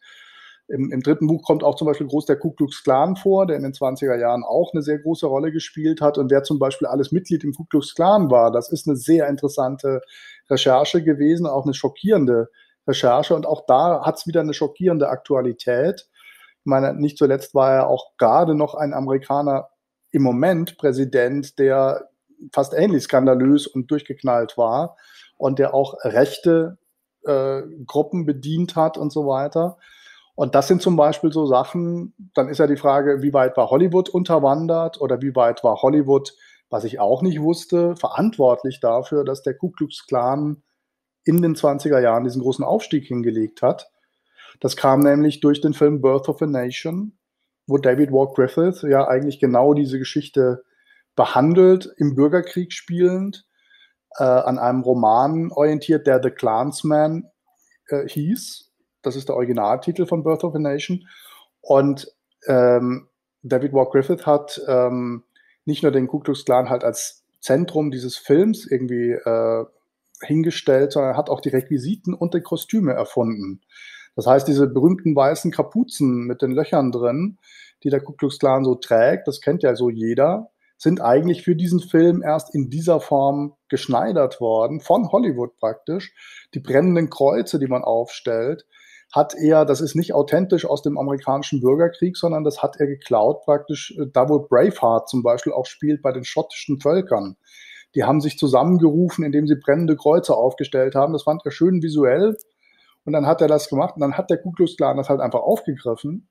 im, 0.70 0.90
im, 0.94 1.02
dritten 1.02 1.28
Buch 1.28 1.44
kommt 1.44 1.66
auch 1.66 1.76
zum 1.76 1.86
Beispiel 1.86 2.08
groß 2.08 2.26
der 2.28 2.40
Ku 2.40 2.52
Klux 2.52 2.82
Klan 2.82 3.18
vor, 3.18 3.46
der 3.46 3.58
in 3.58 3.64
den 3.64 3.74
20er 3.74 4.18
Jahren 4.18 4.46
auch 4.46 4.72
eine 4.74 4.84
sehr 4.84 5.00
große 5.00 5.28
Rolle 5.28 5.52
gespielt 5.52 6.00
hat. 6.00 6.18
Und 6.18 6.32
wer 6.32 6.44
zum 6.44 6.60
Beispiel 6.60 6.88
alles 6.88 7.12
Mitglied 7.12 7.44
im 7.44 7.54
Ku 7.54 7.66
Klux 7.66 7.94
Klan 7.94 8.32
war, 8.32 8.54
das 8.54 8.72
ist 8.72 8.88
eine 8.88 8.96
sehr 8.96 9.28
interessante 9.28 10.00
Recherche 10.50 11.04
gewesen, 11.04 11.46
auch 11.46 11.66
eine 11.66 11.74
schockierende 11.74 12.50
Recherche. 12.88 13.36
Und 13.36 13.46
auch 13.46 13.66
da 13.68 14.06
hat 14.06 14.18
es 14.18 14.28
wieder 14.28 14.40
eine 14.40 14.54
schockierende 14.54 15.10
Aktualität 15.10 16.08
meine, 16.68 16.94
nicht 16.94 17.18
zuletzt 17.18 17.56
war 17.56 17.74
er 17.74 17.88
auch 17.88 18.18
gerade 18.18 18.54
noch 18.54 18.76
ein 18.76 18.94
Amerikaner 18.94 19.70
im 20.12 20.22
Moment 20.22 20.78
Präsident, 20.78 21.58
der 21.60 22.10
fast 22.54 22.74
ähnlich 22.74 23.04
skandalös 23.04 23.68
und 23.68 23.90
durchgeknallt 23.90 24.58
war 24.58 24.98
und 25.38 25.60
der 25.60 25.74
auch 25.74 25.96
rechte 26.04 26.78
äh, 27.26 27.62
Gruppen 27.86 28.26
bedient 28.26 28.76
hat 28.76 28.98
und 28.98 29.12
so 29.12 29.28
weiter. 29.28 29.78
Und 30.36 30.54
das 30.54 30.68
sind 30.68 30.84
zum 30.84 30.96
Beispiel 30.96 31.32
so 31.32 31.48
Sachen, 31.48 32.14
dann 32.36 32.48
ist 32.48 32.60
ja 32.60 32.68
die 32.68 32.78
Frage, 32.78 33.24
wie 33.24 33.34
weit 33.34 33.58
war 33.58 33.72
Hollywood 33.72 34.08
unterwandert 34.10 35.02
oder 35.02 35.22
wie 35.22 35.36
weit 35.36 35.64
war 35.64 35.82
Hollywood, 35.82 36.36
was 36.70 36.84
ich 36.84 37.00
auch 37.00 37.24
nicht 37.24 37.42
wusste, 37.42 37.96
verantwortlich 37.96 38.80
dafür, 38.80 39.24
dass 39.24 39.42
der 39.42 39.56
Ku 39.56 39.72
Klux 39.72 40.06
Klan 40.06 40.62
in 41.24 41.42
den 41.42 41.56
20er 41.56 42.00
Jahren 42.00 42.24
diesen 42.24 42.42
großen 42.42 42.64
Aufstieg 42.64 43.06
hingelegt 43.06 43.62
hat. 43.62 43.90
Das 44.60 44.76
kam 44.76 45.02
nämlich 45.02 45.40
durch 45.40 45.62
den 45.62 45.74
Film 45.74 46.02
Birth 46.02 46.30
of 46.30 46.42
a 46.42 46.46
Nation, 46.46 47.18
wo 47.68 47.78
David 47.78 48.12
Walk 48.12 48.36
Griffith 48.36 48.84
ja 48.84 49.08
eigentlich 49.08 49.40
genau 49.40 49.74
diese 49.74 50.00
Geschichte 50.00 50.64
behandelt, 51.16 51.92
im 51.98 52.16
Bürgerkrieg 52.16 52.72
spielend, 52.72 53.46
äh, 54.18 54.24
an 54.24 54.58
einem 54.60 54.82
Roman 54.82 55.52
orientiert, 55.52 56.08
der 56.08 56.22
The 56.22 56.30
Clansman 56.30 57.30
äh, 57.90 58.08
hieß. 58.08 58.72
Das 59.02 59.16
ist 59.16 59.30
der 59.30 59.36
Originaltitel 59.36 60.06
von 60.06 60.24
Birth 60.24 60.44
of 60.44 60.56
a 60.56 60.60
Nation. 60.60 61.08
Und 61.62 62.08
ähm, 62.48 63.10
David 63.44 63.74
Walk 63.74 63.92
Griffith 63.92 64.26
hat 64.26 64.62
ähm, 64.68 65.24
nicht 65.66 65.84
nur 65.84 65.92
den 65.92 66.08
Ku 66.08 66.20
Klux 66.20 66.46
Klan 66.46 66.70
halt 66.70 66.84
als 66.84 67.24
Zentrum 67.42 67.92
dieses 67.92 68.18
Films 68.18 68.66
irgendwie 68.66 69.12
äh, 69.12 69.66
hingestellt, 70.22 70.94
sondern 70.94 71.18
hat 71.18 71.30
auch 71.30 71.42
die 71.42 71.50
Requisiten 71.50 72.14
und 72.14 72.34
die 72.34 72.42
Kostüme 72.42 72.94
erfunden. 72.94 73.62
Das 74.18 74.26
heißt, 74.26 74.48
diese 74.48 74.66
berühmten 74.66 75.16
weißen 75.16 75.52
Kapuzen 75.52 76.26
mit 76.26 76.42
den 76.42 76.52
Löchern 76.52 76.92
drin, 76.92 77.38
die 77.84 77.92
der 77.92 78.02
Ku 78.02 78.14
Klux 78.14 78.40
Klan 78.40 78.66
so 78.66 78.74
trägt, 78.74 79.28
das 79.28 79.42
kennt 79.42 79.62
ja 79.62 79.76
so 79.76 79.92
jeder, 79.92 80.50
sind 80.76 81.02
eigentlich 81.02 81.44
für 81.44 81.56
diesen 81.56 81.80
Film 81.80 82.24
erst 82.24 82.54
in 82.54 82.72
dieser 82.72 83.00
Form 83.00 83.54
geschneidert 83.70 84.42
worden, 84.42 84.82
von 84.82 85.12
Hollywood 85.12 85.56
praktisch. 85.58 86.16
Die 86.56 86.60
brennenden 86.60 87.12
Kreuze, 87.12 87.60
die 87.60 87.68
man 87.68 87.84
aufstellt, 87.84 88.66
hat 89.14 89.36
er, 89.36 89.66
das 89.66 89.82
ist 89.82 89.96
nicht 89.96 90.16
authentisch 90.16 90.66
aus 90.66 90.82
dem 90.82 90.98
amerikanischen 90.98 91.62
Bürgerkrieg, 91.62 92.18
sondern 92.18 92.44
das 92.44 92.64
hat 92.64 92.78
er 92.80 92.88
geklaut 92.88 93.44
praktisch, 93.46 93.96
äh, 94.00 94.08
da 94.12 94.28
wo 94.30 94.40
Braveheart 94.40 95.08
zum 95.08 95.22
Beispiel 95.22 95.54
auch 95.54 95.68
spielt 95.68 96.02
bei 96.02 96.12
den 96.12 96.26
schottischen 96.26 96.80
Völkern. 96.80 97.38
Die 97.94 98.04
haben 98.04 98.20
sich 98.20 98.40
zusammengerufen, 98.40 99.24
indem 99.24 99.46
sie 99.46 99.56
brennende 99.56 99.96
Kreuze 99.96 100.36
aufgestellt 100.36 100.96
haben. 100.96 101.14
Das 101.14 101.24
fand 101.24 101.44
er 101.46 101.52
schön 101.52 101.84
visuell 101.84 102.36
und 103.08 103.14
dann 103.14 103.26
hat 103.26 103.42
er 103.42 103.48
das 103.48 103.70
gemacht 103.70 103.96
und 103.96 104.02
dann 104.02 104.18
hat 104.18 104.30
der 104.30 104.38
Ku 104.38 104.52
Klux 104.52 104.76
das 104.76 105.08
halt 105.08 105.22
einfach 105.22 105.40
aufgegriffen 105.40 106.28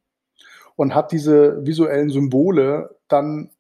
und 0.77 0.95
hat 0.95 1.11
diese 1.11 1.65
visuellen 1.67 2.11
Symbole 2.11 2.99
dann 3.09 3.51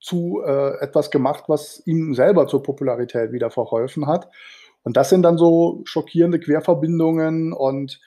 zu 0.00 0.40
äh, 0.46 0.78
etwas 0.78 1.10
gemacht, 1.10 1.44
was 1.48 1.82
ihm 1.84 2.14
selber 2.14 2.46
zur 2.46 2.62
Popularität 2.62 3.32
wieder 3.32 3.50
verholfen 3.50 4.06
hat. 4.06 4.30
Und 4.84 4.96
das 4.96 5.08
sind 5.10 5.22
dann 5.22 5.36
so 5.36 5.82
schockierende 5.84 6.38
Querverbindungen 6.38 7.52
und 7.52 8.00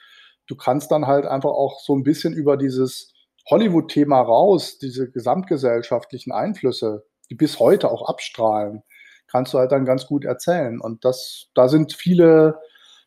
du 0.46 0.56
kannst 0.56 0.90
dann 0.90 1.06
halt 1.06 1.26
einfach 1.26 1.50
auch 1.50 1.80
so 1.80 1.94
ein 1.94 2.02
bisschen 2.02 2.32
über 2.32 2.56
dieses 2.56 3.12
Hollywood-Thema 3.50 4.22
raus, 4.22 4.78
diese 4.78 5.10
gesamtgesellschaftlichen 5.10 6.32
Einflüsse, 6.32 7.04
die 7.28 7.34
bis 7.34 7.60
heute 7.60 7.90
auch 7.90 8.08
abstrahlen, 8.08 8.82
kannst 9.30 9.52
du 9.52 9.58
halt 9.58 9.72
dann 9.72 9.84
ganz 9.84 10.06
gut 10.06 10.24
erzählen. 10.24 10.80
Und 10.80 11.04
das, 11.04 11.50
da 11.54 11.68
sind 11.68 11.92
viele 11.92 12.58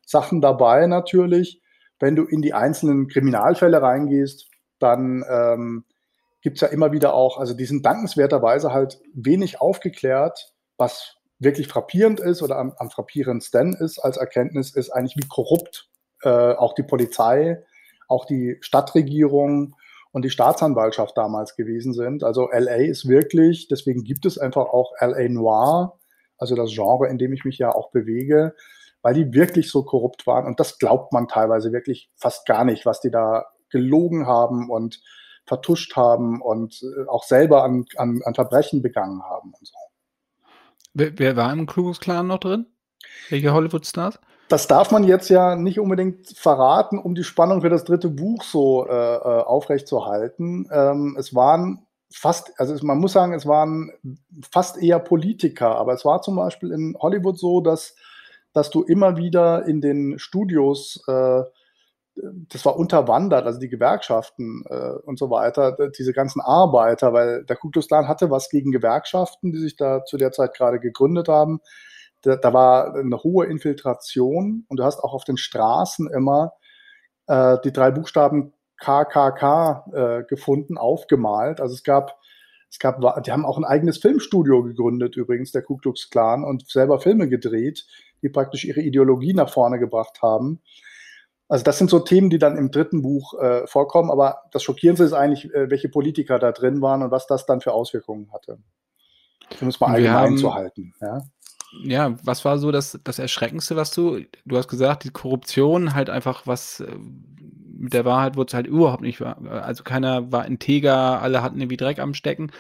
Sachen 0.06 0.42
dabei 0.42 0.88
natürlich. 0.88 1.62
Wenn 2.00 2.16
du 2.16 2.24
in 2.26 2.42
die 2.42 2.54
einzelnen 2.54 3.08
Kriminalfälle 3.08 3.82
reingehst, 3.82 4.50
dann 4.80 5.24
ähm, 5.30 5.86
gibt 6.42 6.58
es 6.58 6.62
ja 6.62 6.68
immer 6.68 6.92
wieder 6.92 7.14
auch, 7.14 7.38
also 7.40 7.54
die 7.54 7.66
sind 7.66 7.86
dankenswerterweise 7.86 8.72
halt 8.72 9.00
wenig 9.14 9.62
aufgeklärt, 9.62 10.54
was 10.78 11.16
wirklich 11.40 11.68
frappierend 11.68 12.20
ist 12.20 12.42
oder 12.42 12.58
am, 12.58 12.74
am 12.78 12.90
frappierendsten 12.90 13.74
ist 13.74 14.00
als 14.00 14.18
Erkenntnis, 14.18 14.76
ist 14.76 14.92
eigentlich, 14.92 15.18
wie 15.18 15.28
korrupt 15.28 15.90
äh, 16.22 16.30
auch 16.30 16.74
die 16.74 16.84
Polizei, 16.84 17.64
auch 18.08 18.26
die 18.26 18.58
Stadtregierung 18.62 19.76
und 20.12 20.24
die 20.24 20.30
Staatsanwaltschaft 20.30 21.18
damals 21.18 21.56
gewesen 21.56 21.94
sind. 21.94 22.24
Also 22.24 22.50
LA 22.52 22.76
ist 22.76 23.08
wirklich, 23.08 23.68
deswegen 23.68 24.04
gibt 24.04 24.26
es 24.26 24.38
einfach 24.38 24.68
auch 24.68 24.94
LA 25.00 25.30
Noir, 25.30 26.00
also 26.38 26.56
das 26.56 26.72
Genre, 26.74 27.08
in 27.08 27.18
dem 27.18 27.34
ich 27.34 27.44
mich 27.44 27.58
ja 27.58 27.74
auch 27.74 27.92
bewege, 27.92 28.54
weil 29.06 29.14
die 29.14 29.34
wirklich 29.34 29.70
so 29.70 29.84
korrupt 29.84 30.26
waren. 30.26 30.48
Und 30.48 30.60
das 30.60 30.80
glaubt 30.80 31.14
man 31.14 31.28
teilweise 31.28 31.72
wirklich 31.72 32.10
fast 32.16 32.48
gar 32.48 32.66
nicht, 32.66 32.88
was 32.88 33.02
die 33.02 33.12
da 33.12 33.46
gelogen 33.70 34.26
haben 34.26 34.72
und 34.72 35.00
vertuscht 35.46 35.96
haben 35.96 36.42
und 36.42 36.82
äh, 36.82 37.08
auch 37.08 37.24
selber 37.24 37.64
an, 37.64 37.86
an, 37.98 38.22
an 38.26 38.34
Verbrechen 38.34 38.82
begangen 38.82 39.22
haben 39.22 39.54
und 39.54 39.68
so. 39.68 39.76
Wer, 40.96 41.20
wer 41.20 41.36
war 41.36 41.54
im 41.54 41.68
Klux 41.68 42.00
Klan 42.00 42.26
noch 42.26 42.40
drin? 42.40 42.66
Welche 43.30 43.54
Hollywood-Stars? 43.54 44.20
Das 44.48 44.66
darf 44.66 44.90
man 44.90 45.04
jetzt 45.04 45.30
ja 45.30 45.56
nicht 45.56 45.80
unbedingt 45.80 46.36
verraten, 46.36 46.98
um 46.98 47.14
die 47.14 47.24
Spannung 47.24 47.62
für 47.62 47.70
das 47.70 47.84
dritte 47.84 48.10
Buch 48.10 48.42
so 48.42 48.88
äh, 48.88 48.92
äh 48.92 49.44
aufrechtzuerhalten. 49.44 50.68
Ähm, 50.72 51.16
es 51.20 51.36
waren 51.36 51.86
fast, 52.12 52.60
also 52.60 52.84
man 52.84 52.98
muss 52.98 53.14
sagen, 53.14 53.34
es 53.34 53.46
waren 53.46 53.92
fast 54.52 54.82
eher 54.82 54.98
Politiker, 54.98 55.76
aber 55.76 55.94
es 55.94 56.06
war 56.06 56.24
zum 56.24 56.38
Beispiel 56.38 56.72
in 56.72 56.98
Hollywood 57.00 57.38
so, 57.38 57.62
dass 57.62 57.94
dass 58.56 58.70
du 58.70 58.84
immer 58.84 59.18
wieder 59.18 59.68
in 59.68 59.82
den 59.82 60.18
Studios, 60.18 61.04
äh, 61.08 61.44
das 62.16 62.66
war 62.66 62.78
unterwandert, 62.78 63.46
also 63.46 63.60
die 63.60 63.68
Gewerkschaften 63.68 64.64
äh, 64.70 64.92
und 65.04 65.20
so 65.20 65.30
weiter, 65.30 65.76
diese 65.98 66.14
ganzen 66.14 66.40
Arbeiter, 66.40 67.12
weil 67.12 67.44
der 67.44 67.58
Ku 67.58 67.70
Klux 67.70 67.90
Klan 67.90 68.08
hatte 68.08 68.32
was 68.32 68.50
gegen 68.50 68.72
Gewerkschaften, 68.72 69.52
die 69.52 69.60
sich 69.60 69.76
da 69.76 70.06
zu 70.06 70.16
der 70.16 70.32
Zeit 70.32 70.54
gerade 70.56 70.80
gegründet 70.80 71.28
haben. 71.28 71.60
Da, 72.22 72.38
da 72.38 72.54
war 72.54 72.96
eine 72.96 73.22
hohe 73.24 73.46
Infiltration 73.48 74.66
und 74.70 74.80
du 74.80 74.86
hast 74.86 75.02
auch 75.02 75.14
auf 75.14 75.26
den 75.26 75.36
Straßen 75.36 76.10
immer 76.10 76.54
äh, 77.28 77.58
die 77.66 77.74
drei 77.74 77.92
Buchstaben 77.92 78.54
KKK 78.80 79.86
äh, 79.92 80.24
gefunden, 80.24 80.78
aufgemalt. 80.78 81.60
Also 81.60 81.74
es 81.74 81.84
gab 81.84 82.18
es 82.70 82.80
gab, 82.80 83.00
die 83.24 83.32
haben 83.32 83.46
auch 83.46 83.58
ein 83.58 83.64
eigenes 83.64 84.00
Filmstudio 84.00 84.64
gegründet, 84.64 85.16
übrigens, 85.16 85.52
der 85.52 85.62
Ku 85.62 85.78
Klux 85.78 86.10
Klan, 86.10 86.44
und 86.44 86.70
selber 86.70 87.00
Filme 87.00 87.30
gedreht, 87.30 87.86
die 88.22 88.30
praktisch 88.30 88.66
ihre 88.66 88.82
Ideologie 88.82 89.34
nach 89.34 89.50
vorne 89.50 89.80
gebracht 89.80 90.22
haben. 90.22 90.62
Also 91.48 91.64
das 91.64 91.78
sind 91.78 91.90
so 91.90 92.00
Themen, 92.00 92.30
die 92.30 92.40
dann 92.40 92.58
im 92.58 92.72
dritten 92.72 93.02
Buch 93.02 93.40
äh, 93.40 93.68
vorkommen, 93.68 94.10
aber 94.10 94.44
das 94.52 94.64
Schockierendste 94.64 95.04
ist 95.04 95.14
eigentlich, 95.14 95.54
äh, 95.54 95.70
welche 95.70 95.90
Politiker 95.90 96.40
da 96.40 96.52
drin 96.52 96.82
waren 96.82 97.04
und 97.04 97.12
was 97.12 97.28
das 97.28 97.46
dann 97.46 97.62
für 97.62 97.74
Auswirkungen 97.74 98.32
hatte. 98.34 98.58
Um 99.62 99.68
es 99.68 99.80
mal 99.80 99.92
allgemein 99.92 100.16
haben, 100.16 100.38
zu 100.38 100.56
halten. 100.56 100.94
Ja? 101.02 101.22
ja, 101.84 102.16
was 102.24 102.46
war 102.46 102.58
so 102.58 102.72
das, 102.72 103.00
das 103.04 103.20
Erschreckendste, 103.20 103.76
was 103.76 103.92
du, 103.92 104.22
du 104.46 104.58
hast 104.58 104.68
gesagt, 104.68 105.04
die 105.04 105.10
Korruption 105.10 105.94
halt 105.94 106.10
einfach 106.10 106.48
was, 106.48 106.80
äh, 106.80 106.96
mit 107.78 107.94
der 107.94 108.06
Wahrheit 108.06 108.38
wurde 108.38 108.50
es 108.50 108.54
halt 108.54 108.68
überhaupt 108.68 109.02
nicht, 109.02 109.22
also 109.22 109.84
keiner 109.84 110.32
war 110.32 110.46
integer, 110.46 111.22
alle 111.22 111.44
hatten 111.44 111.60
irgendwie 111.60 111.78
Dreck 111.78 112.00
am 112.00 112.14
Stecken 112.14 112.52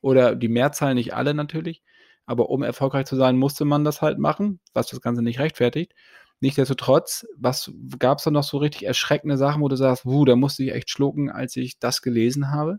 oder 0.00 0.34
die 0.34 0.48
Mehrzahl, 0.48 0.94
nicht 0.94 1.14
alle 1.14 1.34
natürlich. 1.34 1.82
Aber 2.30 2.48
um 2.48 2.62
erfolgreich 2.62 3.06
zu 3.06 3.16
sein, 3.16 3.36
musste 3.36 3.64
man 3.64 3.82
das 3.82 4.02
halt 4.02 4.20
machen, 4.20 4.60
was 4.72 4.86
das 4.86 5.00
Ganze 5.00 5.20
nicht 5.20 5.40
rechtfertigt. 5.40 5.96
Nichtsdestotrotz, 6.38 7.26
was 7.36 7.72
gab 7.98 8.18
es 8.18 8.24
da 8.24 8.30
noch 8.30 8.44
so 8.44 8.58
richtig 8.58 8.84
erschreckende 8.84 9.36
Sachen, 9.36 9.60
wo 9.62 9.66
du 9.66 9.74
sagst, 9.74 10.06
wuh, 10.06 10.24
da 10.24 10.36
musste 10.36 10.62
ich 10.62 10.72
echt 10.72 10.90
schlucken, 10.90 11.28
als 11.28 11.56
ich 11.56 11.80
das 11.80 12.02
gelesen 12.02 12.52
habe? 12.52 12.78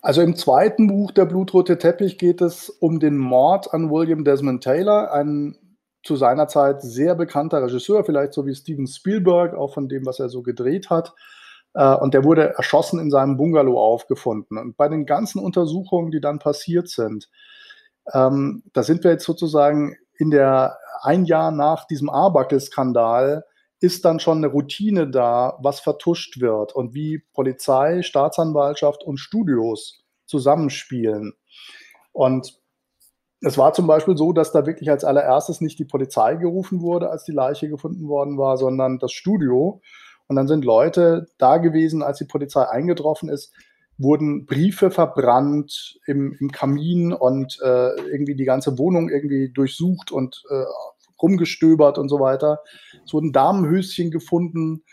Also 0.00 0.22
im 0.22 0.34
zweiten 0.34 0.86
Buch 0.86 1.10
Der 1.10 1.26
blutrote 1.26 1.76
Teppich 1.76 2.16
geht 2.16 2.40
es 2.40 2.70
um 2.70 3.00
den 3.00 3.18
Mord 3.18 3.74
an 3.74 3.90
William 3.90 4.24
Desmond 4.24 4.64
Taylor, 4.64 5.12
ein 5.12 5.58
zu 6.02 6.16
seiner 6.16 6.48
Zeit 6.48 6.80
sehr 6.80 7.14
bekannter 7.14 7.62
Regisseur, 7.62 8.02
vielleicht 8.02 8.32
so 8.32 8.46
wie 8.46 8.54
Steven 8.54 8.86
Spielberg, 8.86 9.52
auch 9.52 9.74
von 9.74 9.90
dem, 9.90 10.06
was 10.06 10.20
er 10.20 10.30
so 10.30 10.42
gedreht 10.42 10.88
hat. 10.88 11.12
Äh, 11.74 11.96
und 11.96 12.14
der 12.14 12.24
wurde 12.24 12.54
erschossen 12.54 12.98
in 12.98 13.10
seinem 13.10 13.36
Bungalow 13.36 13.78
aufgefunden. 13.78 14.56
Und 14.56 14.78
bei 14.78 14.88
den 14.88 15.04
ganzen 15.04 15.38
Untersuchungen, 15.38 16.10
die 16.10 16.22
dann 16.22 16.38
passiert 16.38 16.88
sind, 16.88 17.28
ähm, 18.12 18.62
da 18.72 18.82
sind 18.82 19.04
wir 19.04 19.10
jetzt 19.10 19.24
sozusagen 19.24 19.96
in 20.16 20.30
der 20.30 20.78
ein 21.02 21.24
Jahr 21.24 21.50
nach 21.50 21.86
diesem 21.86 22.10
Arbuckle-Skandal 22.10 23.44
ist 23.80 24.04
dann 24.04 24.18
schon 24.18 24.38
eine 24.38 24.48
Routine 24.48 25.08
da, 25.08 25.56
was 25.62 25.80
vertuscht 25.80 26.40
wird 26.40 26.74
und 26.74 26.94
wie 26.94 27.22
Polizei, 27.32 28.02
Staatsanwaltschaft 28.02 29.04
und 29.04 29.18
Studios 29.18 30.02
zusammenspielen. 30.26 31.34
Und 32.12 32.58
es 33.40 33.56
war 33.56 33.72
zum 33.72 33.86
Beispiel 33.86 34.16
so, 34.16 34.32
dass 34.32 34.50
da 34.50 34.66
wirklich 34.66 34.90
als 34.90 35.04
allererstes 35.04 35.60
nicht 35.60 35.78
die 35.78 35.84
Polizei 35.84 36.34
gerufen 36.34 36.80
wurde, 36.80 37.10
als 37.10 37.22
die 37.22 37.32
Leiche 37.32 37.68
gefunden 37.68 38.08
worden 38.08 38.36
war, 38.36 38.56
sondern 38.56 38.98
das 38.98 39.12
Studio. 39.12 39.80
Und 40.26 40.34
dann 40.34 40.48
sind 40.48 40.64
Leute 40.64 41.28
da 41.38 41.58
gewesen, 41.58 42.02
als 42.02 42.18
die 42.18 42.24
Polizei 42.24 42.68
eingetroffen 42.68 43.28
ist, 43.28 43.54
wurden 43.98 44.46
Briefe 44.46 44.90
verbrannt 44.90 45.98
im, 46.06 46.32
im 46.38 46.50
Kamin 46.50 47.12
und 47.12 47.58
äh, 47.62 47.94
irgendwie 48.10 48.36
die 48.36 48.44
ganze 48.44 48.78
Wohnung 48.78 49.10
irgendwie 49.10 49.50
durchsucht 49.52 50.12
und 50.12 50.42
äh, 50.50 50.64
rumgestöbert 51.20 51.98
und 51.98 52.08
so 52.08 52.20
weiter. 52.20 52.60
Es 53.04 53.12
wurden 53.12 53.32
Damenhöschen 53.32 54.10
gefunden 54.10 54.84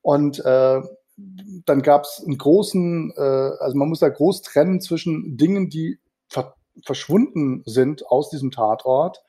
und 0.00 0.44
äh, 0.44 0.80
dann 1.16 1.82
gab 1.82 2.04
es 2.04 2.22
einen 2.24 2.38
großen, 2.38 3.12
äh, 3.16 3.20
also 3.60 3.76
man 3.76 3.88
muss 3.88 4.00
da 4.00 4.08
groß 4.08 4.42
trennen 4.42 4.80
zwischen 4.80 5.36
Dingen, 5.36 5.68
die 5.68 6.00
ver 6.28 6.54
verschwunden 6.84 7.62
sind 7.66 8.04
aus 8.08 8.30
diesem 8.30 8.50
Tatort 8.50 9.22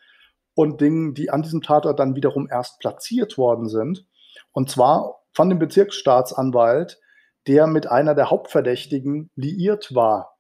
und 0.56 0.82
Dingen, 0.82 1.14
die 1.14 1.30
an 1.30 1.44
diesem 1.44 1.62
Tatort 1.62 2.00
dann 2.00 2.16
wiederum 2.16 2.48
erst 2.50 2.80
platziert 2.80 3.38
worden 3.38 3.70
sind. 3.70 4.08
Und 4.52 4.72
zwar 4.72 5.22
von 5.32 5.50
dem 5.50 5.60
Bezirksstaatsanwalt, 5.60 7.00
der 7.48 7.68
mit 7.68 7.88
einer 7.88 8.16
der 8.16 8.30
Hauptverdächtigen 8.30 9.30
liiert 9.36 9.94
war. 9.94 10.38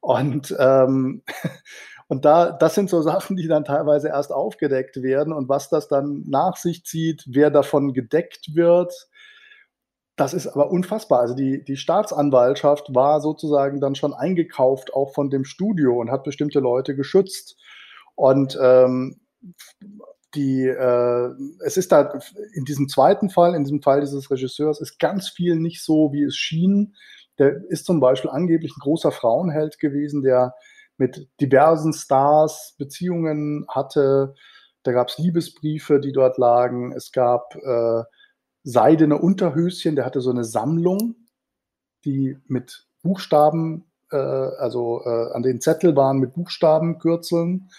Und 0.00 0.54
ähm, 0.58 1.22
Und 2.08 2.24
da, 2.24 2.52
das 2.52 2.74
sind 2.74 2.90
so 2.90 3.02
Sachen, 3.02 3.36
die 3.36 3.48
dann 3.48 3.64
teilweise 3.64 4.08
erst 4.08 4.32
aufgedeckt 4.32 5.02
werden 5.02 5.32
und 5.32 5.48
was 5.48 5.68
das 5.70 5.88
dann 5.88 6.22
nach 6.26 6.56
sich 6.56 6.84
zieht, 6.84 7.24
wer 7.26 7.50
davon 7.50 7.94
gedeckt 7.94 8.54
wird. 8.54 9.08
Das 10.16 10.34
ist 10.34 10.46
aber 10.46 10.70
unfassbar. 10.70 11.20
Also 11.20 11.34
die, 11.34 11.64
die 11.64 11.76
Staatsanwaltschaft 11.76 12.94
war 12.94 13.20
sozusagen 13.20 13.80
dann 13.80 13.94
schon 13.94 14.14
eingekauft, 14.14 14.94
auch 14.94 15.14
von 15.14 15.30
dem 15.30 15.44
Studio 15.44 15.98
und 15.98 16.10
hat 16.10 16.24
bestimmte 16.24 16.60
Leute 16.60 16.94
geschützt. 16.94 17.56
Und 18.14 18.56
ähm, 18.62 19.20
die, 20.34 20.66
äh, 20.66 21.30
es 21.64 21.76
ist 21.76 21.92
da 21.92 22.18
in 22.52 22.64
diesem 22.64 22.88
zweiten 22.88 23.30
Fall, 23.30 23.54
in 23.54 23.64
diesem 23.64 23.82
Fall 23.82 24.00
dieses 24.00 24.30
Regisseurs, 24.30 24.80
ist 24.80 24.98
ganz 24.98 25.28
viel 25.28 25.56
nicht 25.56 25.82
so, 25.82 26.12
wie 26.12 26.24
es 26.24 26.36
schien. 26.36 26.94
Der 27.38 27.64
ist 27.68 27.86
zum 27.86 28.00
Beispiel 28.00 28.30
angeblich 28.30 28.72
ein 28.76 28.80
großer 28.80 29.12
Frauenheld 29.12 29.78
gewesen, 29.78 30.22
der 30.22 30.54
mit 30.96 31.28
diversen 31.40 31.92
Stars 31.92 32.74
Beziehungen 32.78 33.66
hatte. 33.68 34.34
Da 34.82 34.92
gab 34.92 35.08
es 35.08 35.18
Liebesbriefe, 35.18 36.00
die 36.00 36.12
dort 36.12 36.38
lagen. 36.38 36.92
Es 36.92 37.10
gab 37.10 37.56
äh, 37.56 38.02
seidene 38.62 39.18
Unterhöschen, 39.18 39.96
der 39.96 40.04
hatte 40.04 40.20
so 40.20 40.30
eine 40.30 40.44
Sammlung, 40.44 41.16
die 42.04 42.38
mit 42.46 42.86
Buchstaben, 43.02 43.84
äh, 44.10 44.16
also 44.16 45.02
äh, 45.04 45.32
an 45.32 45.42
den 45.42 45.60
Zettel 45.60 45.96
waren 45.96 46.18
mit 46.18 46.34
Buchstabenkürzeln. 46.34 47.70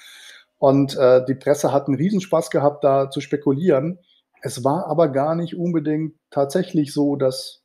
Und 0.66 0.98
äh, 0.98 1.24
die 1.24 1.36
Presse 1.36 1.72
hat 1.72 1.86
einen 1.86 1.96
Riesenspaß 1.96 2.50
gehabt, 2.50 2.84
da 2.84 3.12
zu 3.12 3.22
spekulieren. 3.22 4.00
Es 4.42 4.64
war 4.64 4.88
aber 4.88 5.10
gar 5.10 5.36
nicht 5.36 5.56
unbedingt 5.56 6.16
tatsächlich 6.32 6.92
so, 6.92 7.16
dass, 7.16 7.62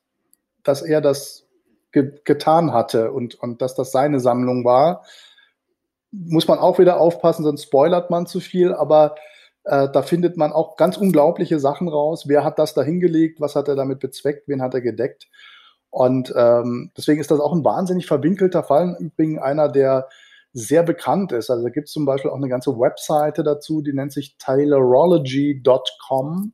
dass 0.64 0.82
er 0.82 1.00
das 1.00 1.46
ge 1.92 2.20
getan 2.26 2.74
hatte 2.74 3.10
und, 3.12 3.36
und 3.36 3.62
dass 3.62 3.74
das 3.74 3.90
seine 3.90 4.20
Sammlung 4.20 4.66
war, 4.66 5.02
muss 6.10 6.46
man 6.46 6.58
auch 6.58 6.78
wieder 6.78 7.00
aufpassen, 7.00 7.42
sonst 7.42 7.62
spoilert 7.62 8.10
man 8.10 8.26
zu 8.26 8.38
viel, 8.38 8.74
aber 8.74 9.14
äh, 9.64 9.88
da 9.90 10.02
findet 10.02 10.36
man 10.36 10.52
auch 10.52 10.76
ganz 10.76 10.98
unglaubliche 10.98 11.58
Sachen 11.58 11.88
raus. 11.88 12.24
Wer 12.28 12.44
hat 12.44 12.58
das 12.58 12.74
da 12.74 12.82
hingelegt? 12.82 13.40
Was 13.40 13.56
hat 13.56 13.68
er 13.68 13.76
damit 13.76 14.00
bezweckt? 14.00 14.46
Wen 14.46 14.60
hat 14.60 14.74
er 14.74 14.82
gedeckt? 14.82 15.26
Und 15.88 16.34
ähm, 16.36 16.90
deswegen 16.98 17.22
ist 17.22 17.30
das 17.30 17.40
auch 17.40 17.54
ein 17.54 17.64
wahnsinnig 17.64 18.06
verwinkelter 18.06 18.62
Fall. 18.62 18.94
Übrigens 19.00 19.40
einer, 19.40 19.70
der 19.70 20.06
sehr 20.52 20.82
bekannt 20.82 21.32
ist. 21.32 21.50
Also 21.50 21.64
da 21.64 21.70
gibt 21.70 21.88
es 21.88 21.92
zum 21.92 22.04
Beispiel 22.04 22.30
auch 22.30 22.36
eine 22.36 22.48
ganze 22.48 22.72
Webseite 22.72 23.42
dazu, 23.42 23.82
die 23.82 23.92
nennt 23.92 24.12
sich 24.12 24.36
Taylorology.com. 24.38 26.52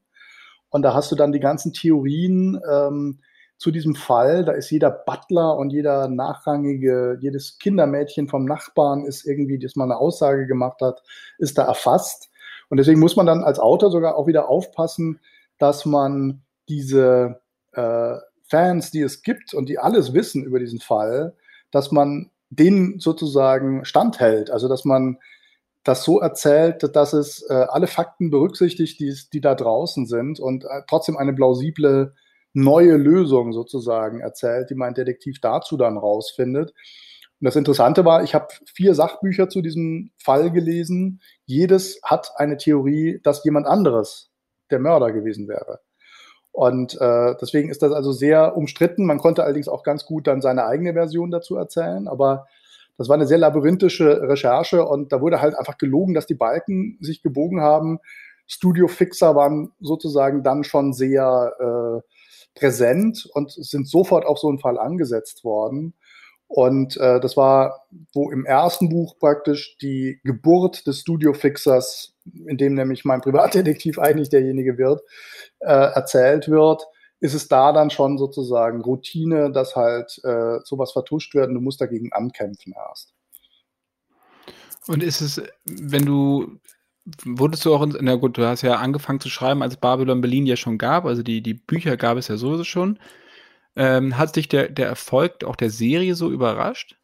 Und 0.68 0.82
da 0.82 0.94
hast 0.94 1.12
du 1.12 1.16
dann 1.16 1.32
die 1.32 1.40
ganzen 1.40 1.72
Theorien, 1.72 2.60
ähm, 2.70 3.20
zu 3.58 3.70
diesem 3.70 3.94
Fall. 3.94 4.44
Da 4.44 4.52
ist 4.52 4.70
jeder 4.70 4.90
Butler 4.90 5.56
und 5.56 5.70
jeder 5.70 6.08
nachrangige, 6.08 7.18
jedes 7.20 7.58
Kindermädchen 7.58 8.28
vom 8.28 8.44
Nachbarn 8.44 9.04
ist 9.04 9.26
irgendwie, 9.26 9.58
das 9.58 9.76
mal 9.76 9.84
eine 9.84 9.96
Aussage 9.96 10.46
gemacht 10.46 10.80
hat, 10.82 11.02
ist 11.38 11.58
da 11.58 11.64
erfasst. 11.64 12.30
Und 12.68 12.78
deswegen 12.78 13.00
muss 13.00 13.16
man 13.16 13.26
dann 13.26 13.44
als 13.44 13.58
Autor 13.58 13.90
sogar 13.90 14.16
auch 14.16 14.26
wieder 14.26 14.48
aufpassen, 14.48 15.20
dass 15.58 15.86
man 15.86 16.42
diese 16.68 17.40
äh, 17.72 18.16
Fans, 18.48 18.90
die 18.90 19.00
es 19.00 19.22
gibt 19.22 19.54
und 19.54 19.68
die 19.68 19.78
alles 19.78 20.12
wissen 20.12 20.44
über 20.44 20.58
diesen 20.58 20.80
Fall, 20.80 21.34
dass 21.70 21.90
man 21.90 22.30
denen 22.58 22.98
sozusagen 22.98 23.84
standhält. 23.84 24.50
Also 24.50 24.68
dass 24.68 24.84
man 24.84 25.18
das 25.84 26.02
so 26.02 26.20
erzählt, 26.20 26.96
dass 26.96 27.12
es 27.12 27.42
äh, 27.48 27.54
alle 27.54 27.86
Fakten 27.86 28.30
berücksichtigt, 28.30 28.98
die, 28.98 29.14
die 29.32 29.40
da 29.40 29.54
draußen 29.54 30.06
sind 30.06 30.40
und 30.40 30.64
äh, 30.64 30.82
trotzdem 30.88 31.16
eine 31.16 31.32
plausible 31.32 32.14
neue 32.52 32.96
Lösung 32.96 33.52
sozusagen 33.52 34.20
erzählt, 34.20 34.70
die 34.70 34.74
mein 34.74 34.94
Detektiv 34.94 35.40
dazu 35.40 35.76
dann 35.76 35.96
rausfindet. 35.96 36.72
Und 37.40 37.44
das 37.44 37.56
Interessante 37.56 38.04
war, 38.04 38.24
ich 38.24 38.34
habe 38.34 38.48
vier 38.72 38.94
Sachbücher 38.94 39.48
zu 39.48 39.60
diesem 39.60 40.10
Fall 40.18 40.50
gelesen. 40.50 41.20
Jedes 41.44 42.00
hat 42.02 42.32
eine 42.36 42.56
Theorie, 42.56 43.20
dass 43.22 43.44
jemand 43.44 43.66
anderes 43.66 44.30
der 44.70 44.78
Mörder 44.78 45.12
gewesen 45.12 45.46
wäre. 45.46 45.80
Und 46.56 46.98
äh, 46.98 47.34
deswegen 47.38 47.68
ist 47.68 47.82
das 47.82 47.92
also 47.92 48.12
sehr 48.12 48.56
umstritten. 48.56 49.04
Man 49.04 49.18
konnte 49.18 49.44
allerdings 49.44 49.68
auch 49.68 49.82
ganz 49.82 50.06
gut 50.06 50.26
dann 50.26 50.40
seine 50.40 50.64
eigene 50.64 50.94
Version 50.94 51.30
dazu 51.30 51.54
erzählen, 51.54 52.08
aber 52.08 52.46
das 52.96 53.10
war 53.10 53.16
eine 53.16 53.26
sehr 53.26 53.36
labyrinthische 53.36 54.22
Recherche 54.22 54.86
und 54.86 55.12
da 55.12 55.20
wurde 55.20 55.42
halt 55.42 55.54
einfach 55.54 55.76
gelogen, 55.76 56.14
dass 56.14 56.24
die 56.24 56.34
Balken 56.34 56.96
sich 57.02 57.20
gebogen 57.20 57.60
haben. 57.60 57.98
Studio 58.46 58.88
Fixer 58.88 59.34
waren 59.34 59.72
sozusagen 59.80 60.42
dann 60.42 60.64
schon 60.64 60.94
sehr 60.94 61.52
äh, 61.60 62.58
präsent 62.58 63.28
und 63.34 63.52
sind 63.52 63.86
sofort 63.86 64.24
auf 64.24 64.38
so 64.38 64.48
einen 64.48 64.58
Fall 64.58 64.78
angesetzt 64.78 65.44
worden. 65.44 65.92
Und 66.48 66.96
äh, 66.96 67.20
das 67.20 67.36
war, 67.36 67.86
wo 68.12 68.30
im 68.30 68.44
ersten 68.44 68.88
Buch 68.88 69.18
praktisch 69.18 69.76
die 69.78 70.20
Geburt 70.22 70.86
des 70.86 71.00
Studio-Fixers, 71.00 72.14
in 72.46 72.56
dem 72.56 72.74
nämlich 72.74 73.04
mein 73.04 73.20
Privatdetektiv 73.20 73.98
eigentlich 74.00 74.28
derjenige 74.28 74.78
wird, 74.78 75.02
äh, 75.60 75.72
erzählt 75.72 76.48
wird, 76.48 76.86
ist 77.18 77.34
es 77.34 77.48
da 77.48 77.72
dann 77.72 77.90
schon 77.90 78.18
sozusagen 78.18 78.82
Routine, 78.82 79.50
dass 79.50 79.74
halt 79.74 80.20
äh, 80.22 80.58
sowas 80.64 80.92
vertuscht 80.92 81.34
wird 81.34 81.48
und 81.48 81.54
du 81.54 81.60
musst 81.60 81.80
dagegen 81.80 82.12
ankämpfen 82.12 82.74
erst. 82.76 83.14
Und 84.86 85.02
ist 85.02 85.20
es, 85.20 85.42
wenn 85.64 86.04
du 86.04 86.60
Wurdest 87.24 87.64
du 87.64 87.72
auch 87.72 87.82
in, 87.82 87.96
na 88.00 88.16
gut, 88.16 88.36
du 88.36 88.44
hast 88.44 88.62
ja 88.62 88.74
angefangen 88.74 89.20
zu 89.20 89.28
schreiben, 89.28 89.62
als 89.62 89.76
Babylon 89.76 90.20
Berlin 90.20 90.44
ja 90.44 90.56
schon 90.56 90.76
gab, 90.76 91.04
also 91.04 91.22
die, 91.22 91.40
die 91.40 91.54
Bücher 91.54 91.96
gab 91.96 92.18
es 92.18 92.26
ja 92.26 92.36
sowieso 92.36 92.64
schon. 92.64 92.98
Ähm, 93.76 94.16
hat 94.16 94.36
dich 94.36 94.48
der, 94.48 94.68
der 94.68 94.88
Erfolg 94.88 95.44
auch 95.44 95.56
der 95.56 95.70
Serie 95.70 96.14
so 96.14 96.30
überrascht? 96.30 96.96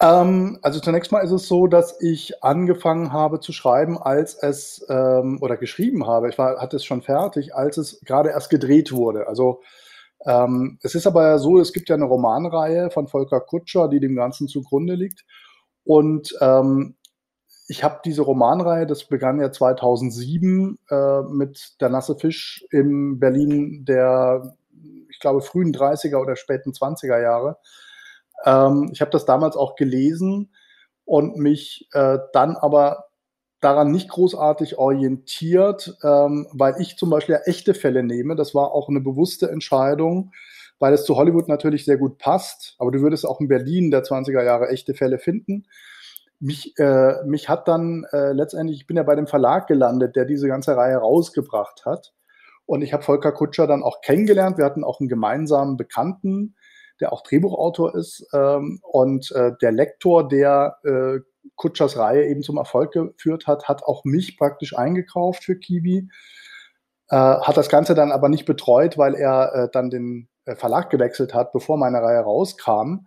Ähm, 0.00 0.58
also 0.62 0.80
zunächst 0.80 1.10
mal 1.10 1.20
ist 1.20 1.32
es 1.32 1.48
so, 1.48 1.66
dass 1.66 2.00
ich 2.00 2.42
angefangen 2.42 3.12
habe 3.12 3.40
zu 3.40 3.52
schreiben, 3.52 3.98
als 3.98 4.34
es, 4.34 4.84
ähm, 4.88 5.38
oder 5.40 5.56
geschrieben 5.56 6.06
habe, 6.06 6.28
ich 6.28 6.38
war, 6.38 6.60
hatte 6.60 6.76
es 6.76 6.84
schon 6.84 7.02
fertig, 7.02 7.54
als 7.54 7.78
es 7.78 8.00
gerade 8.04 8.30
erst 8.30 8.50
gedreht 8.50 8.92
wurde. 8.92 9.26
Also 9.26 9.60
ähm, 10.24 10.78
es 10.82 10.94
ist 10.94 11.06
aber 11.06 11.38
so, 11.38 11.58
es 11.58 11.72
gibt 11.72 11.88
ja 11.88 11.96
eine 11.96 12.04
Romanreihe 12.04 12.90
von 12.90 13.08
Volker 13.08 13.40
Kutscher, 13.40 13.88
die 13.88 14.00
dem 14.00 14.14
Ganzen 14.14 14.48
zugrunde 14.48 14.94
liegt. 14.94 15.24
Und 15.84 16.36
ähm, 16.40 16.96
ich 17.68 17.84
habe 17.84 18.00
diese 18.04 18.22
Romanreihe, 18.22 18.86
das 18.86 19.04
begann 19.04 19.40
ja 19.40 19.52
2007 19.52 20.78
äh, 20.90 21.22
mit 21.22 21.76
Der 21.80 21.88
nasse 21.88 22.16
Fisch 22.16 22.64
in 22.70 23.18
Berlin 23.18 23.84
der, 23.84 24.56
ich 25.10 25.18
glaube, 25.18 25.40
frühen 25.40 25.72
30er 25.72 26.16
oder 26.16 26.36
späten 26.36 26.72
20er 26.72 27.20
Jahre. 27.20 27.58
Ähm, 28.44 28.90
ich 28.92 29.00
habe 29.00 29.10
das 29.10 29.24
damals 29.24 29.56
auch 29.56 29.76
gelesen 29.76 30.54
und 31.04 31.36
mich 31.36 31.88
äh, 31.92 32.18
dann 32.32 32.56
aber 32.56 33.06
daran 33.60 33.90
nicht 33.90 34.08
großartig 34.08 34.78
orientiert, 34.78 35.96
ähm, 36.04 36.46
weil 36.52 36.76
ich 36.80 36.96
zum 36.96 37.10
Beispiel 37.10 37.34
ja 37.34 37.40
echte 37.42 37.74
Fälle 37.74 38.02
nehme. 38.02 38.36
Das 38.36 38.54
war 38.54 38.72
auch 38.72 38.88
eine 38.88 39.00
bewusste 39.00 39.50
Entscheidung, 39.50 40.32
weil 40.78 40.94
es 40.94 41.04
zu 41.04 41.16
Hollywood 41.16 41.48
natürlich 41.48 41.84
sehr 41.84 41.96
gut 41.96 42.18
passt. 42.18 42.76
Aber 42.78 42.92
du 42.92 43.00
würdest 43.00 43.26
auch 43.26 43.40
in 43.40 43.48
Berlin 43.48 43.90
der 43.90 44.04
20er 44.04 44.44
Jahre 44.44 44.68
echte 44.68 44.94
Fälle 44.94 45.18
finden 45.18 45.66
mich, 46.40 46.78
äh, 46.78 47.24
mich 47.24 47.48
hat 47.48 47.68
dann 47.68 48.04
äh, 48.12 48.32
letztendlich, 48.32 48.80
ich 48.80 48.86
bin 48.86 48.96
ja 48.96 49.02
bei 49.02 49.16
dem 49.16 49.26
Verlag 49.26 49.66
gelandet, 49.66 50.16
der 50.16 50.24
diese 50.24 50.48
ganze 50.48 50.76
Reihe 50.76 50.96
rausgebracht 50.96 51.84
hat. 51.84 52.14
Und 52.68 52.82
ich 52.82 52.92
habe 52.92 53.02
Volker 53.02 53.32
Kutscher 53.32 53.66
dann 53.66 53.82
auch 53.82 54.02
kennengelernt. 54.02 54.58
Wir 54.58 54.66
hatten 54.66 54.84
auch 54.84 55.00
einen 55.00 55.08
gemeinsamen 55.08 55.78
Bekannten, 55.78 56.54
der 57.00 57.14
auch 57.14 57.22
Drehbuchautor 57.22 57.94
ist. 57.94 58.28
Ähm, 58.34 58.80
und 58.82 59.32
äh, 59.32 59.52
der 59.62 59.72
Lektor, 59.72 60.28
der 60.28 60.76
äh, 60.84 61.20
Kutschers 61.56 61.96
Reihe 61.96 62.26
eben 62.26 62.42
zum 62.42 62.58
Erfolg 62.58 62.92
geführt 62.92 63.46
hat, 63.46 63.68
hat 63.68 63.84
auch 63.84 64.04
mich 64.04 64.36
praktisch 64.36 64.76
eingekauft 64.76 65.44
für 65.44 65.56
Kiwi. 65.56 66.10
äh, 67.10 67.16
hat 67.16 67.56
das 67.56 67.70
Ganze 67.70 67.94
dann 67.94 68.12
aber 68.12 68.28
nicht 68.28 68.44
betreut, 68.44 68.98
weil 68.98 69.14
er 69.14 69.54
äh, 69.54 69.68
dann 69.72 69.88
den 69.88 70.28
äh, 70.44 70.54
Verlag 70.54 70.90
gewechselt 70.90 71.32
hat, 71.32 71.52
bevor 71.52 71.78
meine 71.78 72.02
Reihe 72.02 72.20
rauskam. 72.20 73.06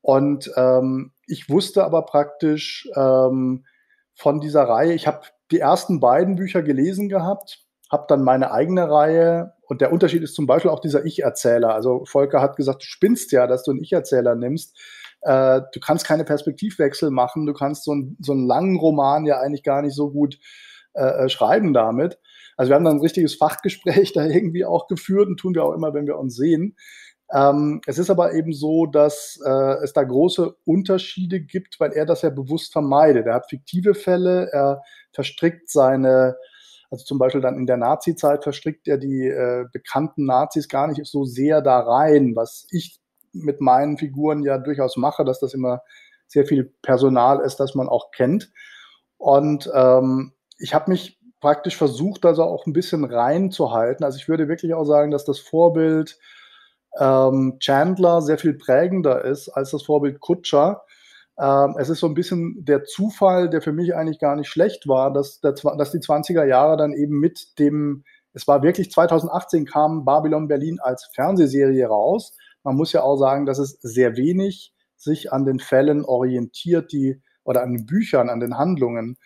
Und 0.00 0.50
ähm, 0.56 1.12
ich 1.26 1.50
wusste 1.50 1.84
aber 1.84 2.06
praktisch 2.06 2.88
ähm, 2.96 3.66
von 4.14 4.40
dieser 4.40 4.64
Reihe, 4.64 4.94
ich 4.94 5.06
habe 5.06 5.26
die 5.50 5.60
ersten 5.60 6.00
beiden 6.00 6.36
Bücher 6.36 6.62
gelesen 6.62 7.10
gehabt, 7.10 7.63
habe 7.94 8.04
dann 8.08 8.22
meine 8.22 8.50
eigene 8.50 8.90
Reihe 8.90 9.54
und 9.62 9.80
der 9.80 9.92
Unterschied 9.92 10.22
ist 10.22 10.34
zum 10.34 10.46
Beispiel 10.46 10.70
auch 10.70 10.80
dieser 10.80 11.06
Ich-Erzähler. 11.06 11.74
Also 11.74 12.04
Volker 12.04 12.42
hat 12.42 12.56
gesagt, 12.56 12.82
du 12.82 12.86
spinnst 12.86 13.32
ja, 13.32 13.46
dass 13.46 13.62
du 13.62 13.70
einen 13.70 13.82
Ich-Erzähler 13.82 14.34
nimmst. 14.34 14.76
Äh, 15.22 15.62
du 15.72 15.80
kannst 15.80 16.06
keine 16.06 16.24
Perspektivwechsel 16.24 17.10
machen, 17.10 17.46
du 17.46 17.54
kannst 17.54 17.84
so, 17.84 17.94
ein, 17.94 18.16
so 18.20 18.32
einen 18.32 18.46
langen 18.46 18.78
Roman 18.78 19.24
ja 19.24 19.40
eigentlich 19.40 19.62
gar 19.62 19.80
nicht 19.80 19.94
so 19.94 20.10
gut 20.10 20.38
äh, 20.92 21.24
äh 21.24 21.28
schreiben 21.28 21.72
damit. 21.72 22.18
Also 22.56 22.70
wir 22.70 22.76
haben 22.76 22.84
dann 22.84 22.96
ein 22.96 23.00
richtiges 23.00 23.36
Fachgespräch 23.36 24.12
da 24.14 24.26
irgendwie 24.26 24.64
auch 24.64 24.86
geführt 24.88 25.28
und 25.28 25.38
tun 25.38 25.54
wir 25.54 25.64
auch 25.64 25.72
immer, 25.72 25.94
wenn 25.94 26.06
wir 26.06 26.18
uns 26.18 26.36
sehen. 26.36 26.76
Ähm, 27.32 27.80
es 27.86 27.98
ist 27.98 28.10
aber 28.10 28.34
eben 28.34 28.52
so, 28.52 28.86
dass 28.86 29.40
äh, 29.44 29.82
es 29.82 29.92
da 29.92 30.02
große 30.02 30.54
Unterschiede 30.64 31.40
gibt, 31.40 31.80
weil 31.80 31.92
er 31.92 32.04
das 32.04 32.22
ja 32.22 32.30
bewusst 32.30 32.72
vermeidet. 32.72 33.26
Er 33.26 33.34
hat 33.34 33.48
fiktive 33.48 33.94
Fälle, 33.94 34.50
er 34.52 34.82
verstrickt 35.12 35.70
seine, 35.70 36.36
also 36.94 37.04
zum 37.04 37.18
Beispiel 37.18 37.40
dann 37.40 37.58
in 37.58 37.66
der 37.66 37.76
Nazi-Zeit 37.76 38.44
verstrickt 38.44 38.86
er 38.86 38.98
die 38.98 39.26
äh, 39.26 39.66
bekannten 39.72 40.26
Nazis 40.26 40.68
gar 40.68 40.86
nicht 40.86 41.04
so 41.04 41.24
sehr 41.24 41.60
da 41.60 41.80
rein, 41.80 42.36
was 42.36 42.66
ich 42.70 43.00
mit 43.32 43.60
meinen 43.60 43.98
Figuren 43.98 44.44
ja 44.44 44.58
durchaus 44.58 44.96
mache, 44.96 45.24
dass 45.24 45.40
das 45.40 45.54
immer 45.54 45.80
sehr 46.28 46.46
viel 46.46 46.72
Personal 46.82 47.40
ist, 47.40 47.56
das 47.56 47.74
man 47.74 47.88
auch 47.88 48.12
kennt. 48.12 48.52
Und 49.18 49.68
ähm, 49.74 50.32
ich 50.58 50.72
habe 50.72 50.92
mich 50.92 51.18
praktisch 51.40 51.76
versucht, 51.76 52.24
also 52.24 52.44
auch 52.44 52.64
ein 52.66 52.72
bisschen 52.72 53.04
reinzuhalten. 53.04 54.04
Also 54.04 54.18
ich 54.18 54.28
würde 54.28 54.48
wirklich 54.48 54.72
auch 54.72 54.84
sagen, 54.84 55.10
dass 55.10 55.24
das 55.24 55.40
Vorbild 55.40 56.16
ähm, 56.98 57.56
Chandler 57.58 58.22
sehr 58.22 58.38
viel 58.38 58.54
prägender 58.54 59.24
ist 59.24 59.48
als 59.48 59.72
das 59.72 59.82
Vorbild 59.82 60.20
Kutscher. 60.20 60.84
Ähm, 61.38 61.74
es 61.78 61.88
ist 61.88 62.00
so 62.00 62.06
ein 62.06 62.14
bisschen 62.14 62.64
der 62.64 62.84
Zufall, 62.84 63.50
der 63.50 63.60
für 63.60 63.72
mich 63.72 63.94
eigentlich 63.94 64.18
gar 64.18 64.36
nicht 64.36 64.48
schlecht 64.48 64.86
war, 64.86 65.12
dass, 65.12 65.40
der, 65.40 65.52
dass 65.52 65.90
die 65.90 65.98
20er 65.98 66.44
Jahre 66.44 66.76
dann 66.76 66.92
eben 66.92 67.18
mit 67.18 67.58
dem, 67.58 68.04
es 68.32 68.46
war 68.46 68.62
wirklich 68.62 68.90
2018 68.90 69.66
kam 69.66 70.04
Babylon 70.04 70.48
Berlin 70.48 70.78
als 70.80 71.10
Fernsehserie 71.14 71.86
raus. 71.86 72.36
Man 72.62 72.76
muss 72.76 72.92
ja 72.92 73.02
auch 73.02 73.16
sagen, 73.16 73.46
dass 73.46 73.58
es 73.58 73.78
sehr 73.80 74.16
wenig 74.16 74.72
sich 74.96 75.32
an 75.32 75.44
den 75.44 75.58
Fällen 75.58 76.04
orientiert, 76.04 76.92
die 76.92 77.20
oder 77.42 77.62
an 77.62 77.74
den 77.74 77.86
Büchern, 77.86 78.30
an 78.30 78.40
den 78.40 78.56
Handlungen, 78.56 79.18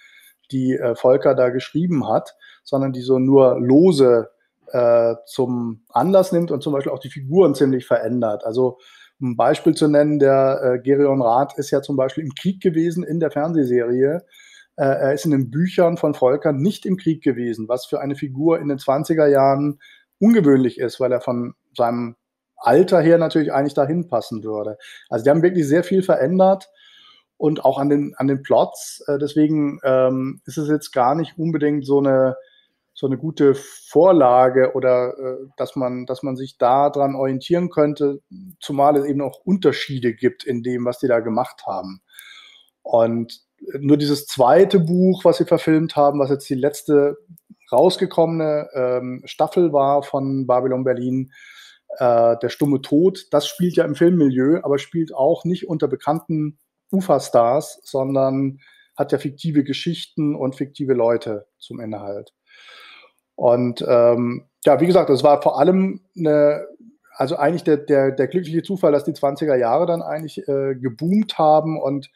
die 0.50 0.74
äh, 0.74 0.94
Volker 0.94 1.34
da 1.34 1.50
geschrieben 1.50 2.08
hat, 2.08 2.34
sondern 2.64 2.92
die 2.92 3.02
so 3.02 3.18
nur 3.18 3.60
lose 3.60 4.30
äh, 4.72 5.14
zum 5.26 5.84
Anlass 5.90 6.32
nimmt 6.32 6.50
und 6.50 6.62
zum 6.62 6.72
Beispiel 6.72 6.92
auch 6.92 6.98
die 6.98 7.10
Figuren 7.10 7.54
ziemlich 7.54 7.86
verändert. 7.86 8.44
Also 8.44 8.78
ein 9.20 9.36
Beispiel 9.36 9.74
zu 9.74 9.88
nennen, 9.88 10.18
der 10.18 10.60
äh, 10.62 10.78
Gerion 10.78 11.22
Rath 11.22 11.58
ist 11.58 11.70
ja 11.70 11.82
zum 11.82 11.96
Beispiel 11.96 12.24
im 12.24 12.34
Krieg 12.34 12.62
gewesen 12.62 13.02
in 13.04 13.20
der 13.20 13.30
Fernsehserie. 13.30 14.24
Äh, 14.76 14.84
er 14.84 15.12
ist 15.12 15.24
in 15.24 15.32
den 15.32 15.50
Büchern 15.50 15.96
von 15.96 16.14
Volker 16.14 16.52
nicht 16.52 16.86
im 16.86 16.96
Krieg 16.96 17.22
gewesen, 17.22 17.68
was 17.68 17.86
für 17.86 18.00
eine 18.00 18.14
Figur 18.14 18.60
in 18.60 18.68
den 18.68 18.78
20er 18.78 19.26
Jahren 19.26 19.80
ungewöhnlich 20.20 20.78
ist, 20.78 21.00
weil 21.00 21.12
er 21.12 21.20
von 21.20 21.54
seinem 21.76 22.16
Alter 22.56 23.00
her 23.00 23.18
natürlich 23.18 23.52
eigentlich 23.52 23.74
dahin 23.74 24.08
passen 24.08 24.42
würde. 24.42 24.78
Also 25.08 25.24
die 25.24 25.30
haben 25.30 25.42
wirklich 25.42 25.66
sehr 25.66 25.84
viel 25.84 26.02
verändert 26.02 26.68
und 27.36 27.64
auch 27.64 27.78
an 27.78 27.88
den, 27.88 28.14
an 28.16 28.28
den 28.28 28.42
Plots. 28.42 29.02
Äh, 29.06 29.18
deswegen 29.18 29.80
ähm, 29.84 30.40
ist 30.44 30.58
es 30.58 30.68
jetzt 30.68 30.92
gar 30.92 31.14
nicht 31.14 31.38
unbedingt 31.38 31.86
so 31.86 31.98
eine 31.98 32.36
so 32.98 33.06
eine 33.06 33.16
gute 33.16 33.54
Vorlage 33.54 34.72
oder 34.74 35.16
äh, 35.16 35.46
dass 35.56 35.76
man, 35.76 36.04
dass 36.04 36.24
man 36.24 36.34
sich 36.34 36.58
daran 36.58 37.14
orientieren 37.14 37.70
könnte, 37.70 38.22
zumal 38.58 38.96
es 38.96 39.04
eben 39.04 39.20
auch 39.20 39.38
Unterschiede 39.44 40.14
gibt 40.14 40.42
in 40.42 40.64
dem, 40.64 40.84
was 40.84 40.98
die 40.98 41.06
da 41.06 41.20
gemacht 41.20 41.62
haben. 41.64 42.00
Und 42.82 43.38
nur 43.78 43.98
dieses 43.98 44.26
zweite 44.26 44.80
Buch, 44.80 45.24
was 45.24 45.36
sie 45.36 45.44
verfilmt 45.44 45.94
haben, 45.94 46.18
was 46.18 46.30
jetzt 46.30 46.50
die 46.50 46.56
letzte 46.56 47.18
rausgekommene 47.70 48.68
ähm, 48.74 49.22
Staffel 49.26 49.72
war 49.72 50.02
von 50.02 50.48
Babylon 50.48 50.82
Berlin, 50.82 51.30
äh, 51.98 52.36
Der 52.42 52.48
stumme 52.48 52.80
Tod, 52.80 53.28
das 53.30 53.46
spielt 53.46 53.76
ja 53.76 53.84
im 53.84 53.94
Filmmilieu, 53.94 54.58
aber 54.64 54.80
spielt 54.80 55.14
auch 55.14 55.44
nicht 55.44 55.68
unter 55.68 55.86
bekannten 55.86 56.58
Uferstars, 56.90 57.80
sondern 57.84 58.58
hat 58.96 59.12
ja 59.12 59.18
fiktive 59.18 59.62
Geschichten 59.62 60.34
und 60.34 60.56
fiktive 60.56 60.94
Leute 60.94 61.46
zum 61.58 61.78
Inhalt. 61.78 62.32
Und 63.38 63.84
ähm, 63.86 64.46
ja, 64.64 64.80
wie 64.80 64.86
gesagt, 64.88 65.10
es 65.10 65.22
war 65.22 65.40
vor 65.40 65.60
allem 65.60 66.00
eine, 66.18 66.66
also 67.14 67.36
eigentlich 67.36 67.62
der, 67.62 67.76
der, 67.76 68.10
der 68.10 68.26
glückliche 68.26 68.64
Zufall, 68.64 68.90
dass 68.90 69.04
die 69.04 69.12
20er 69.12 69.54
Jahre 69.54 69.86
dann 69.86 70.02
eigentlich 70.02 70.38
äh, 70.48 70.74
geboomt 70.74 71.38
haben 71.38 71.80
und 71.80 72.10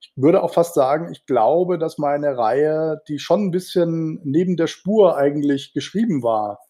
ich 0.00 0.12
würde 0.14 0.44
auch 0.44 0.54
fast 0.54 0.74
sagen, 0.74 1.10
ich 1.10 1.26
glaube, 1.26 1.76
dass 1.76 1.98
meine 1.98 2.38
Reihe, 2.38 3.02
die 3.08 3.18
schon 3.18 3.46
ein 3.46 3.50
bisschen 3.50 4.20
neben 4.22 4.56
der 4.56 4.68
Spur 4.68 5.16
eigentlich 5.16 5.72
geschrieben 5.72 6.22
war, 6.22 6.60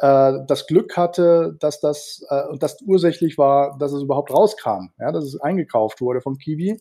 äh, 0.00 0.38
das 0.48 0.66
Glück 0.66 0.96
hatte, 0.96 1.54
dass 1.60 1.80
das 1.80 2.24
äh, 2.30 2.48
und 2.48 2.62
das 2.62 2.78
ursächlich 2.80 3.36
war, 3.36 3.76
dass 3.76 3.92
es 3.92 4.04
überhaupt 4.04 4.32
rauskam, 4.32 4.88
ja, 4.98 5.12
dass 5.12 5.24
es 5.24 5.38
eingekauft 5.38 6.00
wurde 6.00 6.22
von 6.22 6.38
Kiwi. 6.38 6.80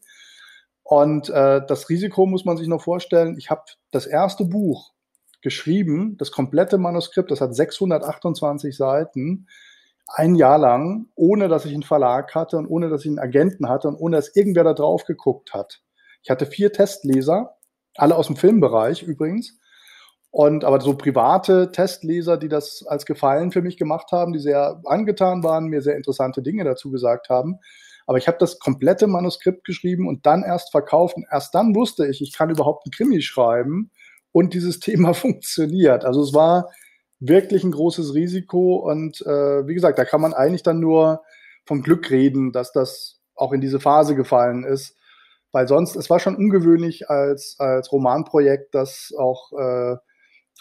Und 0.83 1.29
äh, 1.29 1.59
das 1.67 1.89
Risiko 1.89 2.25
muss 2.25 2.45
man 2.45 2.55
sich 2.55 2.69
noch 2.69 2.81
vorstellen. 2.81 3.35
Ich 3.37 3.49
habe 3.49 3.63
das 3.91 4.05
erste 4.05 4.45
Buch 4.45 4.93
geschrieben, 5.43 6.17
das 6.17 6.31
komplette 6.31 6.77
Manuskript, 6.77 7.29
das 7.29 7.41
hat 7.41 7.53
628 7.53 8.75
Seiten, 8.75 9.47
ein 10.07 10.35
Jahr 10.35 10.57
lang, 10.57 11.07
ohne 11.15 11.47
dass 11.47 11.65
ich 11.65 11.73
einen 11.73 11.83
Verlag 11.83 12.33
hatte 12.35 12.57
und 12.57 12.67
ohne 12.67 12.89
dass 12.89 13.01
ich 13.01 13.07
einen 13.07 13.19
Agenten 13.19 13.69
hatte 13.69 13.87
und 13.87 13.95
ohne 13.95 14.17
dass 14.17 14.35
irgendwer 14.35 14.63
da 14.63 14.73
drauf 14.73 15.05
geguckt 15.05 15.53
hat. 15.53 15.81
Ich 16.23 16.29
hatte 16.29 16.45
vier 16.45 16.71
Testleser, 16.71 17.57
alle 17.95 18.15
aus 18.15 18.27
dem 18.27 18.35
Filmbereich 18.35 19.03
übrigens. 19.03 19.59
Und 20.31 20.65
aber 20.65 20.81
so 20.81 20.97
private 20.97 21.71
Testleser, 21.71 22.37
die 22.37 22.47
das 22.47 22.83
als 22.87 23.05
Gefallen 23.05 23.51
für 23.51 23.61
mich 23.61 23.77
gemacht 23.77 24.11
haben, 24.11 24.33
die 24.33 24.39
sehr 24.39 24.81
angetan 24.85 25.43
waren, 25.43 25.67
mir 25.67 25.81
sehr 25.81 25.95
interessante 25.95 26.41
Dinge 26.41 26.63
dazu 26.63 26.89
gesagt 26.89 27.29
haben. 27.29 27.59
Aber 28.07 28.17
ich 28.17 28.27
habe 28.27 28.37
das 28.39 28.57
komplette 28.57 29.05
Manuskript 29.05 29.63
geschrieben 29.63 30.07
und 30.07 30.25
dann 30.25 30.43
erst 30.43 30.71
verkauft. 30.71 31.17
Und 31.17 31.27
erst 31.31 31.53
dann 31.53 31.75
wusste 31.75 32.07
ich, 32.07 32.21
ich 32.21 32.33
kann 32.33 32.49
überhaupt 32.49 32.85
einen 32.85 32.91
Krimi 32.91 33.21
schreiben 33.21 33.91
und 34.33 34.53
dieses 34.53 34.81
Thema 34.81 35.13
funktioniert. 35.13 36.03
Also 36.03 36.21
es 36.21 36.33
war 36.33 36.69
wirklich 37.21 37.63
ein 37.63 37.71
großes 37.71 38.13
Risiko 38.13 38.75
und 38.75 39.21
äh, 39.21 39.65
wie 39.65 39.73
gesagt, 39.73 39.97
da 39.97 40.03
kann 40.03 40.19
man 40.19 40.33
eigentlich 40.33 40.63
dann 40.63 40.81
nur 40.81 41.23
vom 41.65 41.81
Glück 41.81 42.11
reden, 42.11 42.51
dass 42.51 42.73
das 42.73 43.21
auch 43.35 43.53
in 43.53 43.61
diese 43.61 43.79
Phase 43.79 44.15
gefallen 44.15 44.65
ist, 44.65 44.97
weil 45.53 45.67
sonst, 45.67 45.95
es 45.95 46.09
war 46.09 46.19
schon 46.19 46.35
ungewöhnlich 46.35 47.09
als, 47.09 47.55
als 47.59 47.91
Romanprojekt, 47.93 48.75
das 48.75 49.13
auch 49.17 49.53
äh, 49.53 49.95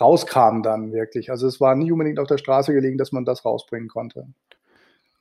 rauskam 0.00 0.62
dann 0.62 0.92
wirklich. 0.92 1.30
Also 1.30 1.46
es 1.48 1.60
war 1.60 1.74
nicht 1.74 1.90
unbedingt 1.90 2.20
auf 2.20 2.28
der 2.28 2.38
Straße 2.38 2.72
gelegen, 2.72 2.98
dass 2.98 3.10
man 3.12 3.24
das 3.24 3.44
rausbringen 3.44 3.88
konnte. 3.88 4.26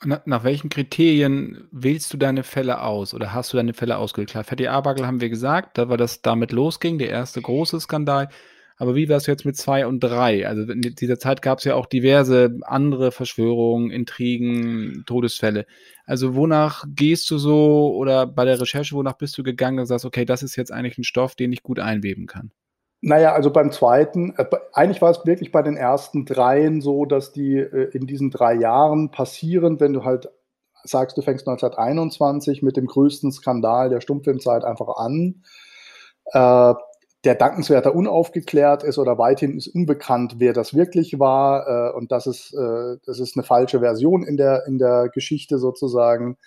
Nach, 0.04 0.26
nach, 0.26 0.44
welchen 0.44 0.70
Kriterien 0.70 1.68
wählst 1.72 2.12
du 2.12 2.18
deine 2.18 2.44
Fälle 2.44 2.82
aus 2.82 3.14
oder 3.14 3.34
hast 3.34 3.54
du 3.54 3.58
deine 3.58 3.74
Fälle 3.74 3.98
ausgewählt? 3.98 4.32
Klar, 4.32 4.44
Fatty 4.44 4.68
Arbuckle 4.68 5.06
haben 5.06 5.22
wir 5.22 5.30
gesagt, 5.30 5.78
da 5.78 5.90
war 5.90 5.98
das 5.98 6.24
damit 6.24 6.52
losging, 6.52 6.98
der 6.98 7.10
erste 7.10 7.40
große 7.42 7.80
Skandal. 7.80 8.30
Aber 8.78 8.96
wie 8.96 9.08
war 9.10 9.18
es 9.18 9.28
jetzt 9.28 9.46
mit 9.46 9.56
zwei 9.58 9.86
und 9.86 10.00
drei? 10.00 10.48
Also 10.48 10.64
in 10.64 10.82
dieser 10.82 11.20
Zeit 11.20 11.44
gab 11.44 11.60
es 11.60 11.66
ja 11.66 11.76
auch 11.76 11.86
diverse 11.86 12.58
andere 12.64 13.12
Verschwörungen, 13.12 13.92
Intrigen, 13.92 15.04
Todesfälle. 15.06 15.68
Also 16.06 16.34
wonach 16.34 16.84
gehst 16.88 17.30
du 17.30 17.38
so 17.38 17.94
oder 17.96 18.26
bei 18.26 18.44
der 18.44 18.60
Recherche, 18.60 18.96
wonach 18.96 19.20
bist 19.20 19.38
du 19.38 19.44
gegangen 19.44 19.78
und 19.78 19.86
sagst, 19.86 20.06
okay, 20.06 20.26
das 20.26 20.42
ist 20.42 20.56
jetzt 20.56 20.72
eigentlich 20.72 20.98
ein 20.98 21.04
Stoff, 21.04 21.36
den 21.36 21.52
ich 21.54 21.62
gut 21.62 21.80
einweben 21.80 22.26
kann? 22.26 22.52
Naja, 23.04 23.34
also 23.34 23.50
beim 23.52 23.72
zweiten, 23.72 24.36
äh, 24.38 24.46
eigentlich 24.74 25.02
war 25.02 25.10
es 25.10 25.26
wirklich 25.26 25.52
bei 25.52 25.64
den 25.64 25.76
ersten 25.76 26.24
dreien 26.26 26.82
so, 26.82 27.06
dass 27.06 27.32
die 27.32 27.58
äh, 27.58 27.90
in 27.94 28.06
diesen 28.06 28.30
drei 28.30 28.54
Jahren 28.54 29.10
passieren, 29.10 29.80
wenn 29.80 29.94
du 29.94 30.04
halt 30.06 30.30
sagst, 30.84 31.18
du 31.18 31.24
fängst 31.24 31.48
1921 31.48 32.62
mit 32.62 32.78
dem 32.78 32.86
größten 32.86 33.32
Skandal 33.32 33.90
der 33.90 34.02
Stummfilmzeit 34.02 34.64
einfach 34.64 34.98
an, 34.98 35.44
äh, 36.28 36.74
der 37.24 37.36
dankenswerter 37.36 37.96
unaufgeklärt 37.96 38.84
ist 38.84 39.00
oder 39.00 39.18
weithin 39.18 39.58
ist 39.58 39.68
unbekannt, 39.68 40.36
wer 40.38 40.54
das 40.54 40.74
wirklich 40.74 41.20
war 41.20 41.94
und 41.96 42.12
das 42.12 42.26
ist, 42.26 42.52
das 42.52 43.20
ist 43.20 43.38
eine 43.38 43.44
falsche 43.44 43.80
Version 43.80 44.24
in 44.24 44.38
der, 44.38 44.66
in 44.66 44.80
der 44.80 45.08
Geschichte 45.14 45.60
sozusagen 45.60 46.38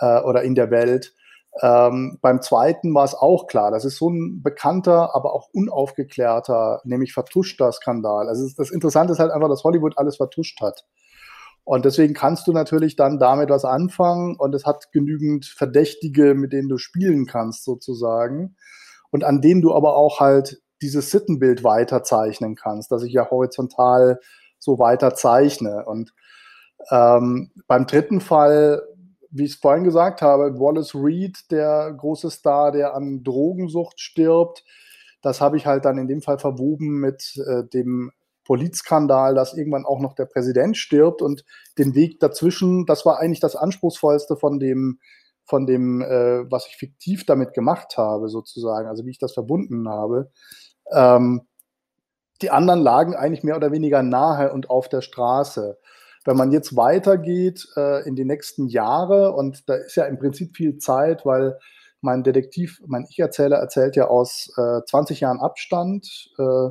oder 0.00 0.42
in 0.44 0.54
der 0.54 0.70
Welt. 0.70 1.12
Ähm, 1.62 2.18
beim 2.20 2.42
zweiten 2.42 2.94
war 2.94 3.04
es 3.04 3.14
auch 3.14 3.46
klar, 3.46 3.70
das 3.70 3.84
ist 3.84 3.96
so 3.96 4.10
ein 4.10 4.42
bekannter, 4.42 5.14
aber 5.14 5.32
auch 5.32 5.48
unaufgeklärter, 5.52 6.82
nämlich 6.84 7.14
vertuschter 7.14 7.72
Skandal. 7.72 8.28
Also 8.28 8.48
das 8.56 8.70
Interessante 8.70 9.12
ist 9.12 9.18
halt 9.18 9.32
einfach, 9.32 9.48
dass 9.48 9.64
Hollywood 9.64 9.96
alles 9.96 10.16
vertuscht 10.16 10.60
hat. 10.60 10.84
Und 11.64 11.84
deswegen 11.84 12.14
kannst 12.14 12.46
du 12.46 12.52
natürlich 12.52 12.94
dann 12.94 13.18
damit 13.18 13.50
was 13.50 13.64
anfangen 13.64 14.36
und 14.36 14.54
es 14.54 14.66
hat 14.66 14.92
genügend 14.92 15.46
Verdächtige, 15.46 16.34
mit 16.34 16.52
denen 16.52 16.68
du 16.68 16.78
spielen 16.78 17.26
kannst 17.26 17.64
sozusagen 17.64 18.56
und 19.10 19.24
an 19.24 19.40
denen 19.40 19.62
du 19.62 19.74
aber 19.74 19.96
auch 19.96 20.20
halt 20.20 20.62
dieses 20.82 21.10
Sittenbild 21.10 21.64
weiter 21.64 22.02
zeichnen 22.02 22.54
kannst, 22.54 22.92
dass 22.92 23.02
ich 23.02 23.12
ja 23.12 23.30
horizontal 23.30 24.20
so 24.58 24.78
weiter 24.78 25.14
zeichne. 25.14 25.84
Und 25.86 26.12
ähm, 26.90 27.50
beim 27.66 27.86
dritten 27.86 28.20
Fall, 28.20 28.82
wie 29.36 29.44
ich 29.44 29.52
es 29.52 29.58
vorhin 29.58 29.84
gesagt 29.84 30.22
habe, 30.22 30.58
Wallace 30.58 30.94
Reed, 30.94 31.50
der 31.50 31.92
große 31.96 32.30
Star, 32.30 32.72
der 32.72 32.94
an 32.94 33.22
Drogensucht 33.22 34.00
stirbt, 34.00 34.64
das 35.22 35.40
habe 35.40 35.56
ich 35.56 35.66
halt 35.66 35.84
dann 35.84 35.98
in 35.98 36.08
dem 36.08 36.22
Fall 36.22 36.38
verwoben 36.38 37.00
mit 37.00 37.36
äh, 37.46 37.64
dem 37.64 38.12
Polizskandal, 38.44 39.34
dass 39.34 39.54
irgendwann 39.54 39.84
auch 39.84 40.00
noch 40.00 40.14
der 40.14 40.26
Präsident 40.26 40.76
stirbt 40.76 41.20
und 41.20 41.44
den 41.78 41.94
Weg 41.94 42.20
dazwischen, 42.20 42.86
das 42.86 43.04
war 43.04 43.18
eigentlich 43.18 43.40
das 43.40 43.56
Anspruchsvollste 43.56 44.36
von 44.36 44.60
dem, 44.60 45.00
von 45.44 45.66
dem, 45.66 46.00
äh, 46.00 46.50
was 46.50 46.66
ich 46.68 46.76
fiktiv 46.76 47.26
damit 47.26 47.54
gemacht 47.54 47.98
habe, 47.98 48.28
sozusagen, 48.28 48.88
also 48.88 49.04
wie 49.04 49.10
ich 49.10 49.18
das 49.18 49.34
verbunden 49.34 49.88
habe. 49.88 50.30
Ähm, 50.92 51.42
die 52.42 52.50
anderen 52.50 52.80
lagen 52.80 53.14
eigentlich 53.14 53.42
mehr 53.42 53.56
oder 53.56 53.72
weniger 53.72 54.02
nahe 54.02 54.52
und 54.52 54.70
auf 54.70 54.88
der 54.88 55.00
Straße. 55.00 55.78
Wenn 56.26 56.36
man 56.36 56.50
jetzt 56.50 56.76
weitergeht 56.76 57.68
äh, 57.76 58.06
in 58.06 58.16
die 58.16 58.24
nächsten 58.24 58.66
Jahre, 58.66 59.32
und 59.32 59.68
da 59.68 59.74
ist 59.74 59.94
ja 59.94 60.04
im 60.04 60.18
Prinzip 60.18 60.56
viel 60.56 60.76
Zeit, 60.76 61.24
weil 61.24 61.58
mein 62.00 62.24
Detektiv, 62.24 62.82
mein 62.86 63.06
Ich-Erzähler 63.08 63.56
erzählt 63.56 63.94
ja 63.96 64.08
aus 64.08 64.52
äh, 64.56 64.80
20 64.84 65.20
Jahren 65.20 65.40
Abstand, 65.40 66.30
äh, 66.38 66.68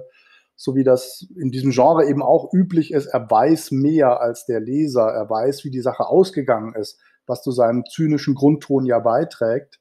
so 0.57 0.75
wie 0.75 0.83
das 0.83 1.25
in 1.37 1.51
diesem 1.51 1.71
Genre 1.71 2.05
eben 2.05 2.21
auch 2.21 2.53
üblich 2.53 2.91
ist. 2.91 3.07
Er 3.07 3.29
weiß 3.31 3.71
mehr 3.71 4.19
als 4.19 4.45
der 4.45 4.59
Leser, 4.59 5.07
er 5.07 5.29
weiß, 5.29 5.63
wie 5.63 5.71
die 5.71 5.81
Sache 5.81 6.05
ausgegangen 6.05 6.75
ist, 6.75 6.99
was 7.25 7.41
zu 7.41 7.51
seinem 7.51 7.85
zynischen 7.85 8.35
Grundton 8.35 8.85
ja 8.85 8.99
beiträgt. 8.99 9.79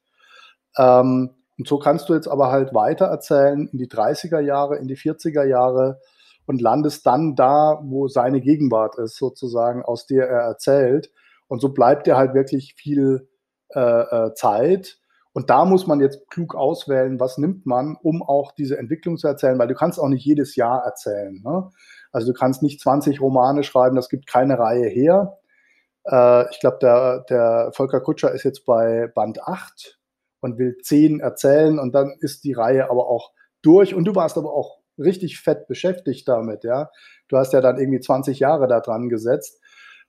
Ähm, 0.77 1.31
und 1.57 1.67
so 1.67 1.79
kannst 1.79 2.07
du 2.07 2.13
jetzt 2.13 2.27
aber 2.27 2.49
halt 2.49 2.73
weiter 2.73 3.05
erzählen 3.05 3.67
in 3.67 3.77
die 3.77 3.87
30er 3.87 4.39
Jahre, 4.39 4.77
in 4.77 4.87
die 4.87 4.97
40er 4.97 5.43
Jahre 5.43 5.99
und 6.45 6.61
landest 6.61 7.05
dann 7.05 7.35
da, 7.35 7.79
wo 7.83 8.07
seine 8.07 8.41
Gegenwart 8.41 8.97
ist, 8.97 9.17
sozusagen, 9.17 9.83
aus 9.83 10.05
der 10.05 10.27
er 10.27 10.41
erzählt. 10.41 11.11
Und 11.47 11.61
so 11.61 11.69
bleibt 11.69 12.07
dir 12.07 12.17
halt 12.17 12.33
wirklich 12.33 12.75
viel 12.75 13.29
äh, 13.73 13.79
äh, 13.79 14.33
Zeit. 14.35 14.97
Und 15.33 15.49
da 15.49 15.65
muss 15.65 15.85
man 15.85 15.99
jetzt 15.99 16.29
klug 16.29 16.55
auswählen, 16.55 17.19
was 17.19 17.37
nimmt 17.37 17.65
man, 17.65 17.97
um 18.01 18.23
auch 18.23 18.53
diese 18.53 18.77
Entwicklung 18.77 19.17
zu 19.17 19.27
erzählen, 19.27 19.59
weil 19.59 19.67
du 19.67 19.75
kannst 19.75 19.99
auch 19.99 20.07
nicht 20.07 20.23
jedes 20.23 20.55
Jahr 20.55 20.83
erzählen. 20.85 21.41
Ne? 21.43 21.69
Also 22.11 22.31
du 22.31 22.33
kannst 22.33 22.63
nicht 22.63 22.79
20 22.79 23.19
Romane 23.19 23.63
schreiben, 23.63 23.97
das 23.97 24.07
gibt 24.07 24.27
keine 24.27 24.57
Reihe 24.57 24.87
her. 24.87 25.37
Äh, 26.05 26.49
ich 26.51 26.59
glaube, 26.61 26.77
der, 26.81 27.25
der 27.29 27.71
Volker 27.73 27.99
Kutscher 27.99 28.31
ist 28.31 28.43
jetzt 28.43 28.65
bei 28.65 29.11
Band 29.13 29.43
8 29.43 29.99
und 30.39 30.57
will 30.57 30.77
10 30.81 31.19
erzählen 31.19 31.79
und 31.79 31.93
dann 31.93 32.15
ist 32.19 32.43
die 32.43 32.53
Reihe 32.53 32.89
aber 32.89 33.09
auch 33.09 33.31
durch. 33.61 33.93
Und 33.93 34.05
du 34.05 34.15
warst 34.15 34.37
aber 34.37 34.53
auch 34.53 34.74
richtig 34.97 35.39
fett 35.39 35.67
beschäftigt 35.67 36.27
damit, 36.27 36.63
ja. 36.63 36.89
Du 37.27 37.37
hast 37.37 37.53
ja 37.53 37.61
dann 37.61 37.79
irgendwie 37.79 37.99
20 37.99 38.39
Jahre 38.39 38.67
da 38.67 38.79
dran 38.79 39.09
gesetzt. 39.09 39.61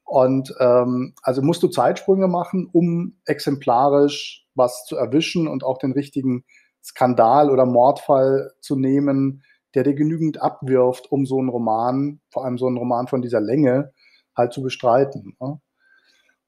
Und 0.05 0.55
ähm, 0.61 1.15
also 1.23 1.43
musst 1.43 1.63
du 1.63 1.69
Zeitsprünge 1.69 2.29
machen, 2.29 2.69
um 2.73 3.19
exemplarisch 3.25 4.47
was 4.55 4.85
zu 4.85 4.97
erwischen 4.97 5.49
und 5.49 5.65
auch 5.65 5.79
den 5.79 5.93
richtigen 5.93 6.45
Skandal 6.83 7.51
oder 7.51 7.67
Mordfall 7.67 8.53
zu 8.61 8.77
nehmen, 8.77 9.43
der 9.75 9.83
dir 9.83 9.95
genügend 9.95 10.41
abwirft, 10.41 11.11
um 11.11 11.27
so 11.27 11.39
einen 11.39 11.49
Roman, 11.49 12.21
vor 12.31 12.45
allem 12.45 12.57
so 12.57 12.67
einen 12.67 12.79
Roman 12.79 13.09
von 13.09 13.21
dieser 13.21 13.41
Länge, 13.41 13.93
halt 14.37 14.53
zu 14.53 14.63
bestreiten. 14.63 15.37
Ne? 15.41 15.61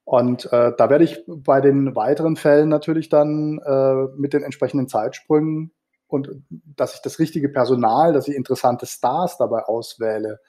Und 0.05 0.51
äh, 0.53 0.73
da 0.77 0.89
werde 0.89 1.05
ich 1.05 1.25
bei 1.27 1.61
den 1.61 1.95
weiteren 1.95 2.37
Fällen 2.37 2.69
natürlich 2.69 3.09
dann 3.09 3.59
äh, 3.59 4.07
mit 4.17 4.33
den 4.33 4.43
entsprechenden 4.43 4.89
Zeitsprüngen 4.89 5.73
und 6.09 6.31
dass 6.51 6.95
ich 6.95 7.01
das 7.03 7.19
richtige 7.19 7.49
Personal, 7.49 8.13
dass 8.13 8.29
ich 8.29 8.35
interessante 8.35 8.87
Stars 8.87 9.39
dabei 9.39 9.65
auswähle, 9.65 10.41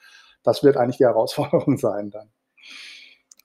das 0.44 0.64
wird 0.64 0.78
eigentlich 0.78 0.98
die 0.98 1.06
Herausforderung 1.06 1.78
sein 1.78 2.10
dann. 2.10 2.30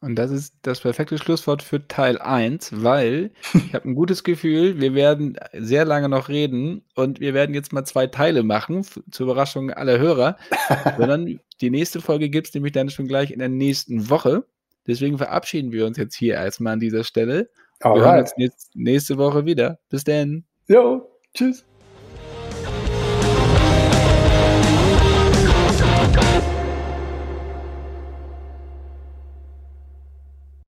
Und 0.01 0.17
das 0.17 0.31
ist 0.31 0.55
das 0.61 0.81
perfekte 0.81 1.17
Schlusswort 1.17 1.63
für 1.63 1.89
Teil 1.89 2.19
1, 2.19 2.83
weil 2.83 3.31
ich 3.55 3.73
habe 3.73 3.89
ein 3.89 3.95
gutes 3.95 4.23
Gefühl, 4.23 4.79
wir 4.79 4.95
werden 4.95 5.39
sehr 5.55 5.87
lange 5.87 6.11
noch 6.11 6.29
reden 6.29 6.85
und 6.95 7.21
wir 7.21 7.33
werden 7.33 7.55
jetzt 7.55 7.73
mal 7.73 7.85
zwei 7.85 8.07
Teile 8.07 8.43
machen, 8.43 8.85
zur 9.11 9.25
Überraschung 9.25 9.71
aller 9.71 9.99
Hörer. 9.99 10.37
Sondern 10.99 11.41
die 11.63 11.71
nächste 11.71 12.03
Folge 12.03 12.29
gibt 12.29 12.49
es 12.49 12.55
nämlich 12.55 12.73
dann 12.73 12.91
schon 12.91 13.09
gleich 13.09 13.31
in 13.31 13.39
der 13.39 13.49
nächsten 13.49 14.11
Woche. 14.11 14.45
Deswegen 14.87 15.17
verabschieden 15.17 15.73
wir 15.73 15.87
uns 15.87 15.97
jetzt 15.97 16.15
hier 16.15 16.35
erstmal 16.35 16.75
an 16.75 16.81
dieser 16.81 17.05
Stelle. 17.05 17.49
Alright. 17.81 17.97
Wir 17.97 18.05
hören 18.05 18.51
uns 18.53 18.71
nächste 18.75 19.17
Woche 19.17 19.47
wieder. 19.47 19.79
Bis 19.89 20.05
dann. 20.05 20.45
Jo, 20.69 21.09
tschüss. 21.33 21.65